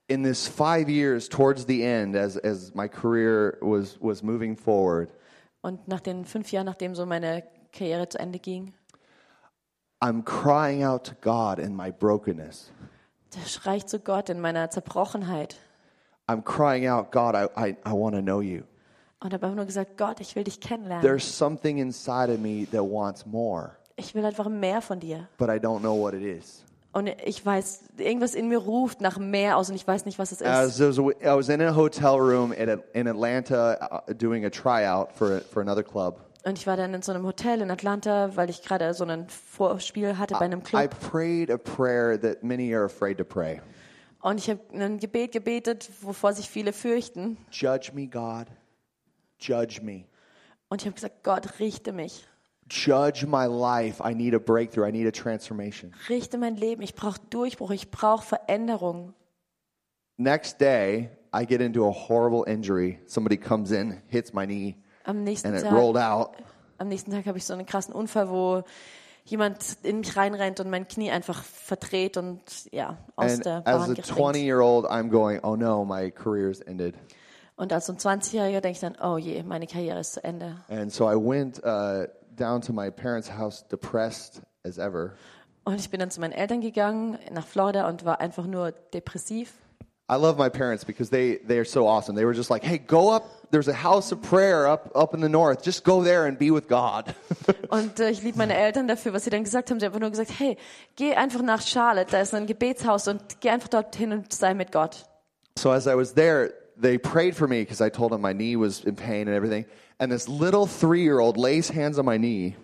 in 0.08 0.22
this 0.22 0.46
five 0.46 0.88
years, 0.88 1.28
towards 1.28 1.66
the 1.66 1.82
end, 1.82 2.14
as, 2.14 2.36
as 2.36 2.74
my 2.74 2.88
career 2.88 3.56
was, 3.60 3.98
was 4.00 4.22
moving 4.22 4.56
forward, 4.56 5.10
Und 5.62 5.86
nach 5.86 6.00
den 6.00 6.24
fünf 6.24 6.50
Jahren, 6.50 6.66
nachdem 6.66 6.94
so 6.94 7.06
meine 7.06 7.44
Karriere 7.72 8.08
zu 8.08 8.18
Ende 8.18 8.38
ging, 8.40 8.74
I'm 10.00 10.24
crying 10.24 10.84
out 10.84 11.04
to 11.04 11.14
God 11.20 11.58
in 11.58 11.76
my 11.76 11.92
brokenness. 11.92 12.72
Da 13.34 13.40
schreie 13.46 13.78
ich 13.78 13.86
zu 13.86 13.98
Gott 13.98 14.28
in 14.28 14.40
meiner 14.40 14.70
Zerbrochenheit 14.70 15.56
I'm 16.28 16.42
crying 16.42 16.86
out, 16.88 17.10
God, 17.10 17.34
I, 17.34 17.46
I, 17.56 17.76
I 17.84 17.92
want 17.92 18.14
to 18.14 18.22
know 18.22 18.40
you. 18.40 18.62
und 19.20 19.32
habe 19.34 19.46
einfach 19.46 19.56
nur 19.56 19.66
gesagt, 19.66 19.96
Gott, 19.98 20.20
ich 20.20 20.34
will 20.36 20.44
dich 20.44 20.60
kennenlernen. 20.60 21.02
There's 21.04 21.24
something 21.24 21.78
inside 21.78 22.32
of 22.32 22.38
me 22.38 22.66
that 22.70 22.82
wants 22.82 23.26
more, 23.26 23.72
Ich 23.96 24.14
will 24.14 24.24
einfach 24.24 24.48
mehr 24.48 24.80
von 24.80 25.00
dir. 25.00 25.28
but 25.38 25.48
I 25.48 25.58
don't 25.58 25.80
know 25.80 25.94
what 26.00 26.14
it 26.14 26.22
is. 26.22 26.64
Und 26.94 27.08
ich 27.24 27.44
weiß, 27.44 27.84
irgendwas 27.96 28.34
in 28.34 28.48
mir 28.48 28.58
ruft 28.58 29.00
nach 29.00 29.18
mehr 29.18 29.56
aus 29.56 29.70
und 29.70 29.76
ich 29.76 29.86
weiß 29.86 30.04
nicht, 30.04 30.18
was 30.18 30.30
es 30.30 30.42
ist. 30.42 30.46
As 30.46 30.78
was 30.78 30.98
I 30.98 31.34
was 31.34 31.48
in 31.48 31.62
a 31.62 31.74
hotel 31.74 32.16
room 32.18 32.52
in 32.52 33.08
Atlanta 33.08 34.02
uh, 34.08 34.12
doing 34.12 34.44
a 34.44 34.50
tryout 34.50 35.10
for, 35.12 35.40
for 35.40 35.62
another 35.62 35.82
club. 35.82 36.18
Und 36.44 36.58
ich 36.58 36.66
war 36.66 36.76
dann 36.76 36.92
in 36.92 37.02
so 37.02 37.12
einem 37.12 37.24
Hotel 37.24 37.60
in 37.60 37.70
Atlanta, 37.70 38.34
weil 38.36 38.50
ich 38.50 38.62
gerade 38.62 38.92
so 38.94 39.04
ein 39.04 39.28
Vorspiel 39.28 40.18
hatte 40.18 40.34
bei 40.34 40.46
einem 40.46 40.60
I 40.60 40.62
Club. 40.62 40.90
prayed 41.00 41.50
a 41.50 41.56
prayer 41.56 42.20
that 42.20 42.42
many 42.42 42.74
are 42.74 42.84
afraid 42.84 43.18
to 43.18 43.24
pray. 43.24 43.60
Und 44.20 44.38
ich 44.38 44.50
habe 44.50 44.60
ein 44.72 44.98
Gebet 44.98 45.32
gebetet, 45.32 45.88
wovor 46.00 46.32
sich 46.32 46.48
viele 46.48 46.72
fürchten. 46.72 47.36
Judge 47.50 47.92
me, 47.92 48.06
God. 48.06 48.46
Judge 49.38 49.80
me. 49.82 50.04
Und 50.68 50.82
ich 50.82 50.86
habe 50.86 50.94
gesagt, 50.94 51.22
Gott, 51.22 51.60
richte 51.60 51.92
mich. 51.92 52.26
Judge 52.70 53.26
my 53.26 53.46
life. 53.46 54.02
I 54.02 54.14
need 54.14 54.34
a 54.34 54.38
breakthrough. 54.38 54.86
I 54.88 54.92
need 54.92 55.06
a 55.06 55.10
transformation. 55.10 55.92
Richte 56.08 56.38
mein 56.38 56.56
Leben. 56.56 56.82
Ich 56.82 56.94
brauche 56.94 57.20
Durchbruch. 57.30 57.70
Ich 57.72 57.90
brauche 57.90 58.24
Veränderung. 58.24 59.14
Next 60.16 60.60
day, 60.60 61.10
I 61.34 61.44
get 61.44 61.60
into 61.60 61.86
a 61.86 61.92
horrible 61.92 62.44
injury. 62.46 63.00
Somebody 63.06 63.36
comes 63.36 63.70
in, 63.72 64.00
hits 64.08 64.32
my 64.32 64.46
knee, 64.46 64.76
Am 65.04 65.24
nächsten 65.24 65.48
and 65.48 65.56
it 65.56 65.64
Tag, 65.64 65.72
rolled 65.72 65.96
out. 65.96 66.30
am 66.78 66.88
nächsten 66.88 67.10
Tag 67.10 67.26
habe 67.26 67.38
ich 67.38 67.44
so 67.44 67.52
einen 67.52 67.66
krassen 67.66 67.94
Unfall, 67.94 68.28
wo 68.28 68.62
jemand 69.24 69.76
in 69.82 70.00
mich 70.00 70.16
reinrennt 70.16 70.60
und 70.60 70.70
mein 70.70 70.88
Knie 70.88 71.10
einfach 71.10 71.42
verdreht 71.42 72.16
und 72.16 72.40
ja, 72.72 72.96
aus 73.16 73.34
And 73.34 73.44
der 73.44 73.56
as 73.58 73.64
Bahn 73.64 73.90
a 73.90 73.94
gespringt. 73.94 74.18
20 74.18 74.42
year 74.42 74.60
old, 74.60 74.86
I'm 74.86 75.08
going, 75.08 75.40
oh 75.42 75.56
no, 75.56 75.84
my 75.84 76.10
career's 76.10 76.60
ended. 76.60 76.94
Und 77.56 77.72
als 77.72 77.86
so 77.86 77.92
ein 77.92 77.98
20-Jähriger 77.98 78.60
denke 78.60 78.70
ich 78.70 78.80
dann, 78.80 78.96
oh 79.00 79.18
je, 79.18 79.42
meine 79.42 79.66
Karriere 79.66 80.00
ist 80.00 80.14
zu 80.14 80.24
Ende. 80.24 80.56
And 80.68 80.92
so 80.92 81.08
I 81.08 81.14
went 81.14 81.58
uh, 81.64 82.06
down 82.34 82.60
to 82.62 82.72
my 82.72 82.90
parents' 82.90 83.30
house 83.30 83.66
depressed 83.68 84.42
as 84.64 84.78
ever. 84.78 85.12
Und 85.64 85.78
ich 85.78 85.90
bin 85.90 86.00
dann 86.00 86.10
zu 86.10 86.20
meinen 86.20 86.32
Eltern 86.32 86.60
gegangen 86.60 87.18
nach 87.30 87.46
Florida 87.46 87.88
und 87.88 88.04
war 88.04 88.20
einfach 88.20 88.46
nur 88.46 88.72
depressiv. 88.72 89.54
I 90.12 90.16
love 90.16 90.36
my 90.36 90.50
parents 90.50 90.84
because 90.84 91.08
they, 91.08 91.36
they 91.36 91.58
are 91.58 91.64
so 91.64 91.86
awesome. 91.86 92.14
They 92.14 92.26
were 92.26 92.34
just 92.34 92.50
like, 92.50 92.62
hey, 92.62 92.76
go 92.76 93.08
up. 93.08 93.24
There's 93.50 93.68
a 93.68 93.72
house 93.72 94.12
of 94.12 94.20
prayer 94.20 94.66
up, 94.66 94.92
up 94.94 95.14
in 95.14 95.20
the 95.20 95.28
north. 95.28 95.62
Just 95.62 95.84
go 95.84 96.02
there 96.02 96.26
and 96.26 96.38
be 96.38 96.50
with 96.50 96.68
God. 96.68 97.14
Und 97.70 97.98
äh, 97.98 98.10
ich 98.10 98.22
liebe 98.22 98.36
meine 98.36 98.54
Eltern 98.54 98.88
dafür, 98.88 99.14
was 99.14 99.24
sie 99.24 99.30
dann 99.30 99.42
gesagt 99.42 99.70
haben. 99.70 99.80
Sie 99.80 99.86
haben 99.86 99.92
einfach 99.92 100.00
nur 100.00 100.10
gesagt, 100.10 100.38
hey, 100.38 100.58
geh 100.96 101.14
einfach 101.14 101.40
nach 101.40 101.62
Charlotte, 101.62 102.10
da 102.10 102.20
ist 102.20 102.34
ein 102.34 102.46
Gebetshaus 102.46 103.08
und 103.08 103.40
geh 103.40 103.48
einfach 103.48 103.68
dorthin 103.68 104.12
und 104.12 104.32
sei 104.34 104.52
mit 104.52 104.70
Gott. 104.70 105.06
so 105.56 105.70
as 105.70 105.86
I 105.86 105.94
was 105.94 106.12
there, 106.12 106.52
they 106.76 106.98
prayed 106.98 107.34
for 107.34 107.48
me 107.48 107.60
because 107.60 107.80
I 107.80 107.88
told 107.88 108.12
them 108.12 108.20
my 108.20 108.34
knee 108.34 108.56
was 108.56 108.84
in 108.84 108.96
pain 108.96 109.28
and 109.28 109.34
everything. 109.34 109.64
And 109.98 110.10
this 110.10 110.28
little 110.28 110.66
three 110.66 111.02
year 111.02 111.20
old 111.20 111.36
lays 111.36 111.70
hands 111.70 111.98
on 111.98 112.04
my 112.04 112.18
knee 112.18 112.56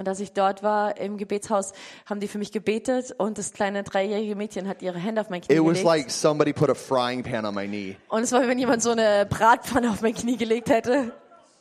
Und 0.00 0.08
als 0.08 0.18
ich 0.18 0.32
dort 0.32 0.62
war 0.62 0.96
im 0.96 1.18
Gebetshaus, 1.18 1.74
haben 2.06 2.20
die 2.20 2.26
für 2.26 2.38
mich 2.38 2.52
gebetet 2.52 3.14
und 3.18 3.36
das 3.36 3.52
kleine 3.52 3.82
dreijährige 3.82 4.34
Mädchen 4.34 4.66
hat 4.66 4.80
ihre 4.80 4.98
Hände 4.98 5.20
auf 5.20 5.28
mein 5.28 5.42
Knie 5.42 5.54
It 5.54 5.60
was 5.62 5.72
gelegt. 5.80 5.84
like 5.84 6.10
somebody 6.10 6.54
put 6.54 6.70
a 6.70 6.74
frying 6.74 7.22
pan 7.22 7.44
on 7.44 7.54
my 7.54 7.66
knee. 7.68 7.96
und 8.08 8.22
es 8.22 8.32
war, 8.32 8.42
wie 8.42 8.48
wenn 8.48 8.58
jemand 8.58 8.80
so 8.82 8.92
eine 8.92 9.26
Bratpfanne 9.26 9.90
auf 9.90 10.00
mein 10.00 10.14
Knie 10.14 10.38
gelegt 10.38 10.70
hätte. 10.70 11.12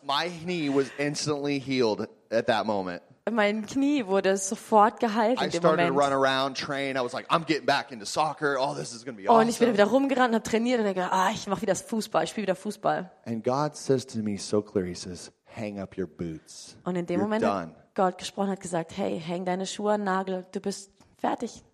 My 0.03 0.29
knee 0.45 0.69
was 0.73 0.85
instantly 0.97 1.59
healed 1.59 2.07
at 2.31 2.47
that 2.47 2.65
moment. 2.65 3.01
Mein 3.29 3.65
Knie 3.65 4.05
wurde 4.07 4.37
sofort 4.37 5.01
geheilt 5.01 5.41
I 5.41 5.45
in 5.45 5.51
dem 5.51 5.59
started 5.59 5.87
to 5.89 5.93
run 5.93 6.11
Moment. 6.11 6.13
around, 6.25 6.57
train. 6.57 6.95
I 6.95 7.01
was 7.01 7.11
like, 7.11 7.27
I'm 7.29 7.45
getting 7.45 7.65
back 7.65 7.91
into 7.91 8.05
soccer. 8.05 8.55
Oh, 8.57 8.73
this 8.73 8.93
is 8.93 9.03
going 9.03 9.17
to 9.17 9.21
be 9.21 9.29
Und 9.29 9.49
ich 9.49 9.59
bin 9.59 9.67
awesome. 9.67 9.73
wieder 9.73 9.85
rumgerannt 9.87 10.29
und 10.29 10.35
habe 10.35 10.49
trainiert 10.49 10.79
und 10.79 10.85
gedacht, 10.87 11.11
ah, 11.11 11.29
ich 11.33 11.45
mache 11.47 11.61
wieder 11.61 11.75
Fußball, 11.75 12.23
ich 12.23 12.29
spiele 12.29 12.43
wieder 12.47 12.55
Fußball. 12.55 13.11
And 13.25 13.43
God 13.43 13.75
says 13.75 14.07
to 14.07 14.19
me 14.19 14.37
so 14.37 14.61
clear, 14.61 14.85
He 14.85 14.95
says, 14.95 15.29
hang 15.53 15.79
up 15.81 15.97
your 15.97 16.07
boots. 16.07 16.77
Und 16.85 16.95
in 16.95 17.05
dem 17.05 17.19
You're 17.19 17.23
Moment 17.23 17.43
done. 17.43 17.75
Gott 17.99 18.17
gesprochen, 18.17 18.51
hat 18.51 18.61
gesagt, 18.61 18.95
hey, 18.95 19.19
häng 19.19 19.43
deine 19.43 19.65
Schuhe 19.65 19.91
an 19.91 20.05
Nagel, 20.05 20.45
du 20.53 20.61
bist 20.61 20.89
fertig. 21.17 21.65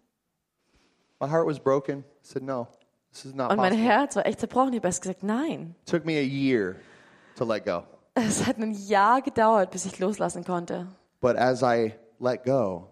My 1.19 1.29
heart 1.29 1.45
was 1.45 1.59
broken. 1.59 1.99
I 1.99 2.03
said, 2.23 2.41
no, 2.41 2.67
this 3.11 3.25
is 3.25 3.35
not 3.35 3.51
Und 3.51 3.57
mein 3.57 3.73
possible. 3.73 3.87
Herz 3.87 4.15
war 4.15 4.25
echt 4.25 4.39
zerbrochen. 4.39 4.73
Ich 4.73 4.79
habe 4.79 4.87
erst 4.87 5.03
gesagt, 5.03 5.21
nein. 5.21 5.75
took 5.85 6.03
me 6.03 6.17
a 6.17 6.23
year 6.23 6.77
to 7.35 7.45
let 7.45 7.63
go. 7.63 7.83
Es 8.15 8.43
hat 8.43 8.57
ein 8.57 8.73
Jahr 8.73 9.21
gedauert, 9.21 9.69
bis 9.69 9.85
ich 9.85 9.99
loslassen 9.99 10.43
konnte. 10.43 10.87
But 11.21 11.35
as 11.35 11.61
I 11.61 11.93
let 12.19 12.43
go, 12.43 12.89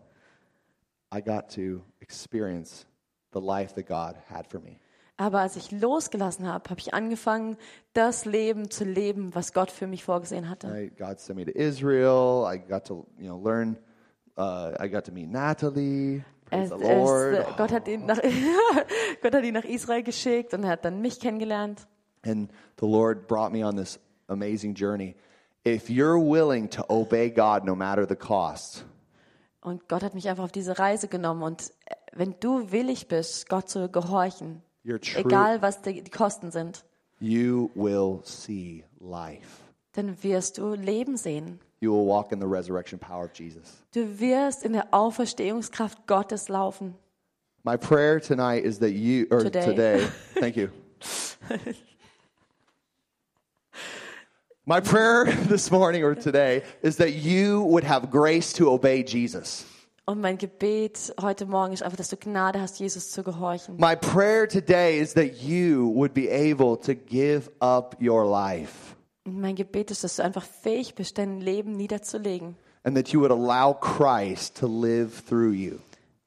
I 1.11 1.19
got 1.19 1.49
to 1.55 1.81
experience 2.01 2.85
the 3.31 3.41
life 3.41 3.73
that 3.73 3.87
God 3.87 4.15
had 4.29 4.45
for 4.45 4.59
me. 4.59 4.79
Aber 5.17 5.39
als 5.41 5.55
ich 5.55 5.71
losgelassen 5.71 6.47
habe, 6.47 6.69
habe 6.69 6.79
ich 6.79 6.93
angefangen, 6.93 7.57
das 7.93 8.25
Leben 8.25 8.71
zu 8.71 8.83
leben, 8.83 9.33
was 9.35 9.53
Gott 9.53 9.69
für 9.69 9.85
mich 9.85 10.03
vorgesehen 10.03 10.49
hatte. 10.49 10.67
Right? 10.71 10.97
God 10.97 11.19
sent 11.19 11.37
me 11.37 11.45
to 11.45 11.51
Israel. 11.51 12.45
I 12.51 12.57
got 12.57 12.85
to, 12.85 13.05
you 13.17 13.27
know, 13.27 13.39
learn. 13.41 13.77
Uh, 14.35 14.73
I 14.83 14.89
got 14.89 15.05
to 15.05 15.11
meet 15.11 15.29
Natalie. 15.29 16.23
Praise 16.49 16.73
Es, 16.73 16.79
the 16.79 16.87
Lord. 16.87 17.33
es, 17.35 17.55
Gott, 17.57 17.71
hat 17.71 17.87
ihn 17.87 18.05
nach, 18.07 18.19
Gott 19.21 19.35
hat 19.35 19.43
ihn 19.43 19.53
nach 19.53 19.63
Israel 19.63 20.01
geschickt 20.01 20.53
und 20.55 20.65
hat 20.67 20.83
dann 20.83 21.01
mich 21.01 21.19
kennengelernt. 21.19 21.87
And 22.25 22.49
the 22.79 22.87
Lord 22.87 23.27
brought 23.27 23.51
me 23.51 23.63
on 23.63 23.75
this 23.75 23.99
amazing 24.27 24.73
journey. 24.73 25.15
If 25.65 25.89
you're 25.89 26.19
willing 26.19 26.69
to 26.71 26.83
obey 26.89 27.29
God 27.29 27.63
no 27.65 27.75
matter 27.75 28.07
the 28.07 28.15
cost, 28.15 28.85
Und 29.61 29.87
Gott 29.87 30.03
hat 30.03 30.13
mich 30.13 30.27
einfach 30.27 30.43
auf 30.43 30.51
diese 30.51 30.77
Reise 30.79 31.07
genommen. 31.07 31.43
Und 31.43 31.71
äh, 31.85 31.95
wenn 32.13 32.35
du 32.39 32.71
willig 32.71 33.07
bist, 33.07 33.47
Gott 33.47 33.69
zu 33.69 33.89
gehorchen, 33.89 34.61
you're 34.83 34.99
true. 34.99 35.21
egal 35.21 35.61
was 35.61 35.81
die, 35.81 36.01
die 36.01 36.09
Kosten 36.11 36.51
sind, 36.51 36.83
You 37.19 37.69
will 37.75 38.21
see 38.23 38.83
life. 38.99 39.61
dann 39.93 40.15
wirst 40.23 40.57
du 40.57 40.73
Leben 40.75 41.17
sehen. 41.17 41.59
You 41.79 41.91
will 41.91 42.05
walk 42.05 42.31
in 42.31 42.39
the 42.39 42.47
resurrection 42.47 42.97
power 42.97 43.25
of 43.25 43.33
Jesus. 43.33 43.83
Du 43.93 44.19
wirst 44.19 44.63
in 44.63 44.73
der 44.73 44.87
Auferstehungskraft 44.93 46.07
Gottes 46.07 46.47
laufen. 46.49 46.95
My 47.65 47.77
prayer 47.77 48.19
tonight 48.19 48.63
is 48.65 48.79
that 48.79 48.91
you, 48.93 49.25
or 49.31 49.39
Today. 49.41 49.65
today, 49.65 50.07
thank 50.39 50.55
you. 50.57 50.69
My 54.65 54.79
prayer 54.79 55.25
this 55.47 55.69
morning 55.71 56.03
or 56.03 56.15
today 56.15 56.63
is 56.81 56.97
that 56.97 57.13
you 57.13 57.61
would 57.63 57.83
have 57.83 58.09
grace 58.09 58.53
to 58.53 58.69
obey 58.71 59.03
Jesus. 59.03 59.65
Und 60.05 60.19
mein 60.19 60.37
Gebet 60.37 61.13
heute 61.21 61.45
Morgen 61.45 61.71
ist 61.71 61.81
einfach, 61.81 61.95
dass 61.97 62.09
du 62.09 62.17
Gnade 62.17 62.59
hast, 62.59 62.77
Jesus 62.79 63.11
zu 63.11 63.23
gehorchen. 63.23 63.77
My 63.77 63.95
prayer 63.95 64.47
today 64.47 64.99
is 64.99 65.13
that 65.13 65.35
you 65.41 65.89
would 65.95 66.13
be 66.13 66.29
able 66.29 66.77
to 66.81 66.93
give 66.93 67.49
up 67.61 67.95
your 68.01 68.25
life 68.29 68.95
Und 69.25 69.39
mein 69.39 69.55
Gebet 69.55 69.91
ist, 69.91 70.03
dass 70.03 70.17
du 70.17 70.23
einfach 70.23 70.43
fähig 70.43 70.95
bist, 70.95 71.17
dein 71.17 71.39
Leben 71.39 71.71
niederzulegen. 71.77 72.55
and 72.83 72.97
that 72.97 73.09
you 73.13 73.21
would 73.21 73.31
allow 73.31 73.73
Christ 73.73 74.57
to 74.59 74.67
live 74.67 75.23
through 75.25 75.53
you. 75.53 75.77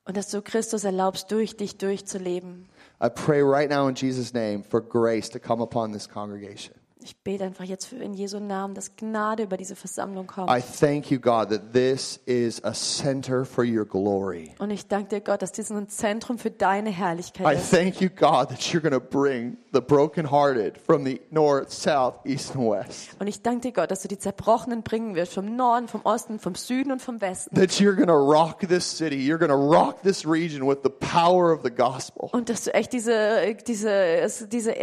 Und 0.07 0.17
dass 0.17 0.31
du 0.31 0.41
Christus 0.41 0.85
erlaubst, 0.85 1.31
durch 1.31 1.55
dich 1.59 1.77
durchzuleben. 1.77 2.67
I 3.03 3.11
pray 3.11 3.43
right 3.43 3.69
now 3.69 3.89
in 3.89 3.95
Jesus' 3.95 4.33
name 4.33 4.63
for 4.65 4.81
grace 4.81 5.29
to 5.29 5.39
come 5.39 5.63
upon 5.63 5.93
this 5.93 6.09
congregation. 6.09 6.75
Ich 7.07 7.17
bete 7.23 7.45
einfach 7.45 7.63
jetzt 7.63 7.87
für 7.87 7.95
in 7.99 8.15
Jesu 8.15 8.41
Namen, 8.41 8.75
dass 8.75 8.97
Gnade 8.97 9.45
über 9.45 9.57
diese 9.57 9.77
Versammlung 9.77 10.27
kommt. 10.27 10.51
I 10.51 10.61
thank 10.61 11.09
you, 11.09 11.21
God, 11.21 11.51
that 11.51 11.73
this 11.73 12.17
is 12.27 12.61
a 12.65 12.73
center 12.75 13.45
for 13.45 13.65
your 13.65 13.85
glory. 13.85 14.51
Und 14.59 14.73
ich 14.73 14.89
danke 14.89 15.11
dir, 15.11 15.21
Gott, 15.21 15.41
dass 15.41 15.53
dies 15.53 15.71
ein 15.71 15.89
Zentrum 15.89 16.37
für 16.37 16.51
deine 16.51 16.91
I 16.91 16.95
Herrlichkeit 16.95 17.59
ist. 17.59 17.71
thank 17.71 18.01
you, 18.01 18.09
God, 18.09 18.49
that 18.49 18.59
you're 18.59 18.81
going 18.81 18.91
to 18.93 18.99
bring 18.99 19.57
the 19.77 19.83
brokenhearted 19.83 20.79
from 20.79 21.05
the 21.05 21.21
north, 21.31 21.71
south, 21.71 22.19
east, 22.25 22.55
and 22.55 22.69
west. 22.69 23.11
Und 23.19 23.27
ich 23.27 23.43
danke 23.43 23.69
dir, 23.69 23.73
Gott, 23.73 23.91
dass 23.91 24.03
du 24.03 24.09
die 24.09 24.19
Zerbrochenen 24.19 24.83
bringen 24.83 25.15
wirst, 25.15 25.35
vom 25.35 25.55
Norden, 25.55 25.87
vom 25.87 26.01
Osten, 26.05 26.39
vom 26.39 26.55
Süden 26.55 26.93
und 26.93 27.03
vom 27.03 27.21
Westen. 27.21 27.55
That 27.55 27.79
you're 27.79 27.95
going 27.95 28.09
to 28.09 28.15
rock 28.15 28.61
this 28.61 28.85
city. 28.85 29.17
You're 29.17 29.39
going 29.39 29.51
to 29.51 29.55
rock 29.55 30.03
this 30.03 30.27
region 30.27 30.67
with 30.67 30.79
the 30.83 30.91
power 30.91 31.53
of 31.53 31.61
the 31.63 31.71
gospel. 31.71 32.31
Und 32.33 32.49
dass 32.49 32.65
du 32.65 32.73
echt 32.73 32.93
diese, 32.93 33.55
diese, 33.67 34.49
diese, 34.51 34.75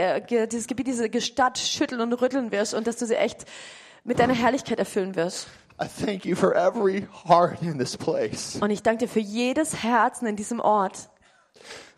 dieses 0.48 0.68
Gebiet, 0.68 0.88
diese 0.88 1.22
Stadt 1.22 1.58
schütteln 1.58 2.02
und 2.02 2.14
rütteln 2.14 2.52
wirst 2.52 2.74
und 2.74 2.86
dass 2.86 2.98
du 2.98 3.06
sie 3.06 3.16
echt 3.16 3.46
mit 4.04 4.20
deiner 4.20 4.34
Herrlichkeit 4.34 4.80
erfüllen 4.80 5.16
wirst. 5.16 5.48
I 5.82 5.88
thank 5.88 6.24
you 6.24 6.36
for 6.36 6.56
every 6.56 7.08
heart 7.28 7.62
in 7.64 7.80
this 7.80 7.98
place. 7.98 8.58
Und 8.62 8.70
ich 8.70 8.84
danke 8.84 9.06
dir 9.06 9.12
für 9.12 9.20
jedes 9.20 9.84
Herzen 9.84 10.28
in 10.28 10.36
diesem 10.36 10.60
Ort. 10.60 11.10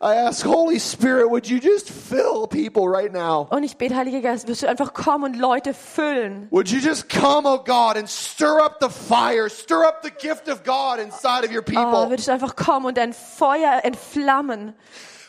I 0.02 0.16
ask, 0.16 0.46
Holy 0.46 0.78
Spirit, 0.78 1.30
would 1.30 1.50
you 1.50 1.60
just 1.60 1.90
fill 1.90 2.48
people 2.48 2.88
right 2.88 3.12
now? 3.12 3.48
Und 3.50 3.64
ich 3.64 3.78
bete, 3.78 3.96
Heiliger 3.96 4.22
Geist, 4.22 4.48
wirst 4.48 4.64
du 4.64 4.68
einfach 4.68 4.94
kommen 4.94 5.24
und 5.24 5.40
Leute 5.40 5.74
füllen. 5.74 6.48
Would 6.52 6.70
you 6.70 6.80
just 6.80 7.08
come, 7.08 7.46
oh 7.46 7.64
God, 7.64 7.96
and 7.96 8.10
stir 8.10 8.60
up 8.60 8.80
the 8.82 8.90
fire, 8.90 9.50
stir 9.50 9.86
up 9.86 10.04
the 10.04 10.12
gift 10.12 10.50
of 10.50 10.64
God 10.64 11.00
inside 11.00 11.46
of 11.46 11.52
your 11.52 11.62
ah, 11.62 11.72
people? 11.72 12.06
Oh, 12.06 12.10
würdest 12.10 12.28
du 12.28 12.34
einfach 12.34 12.56
kommen 12.56 12.86
und 12.86 12.98
dein 12.98 13.14
Feuer 13.14 13.82
entflammen. 13.84 14.74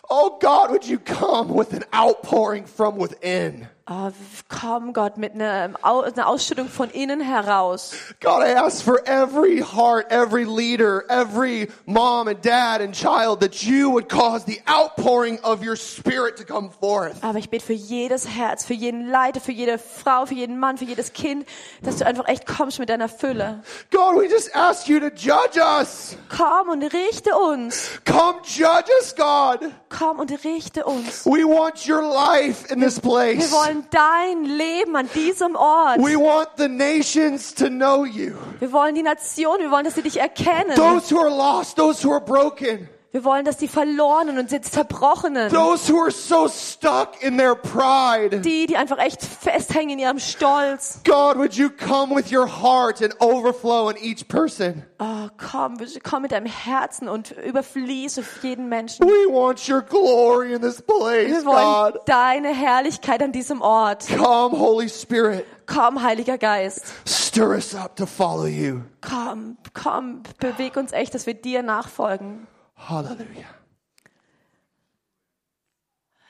Oh 0.08 0.38
God, 0.40 0.70
would 0.70 0.84
you 0.84 0.98
come 0.98 1.48
with 1.48 1.72
an 1.72 1.84
outpouring 1.92 2.66
from 2.66 2.98
within? 2.98 3.68
Oh, 3.88 4.10
komm, 4.48 4.92
Gott, 4.92 5.16
mit 5.16 5.34
einer, 5.34 5.70
Au- 5.82 6.00
einer 6.00 6.26
Ausschüttung 6.26 6.68
von 6.68 6.90
innen 6.90 7.20
heraus. 7.20 7.92
God, 8.20 8.42
I 8.42 8.52
ask 8.56 8.82
for 8.82 9.00
every 9.06 9.60
heart, 9.60 10.10
every 10.10 10.42
leader, 10.44 11.04
every 11.08 11.68
mom 11.84 12.26
and 12.26 12.44
dad 12.44 12.80
and 12.80 12.92
child 12.92 13.38
that 13.42 13.62
you 13.62 13.92
would 13.92 14.08
cause 14.08 14.44
the 14.44 14.60
outpouring 14.66 15.38
of 15.44 15.64
your 15.64 15.76
spirit 15.76 16.36
to 16.38 16.44
come 16.44 16.68
forth. 16.80 17.22
Aber 17.22 17.38
ich 17.38 17.48
bete 17.48 17.64
für 17.64 17.74
jedes 17.74 18.26
Herz, 18.26 18.64
für 18.64 18.74
jeden 18.74 19.08
Leiter, 19.08 19.38
für 19.40 19.52
jede 19.52 19.78
Frau, 19.78 20.26
für 20.26 20.34
jeden 20.34 20.58
Mann, 20.58 20.78
für 20.78 20.84
jedes 20.84 21.12
Kind, 21.12 21.46
dass 21.82 21.98
du 21.98 22.06
einfach 22.06 22.26
echt 22.26 22.44
kommst 22.44 22.80
mit 22.80 22.88
deiner 22.88 23.08
Fülle. 23.08 23.62
God, 23.92 24.16
we 24.16 24.26
just 24.28 24.52
ask 24.56 24.88
you 24.88 24.98
to 24.98 25.10
judge 25.14 25.60
us. 25.60 26.16
Komm 26.28 26.70
und 26.70 26.82
richte 26.82 27.30
uns. 27.36 28.00
Come 28.04 28.40
judge 28.42 28.90
us, 29.00 29.14
God. 29.14 29.60
Komm 29.96 30.18
und 30.18 30.32
richte 30.44 30.84
uns. 30.84 31.24
We 31.24 31.44
want 31.44 31.86
your 31.88 32.02
life 32.02 32.66
in 32.72 32.80
this 32.80 32.96
Wir 32.96 33.02
place. 33.10 33.52
Wollen 33.76 33.86
dein 33.90 34.44
Leben 34.44 34.96
an 34.96 35.08
diesem 35.14 35.56
Ort. 35.56 35.98
We 35.98 36.16
want 36.16 36.48
the 36.56 36.68
nations 36.68 37.54
to 37.54 37.68
know 37.68 38.04
you. 38.04 38.34
Wir 38.60 38.72
wollen 38.72 38.94
die 38.94 39.02
Nation, 39.02 39.58
wir 39.58 39.70
wollen, 39.70 39.84
dass 39.84 39.94
sie 39.94 40.02
dich 40.02 40.18
erkennen. 40.18 40.74
Those 40.76 41.14
who 41.14 41.20
are 41.20 41.30
lost, 41.30 41.76
those 41.76 42.06
who 42.06 42.12
are 42.12 42.20
broken, 42.20 42.88
Wir 43.16 43.24
wollen, 43.24 43.46
dass 43.46 43.56
die 43.56 43.66
Verlorenen 43.66 44.36
und 44.36 44.50
Zerbrochenen, 44.50 45.48
those 45.50 45.90
who 45.90 46.02
are 46.02 46.10
so 46.10 46.48
stuck 46.48 47.22
in 47.22 47.38
their 47.38 47.54
pride. 47.54 48.42
die, 48.42 48.66
die 48.66 48.76
einfach 48.76 48.98
echt 48.98 49.22
festhängen 49.22 49.92
in 49.92 50.00
ihrem 50.00 50.18
Stolz. 50.18 51.00
God, 51.02 51.38
would 51.38 51.54
you 51.54 51.70
come 51.70 52.14
with 52.14 52.30
your 52.30 52.46
heart 52.46 53.00
and 53.00 53.18
overflow 53.18 53.88
in 53.88 53.96
each 53.96 54.28
person? 54.28 54.82
Oh, 54.98 55.30
komm, 55.38 55.78
komm 56.02 56.22
mit 56.24 56.32
deinem 56.32 56.44
Herzen 56.44 57.08
und 57.08 57.30
überfließe 57.30 58.22
jeden 58.42 58.68
Menschen. 58.68 59.06
We 59.06 59.32
want 59.32 59.66
your 59.66 59.80
glory 59.80 60.52
in 60.52 60.60
this 60.60 60.82
place, 60.82 61.30
Wir 61.30 61.46
wollen 61.46 61.94
God. 61.94 62.02
deine 62.04 62.48
Herrlichkeit 62.48 63.22
an 63.22 63.32
diesem 63.32 63.62
Ort. 63.62 64.04
Come, 64.08 64.58
Holy 64.58 64.90
Spirit. 64.90 65.46
Komm, 65.64 66.02
Heiliger 66.02 66.36
Geist. 66.36 66.84
Stir 67.06 67.54
us 67.56 67.74
up 67.74 67.96
to 67.96 68.04
follow 68.04 68.44
you. 68.44 68.82
Komm, 69.00 69.56
komm, 69.72 70.22
beweg 70.38 70.76
uns 70.76 70.92
echt, 70.92 71.14
dass 71.14 71.24
wir 71.24 71.32
dir 71.32 71.62
nachfolgen. 71.62 72.46
Hallelujah. 72.76 73.54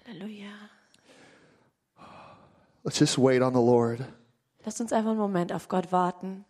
Halleluja. 0.07 0.70
Let's 2.82 2.99
just 2.99 3.18
wait 3.18 3.42
on 3.42 3.53
the 3.53 3.61
Lord. 3.61 4.07
Lasst 4.64 4.80
uns 4.80 4.92
einfach 4.92 5.11
einen 5.11 5.18
Moment 5.18 5.53
auf 5.53 5.68
Gott 5.68 5.92
warten. 5.92 6.45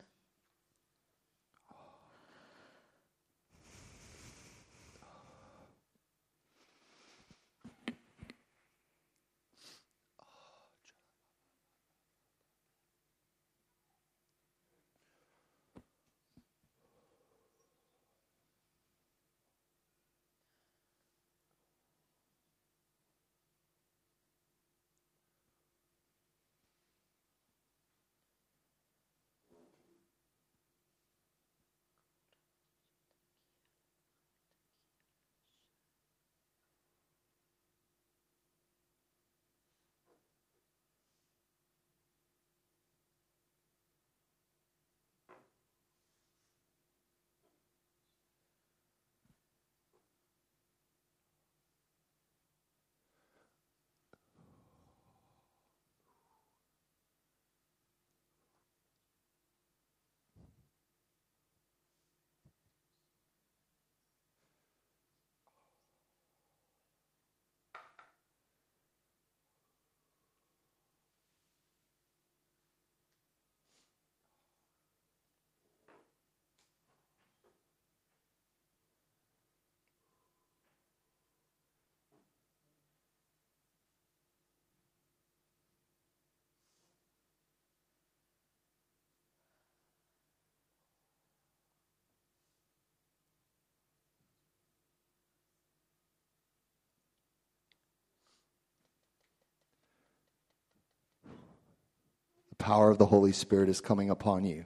Power 102.67 102.91
of 102.91 102.99
the 102.99 103.07
Holy 103.07 103.33
Spirit 103.33 103.69
is 103.69 103.81
coming 103.81 104.11
upon 104.11 104.45
you, 104.45 104.64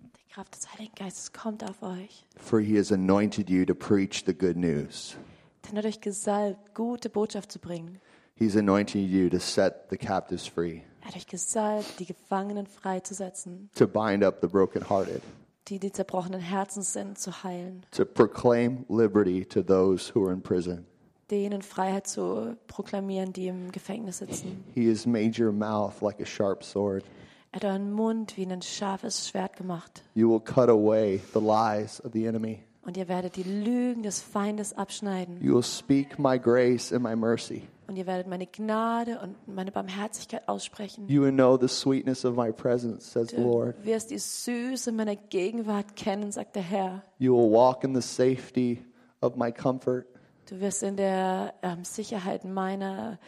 Die 0.00 0.34
Kraft 0.34 0.54
des 0.54 0.66
Heiligen 0.72 0.94
Geistes 0.96 1.32
kommt 1.32 1.62
auf 1.62 1.82
euch. 1.82 2.24
for 2.36 2.60
he 2.60 2.76
has 2.76 2.90
anointed 2.90 3.48
you 3.48 3.64
to 3.64 3.74
preach 3.74 4.24
the 4.26 4.34
good 4.34 4.56
news. 4.56 5.16
Denn 5.64 5.76
er 5.76 5.82
hat 5.82 5.86
euch 5.86 6.00
gesalbt, 6.00 6.74
gute 6.74 7.08
Botschaft 7.08 7.52
zu 7.52 7.58
bringen. 7.60 8.00
He's 8.34 8.56
anointing 8.56 9.06
you 9.08 9.28
to 9.28 9.38
set 9.38 9.88
the 9.90 9.96
captives 9.96 10.46
free, 10.46 10.82
Er 11.02 11.08
hat 11.08 11.16
euch 11.16 11.26
gesalbt, 11.28 11.98
die 12.00 12.06
Gefangenen 12.06 12.66
freizusetzen, 12.66 13.70
to 13.74 13.86
bind 13.86 14.24
up 14.24 14.40
the 14.40 14.48
brokenhearted, 14.48 15.22
die, 15.68 15.78
die 15.78 15.92
zerbrochenen 15.92 16.40
Herzens 16.40 16.92
sind, 16.92 17.18
zu 17.18 17.44
heilen, 17.44 17.84
to 17.92 18.04
proclaim 18.04 18.84
liberty 18.88 19.44
to 19.44 19.62
those 19.62 20.12
who 20.14 20.24
are 20.24 20.32
in 20.32 20.42
prison. 20.42 20.84
Denen 21.32 21.62
Freiheit 21.62 22.06
zu 22.06 22.56
proklamieren, 22.68 23.32
die 23.32 23.48
im 23.48 23.72
Gefängnis 23.72 24.18
sitzen. 24.18 24.62
He 24.74 24.88
has 24.90 25.06
made 25.06 25.42
your 25.42 25.50
mouth 25.52 26.00
like 26.02 26.20
a 26.20 26.26
sharp 26.26 26.62
sword. 26.62 27.02
Er 27.50 27.56
hat 27.56 27.64
euren 27.64 27.92
Mund 27.92 28.36
wie 28.36 28.46
ein 28.46 28.62
scharfes 28.62 29.28
Schwert 29.28 29.56
gemacht. 29.56 30.02
You 30.14 30.30
will 30.30 30.40
cut 30.40 30.68
away 30.68 31.20
the 31.34 31.40
lies 31.40 32.02
of 32.04 32.12
the 32.12 32.26
enemy. 32.26 32.60
Und 32.84 32.96
ihr 32.96 33.08
werdet 33.08 33.36
die 33.36 33.42
Lügen 33.44 34.02
des 34.02 34.20
Feindes 34.20 34.72
abschneiden. 34.76 35.40
You 35.40 35.54
will 35.54 35.62
speak 35.62 36.18
my 36.18 36.38
grace 36.38 36.92
and 36.92 37.02
my 37.02 37.14
mercy. 37.16 37.62
Und 37.86 37.96
ihr 37.96 38.06
werdet 38.06 38.26
meine 38.26 38.46
Gnade 38.46 39.20
und 39.22 39.36
meine 39.54 39.70
Barmherzigkeit 39.70 40.48
aussprechen. 40.48 41.08
You 41.08 41.22
will 41.22 41.32
know 41.32 41.58
the 41.60 41.68
sweetness 41.68 42.24
of 42.24 42.36
my 42.36 42.50
presence, 42.50 43.10
says 43.12 43.28
the 43.30 43.36
Du 43.36 43.42
Lord. 43.42 43.84
wirst 43.84 44.10
die 44.10 44.18
Süße 44.18 44.92
meiner 44.92 45.16
Gegenwart 45.16 45.94
kennen, 45.96 46.32
sagt 46.32 46.56
der 46.56 46.62
Herr. 46.62 47.02
You 47.18 47.34
will 47.36 47.50
walk 47.52 47.84
in 47.84 47.94
the 47.94 48.00
safety 48.02 48.82
of 49.20 49.36
my 49.36 49.52
comfort. 49.52 50.06
Du 50.52 50.60
wirst 50.60 50.82
in 50.82 50.98
der 50.98 51.54
ähm, 51.62 51.82
Sicherheit 51.82 52.44
meiner, 52.44 53.18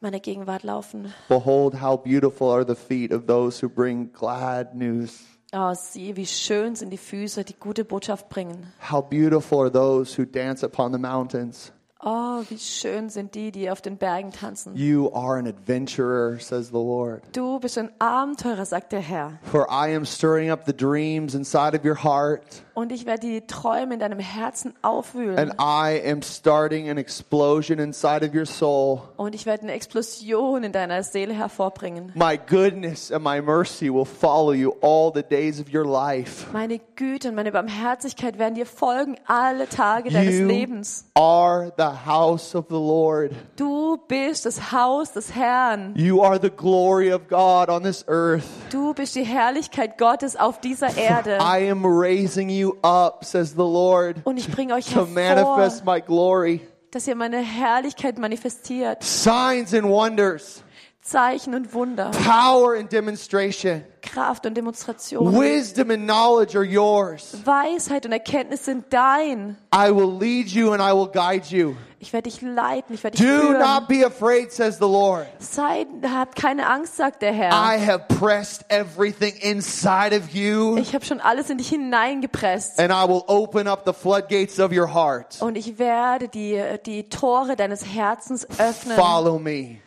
meiner 0.00 0.18
Gegenwart 0.18 0.62
laufen. 0.62 1.12
Behold, 1.28 1.82
how 1.82 1.94
beautiful 1.94 2.48
are 2.48 2.64
the 2.66 2.74
feet 2.74 3.12
of 3.12 3.26
those 3.26 3.62
who 3.62 3.68
bring 3.68 4.10
glad 4.14 4.74
news. 4.74 5.26
Oh, 5.52 5.74
sieh, 5.74 6.16
wie 6.16 6.24
schön 6.24 6.74
sind 6.74 6.88
die 6.88 6.96
Füße, 6.96 7.44
die 7.44 7.52
gute 7.52 7.84
Botschaft 7.84 8.30
bringen. 8.30 8.72
How 8.90 9.02
beautiful 9.02 9.58
are 9.58 9.70
those 9.70 10.16
who 10.16 10.24
dance 10.24 10.64
upon 10.64 10.94
the 10.94 10.98
mountains. 10.98 11.70
Oh, 12.04 12.42
wie 12.48 12.58
schön 12.58 13.10
sind 13.10 13.36
die, 13.36 13.52
die 13.52 13.70
auf 13.70 13.80
den 13.80 13.96
Bergen 13.96 14.32
tanzen. 14.32 14.74
You 14.74 15.12
are 15.12 15.38
an 15.38 15.46
adventurer, 15.46 16.40
says 16.40 16.68
the 16.68 16.72
Lord. 16.72 17.22
Du 17.32 17.60
bist 17.60 17.78
ein 17.78 17.90
Abenteurer, 18.00 18.64
sagt 18.64 18.90
der 18.90 19.00
Herr. 19.00 19.38
For 19.42 19.68
I 19.70 19.94
am 19.94 20.04
stirring 20.04 20.50
up 20.50 20.64
the 20.66 20.72
dreams 20.72 21.34
inside 21.34 21.76
of 21.76 21.84
your 21.84 22.02
heart, 22.02 22.64
Und 22.74 22.90
ich 22.92 23.04
werde 23.06 23.26
die 23.26 23.46
Träume 23.46 23.94
in 23.94 24.00
deinem 24.00 24.18
Herzen 24.18 24.74
aufwühlen. 24.82 25.36
and 25.38 25.52
I 25.60 26.00
am 26.10 26.22
starting 26.22 26.88
an 26.88 26.96
explosion 26.98 27.78
inside 27.78 28.24
of 28.26 28.34
your 28.34 28.46
soul. 28.46 29.02
Und 29.16 29.34
ich 29.34 29.44
werde 29.46 29.64
eine 29.64 29.72
Explosion 29.72 30.64
in 30.64 30.72
deiner 30.72 31.02
Seele 31.02 31.34
hervorbringen. 31.34 32.12
My 32.14 32.38
goodness 32.38 33.12
and 33.12 33.22
my 33.24 33.40
mercy 33.42 33.92
will 33.92 34.04
follow 34.06 34.52
you 34.52 34.72
all 34.80 35.12
the 35.14 35.22
days 35.22 35.60
of 35.60 35.66
your 35.74 35.84
life. 35.84 36.46
Meine 36.52 36.80
Güte 36.96 37.28
und 37.28 37.34
meine 37.34 37.52
Barmherzigkeit 37.52 38.38
werden 38.38 38.54
dir 38.54 38.66
folgen 38.66 39.16
alle 39.26 39.68
Tage 39.68 40.10
deines 40.10 40.38
You 40.38 40.46
Lebens. 40.46 41.04
are 41.14 41.72
the 41.76 42.06
house 42.06 42.54
of 42.54 42.66
the 42.68 42.74
Lord. 42.74 43.32
Du 43.56 43.98
bist 44.08 44.46
das 44.46 44.72
Haus 44.72 45.12
des 45.12 45.34
Herrn. 45.34 45.92
You 45.96 46.22
are 46.22 46.38
the 46.40 46.50
glory 46.50 47.12
of 47.12 47.28
God 47.28 47.68
on 47.68 47.82
this 47.82 48.04
earth. 48.08 48.44
Du 48.70 48.94
bist 48.94 49.14
die 49.14 49.24
Herrlichkeit 49.24 49.98
Gottes 49.98 50.36
auf 50.36 50.60
dieser 50.60 50.96
Erde. 50.96 51.38
I 51.40 51.70
am 51.70 51.84
raising 51.84 52.48
you 52.48 52.61
up, 52.82 53.24
says 53.24 53.52
the 53.52 53.58
Lord, 53.58 54.16
Und 54.24 54.38
ich 54.38 54.50
bringe 54.50 54.74
euch 54.74 54.86
to 54.86 55.06
hervor, 55.06 55.56
manifest 55.56 55.84
my 55.84 56.00
glory. 56.00 56.60
dass 56.90 57.06
ihr 57.06 57.14
meine 57.16 57.38
Herrlichkeit 57.38 58.18
manifestiert. 58.18 59.02
Signs 59.02 59.72
and 59.74 59.84
wonders, 59.88 60.61
Zeichen 61.02 61.52
und 61.56 61.74
Wunder, 61.74 62.12
power 62.12 62.76
and 62.78 62.90
demonstration, 62.92 63.82
Kraft 64.02 64.46
und 64.46 64.54
Demonstration. 64.54 65.36
wisdom 65.36 65.90
and 65.90 66.04
knowledge 66.04 66.56
are 66.56 66.64
yours. 66.64 67.36
Weisheit 67.44 68.06
und 68.06 68.12
Erkenntnis 68.12 68.64
sind 68.64 68.84
dein. 68.90 69.56
I 69.74 69.90
will 69.90 70.16
lead 70.16 70.46
you 70.48 70.70
and 70.72 70.80
I 70.80 70.92
will 70.94 71.08
guide 71.12 71.46
you. 71.48 71.74
Ich 71.98 72.12
werde 72.12 72.30
dich 72.30 72.40
leiten, 72.40 72.94
ich 72.94 73.02
werde 73.02 73.16
dich 73.16 73.26
Do 73.26 73.32
führen. 73.32 73.58
not 73.58 73.88
be 73.88 74.04
afraid, 74.06 74.52
says 74.52 74.76
the 74.78 74.84
Lord. 74.84 75.26
Seid, 75.40 75.88
habt 76.08 76.36
keine 76.36 76.68
Angst, 76.68 76.96
sagt 76.96 77.22
der 77.22 77.32
Herr. 77.32 77.50
I 77.50 77.84
have 77.84 78.04
pressed 78.20 78.64
everything 78.68 79.34
inside 79.40 80.14
of 80.16 80.30
you, 80.30 80.76
Ich 80.76 80.94
habe 80.94 81.04
schon 81.04 81.20
alles 81.20 81.50
in 81.50 81.58
dich 81.58 81.68
hineingepresst. 81.68 82.78
and 82.78 82.92
I 82.92 83.08
will 83.08 83.22
open 83.26 83.66
up 83.66 83.82
the 83.86 83.92
floodgates 83.92 84.60
of 84.60 84.70
your 84.70 84.94
heart. 84.94 85.42
Und 85.42 85.56
ich 85.56 85.80
werde 85.80 86.28
die, 86.28 86.62
die 86.86 87.08
Tore 87.08 87.56
deines 87.56 87.84
Herzens 87.86 88.46
öffnen. 88.60 88.96
Follow 88.96 89.40
me. 89.40 89.78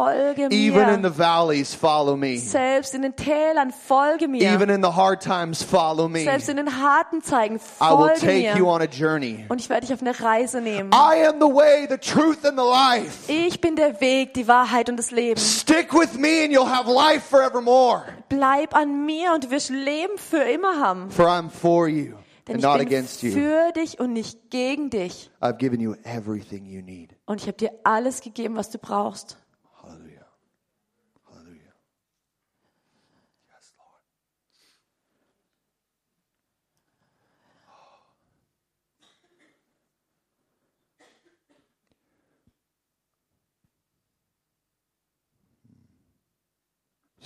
Folge 0.00 0.48
Even 0.50 0.88
in 0.88 1.02
mir. 1.02 1.10
the 1.10 1.18
valleys, 1.18 1.74
follow 1.74 2.16
me. 2.16 2.38
Selbst 2.38 2.94
in 2.94 3.02
den 3.02 3.14
Tälern, 3.16 3.70
folge 3.70 4.28
mir. 4.28 4.40
Even 4.42 4.70
in 4.70 4.82
the 4.82 4.88
hard 4.96 5.20
times, 5.22 5.62
follow 5.62 6.08
me. 6.08 6.24
Selbst 6.24 6.48
in 6.48 6.56
den 6.56 6.80
harten 6.80 7.22
Zeigen, 7.22 7.56
I 7.56 7.90
will 7.90 8.08
folge 8.08 8.20
take 8.20 8.56
you 8.56 8.64
mir. 8.64 8.66
on 8.66 8.80
a 8.80 8.86
journey. 8.86 9.44
Und 9.50 9.60
ich 9.60 9.68
werde 9.68 9.86
dich 9.86 9.92
auf 9.92 10.00
eine 10.00 10.18
Reise 10.18 10.62
nehmen. 10.62 10.90
I 10.94 11.26
am 11.26 11.38
the 11.38 11.54
way, 11.54 11.86
the 11.86 11.98
truth, 11.98 12.46
and 12.46 12.58
the 12.58 12.64
life. 12.64 13.30
Ich 13.30 13.60
bin 13.60 13.76
der 13.76 14.00
Weg, 14.00 14.32
die 14.32 14.48
Wahrheit 14.48 14.88
und 14.88 14.96
das 14.96 15.10
Leben. 15.10 15.38
Stick 15.38 15.92
with 15.92 16.14
me 16.14 16.44
and 16.44 16.52
you'll 16.54 16.66
have 16.66 16.90
life 16.90 17.20
forevermore. 17.28 18.04
Bleib 18.30 18.74
an 18.74 19.04
mir 19.04 19.34
und 19.34 19.44
du 19.44 19.50
wirst 19.50 19.68
Leben 19.68 20.16
für 20.16 20.44
immer 20.44 20.80
haben. 20.80 21.10
For 21.10 21.26
I'm 21.26 21.50
for 21.50 21.88
you 21.88 22.14
Denn 22.48 22.54
and 22.54 22.58
ich 22.58 22.62
not 22.62 22.78
bin 22.78 22.86
against 22.86 23.22
you. 23.22 23.32
für 23.32 23.72
dich 23.72 24.00
und 24.00 24.14
nicht 24.14 24.50
gegen 24.50 24.88
dich. 24.88 25.30
I've 25.42 25.58
given 25.58 25.78
you 25.78 25.94
everything 26.04 26.64
you 26.64 26.80
need. 26.80 27.10
Und 27.26 27.42
ich 27.42 27.46
habe 27.46 27.58
dir 27.58 27.70
alles 27.84 28.22
gegeben, 28.22 28.56
was 28.56 28.70
du 28.70 28.78
brauchst. 28.78 29.36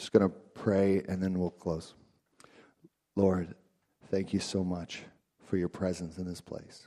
Just 0.04 0.12
going 0.12 0.30
to 0.30 0.36
pray 0.52 1.02
and 1.08 1.22
then 1.22 1.38
we'll 1.38 1.48
close. 1.48 1.94
Lord, 3.16 3.54
thank 4.10 4.34
you 4.34 4.38
so 4.38 4.62
much 4.62 5.00
for 5.46 5.56
your 5.56 5.70
presence 5.70 6.18
in 6.18 6.26
this 6.26 6.42
place. 6.42 6.86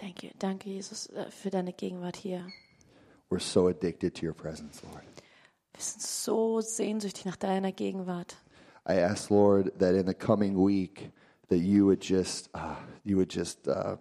Thank 0.00 0.22
you. 0.22 0.30
Danke, 0.38 0.70
Jesus, 0.70 1.06
äh, 1.08 1.30
für 1.30 1.50
deine 1.50 1.74
Gegenwart 1.74 2.16
hier. 2.16 2.46
We're 3.28 3.40
so 3.40 3.68
addicted 3.68 4.14
to 4.14 4.24
your 4.24 4.32
presence, 4.32 4.82
Lord. 4.90 5.04
Wir 5.74 5.82
sind 5.82 6.00
so 6.00 6.62
sehnsüchtig 6.62 7.26
nach 7.26 7.36
deiner 7.36 7.72
Gegenwart. 7.72 8.36
I 8.88 8.94
ask, 8.94 9.30
Lord, 9.30 9.78
that 9.78 9.94
in 9.94 10.06
the 10.06 10.14
coming 10.14 10.56
week, 10.56 11.10
that 11.50 11.58
you 11.58 11.84
would 11.84 12.00
just, 12.00 12.48
uh, 12.54 12.76
you 13.04 13.18
would 13.18 13.30
just, 13.30 13.68
uh, 13.68 13.98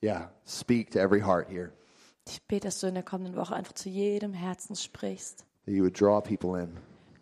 yeah, 0.00 0.28
speak 0.46 0.90
to 0.92 1.00
every 1.00 1.20
heart 1.20 1.50
here. 1.50 1.70
Ich 2.26 2.40
bete, 2.46 2.68
dass 2.68 2.80
du 2.80 2.86
in 2.86 2.94
der 2.94 3.02
kommenden 3.02 3.36
Woche 3.36 3.54
einfach 3.54 3.74
zu 3.74 3.90
jedem 3.90 4.32
Herzen 4.32 4.74
sprichst. 4.74 5.44
That 5.68 5.74
you 5.74 5.82
would 5.82 5.92
draw 5.92 6.22
people 6.22 6.54
in. 6.58 6.70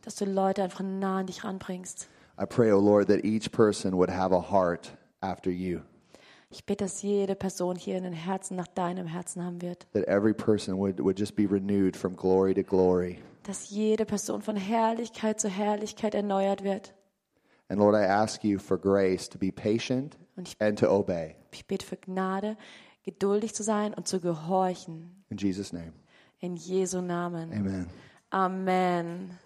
Dass 0.03 0.15
du 0.15 0.25
Leute 0.25 0.63
einfach 0.63 0.85
nah 0.85 1.19
an 1.19 1.27
dich 1.27 1.43
ranbringst. 1.43 2.07
I 2.41 2.45
pray, 2.47 2.71
oh 2.71 2.79
Lord, 2.79 3.09
that 3.09 3.25
each 3.25 3.51
person 3.51 3.97
would 3.97 4.09
have 4.09 4.33
a 4.33 4.41
heart 4.41 4.97
after 5.21 5.51
you. 5.51 5.81
Ich 6.51 6.65
bete, 6.65 6.85
dass 6.85 7.03
jede 7.03 7.35
Person 7.35 7.75
hier 7.75 7.97
ein 7.97 8.13
Herzen 8.13 8.57
nach 8.57 8.69
deinem 8.69 9.09
Herzen 9.09 9.43
haben 9.45 9.61
wird. 9.63 9.89
That 9.95 10.05
every 10.07 10.33
person 10.33 10.79
would, 10.79 11.01
would 11.03 11.19
just 11.19 11.35
be 11.35 11.45
renewed 11.51 11.97
from 11.97 12.15
glory 12.15 12.55
to 12.55 12.63
glory. 12.63 13.19
Dass 13.43 13.71
jede 13.71 14.05
Person 14.05 14.43
von 14.43 14.55
Herrlichkeit 14.55 15.41
zu 15.41 15.49
Herrlichkeit 15.49 16.15
erneuert 16.15 16.63
wird. 16.63 16.95
And 17.69 17.81
Lord, 17.81 17.97
I 17.97 18.05
ask 18.07 18.45
you 18.45 18.61
for 18.61 18.79
grace 18.79 19.29
to 19.29 19.39
be 19.41 19.51
patient 19.51 20.17
Und 20.37 20.47
ich, 20.47 20.57
and 20.61 20.79
to 20.79 20.89
obey. 20.89 21.35
ich 21.51 21.67
bete 21.67 21.85
für 21.85 21.97
Gnade, 21.97 22.57
geduldig 23.05 23.57
zu 23.57 23.65
sein 23.65 23.93
und 23.93 24.07
zu 24.07 24.21
gehorchen. 24.21 25.25
In 25.31 25.37
Jesus' 25.37 25.73
name, 25.73 25.93
In 26.39 26.55
Jesu 26.55 27.01
Namen. 27.01 27.53
amen. 27.53 27.87
Amen. 28.33 29.39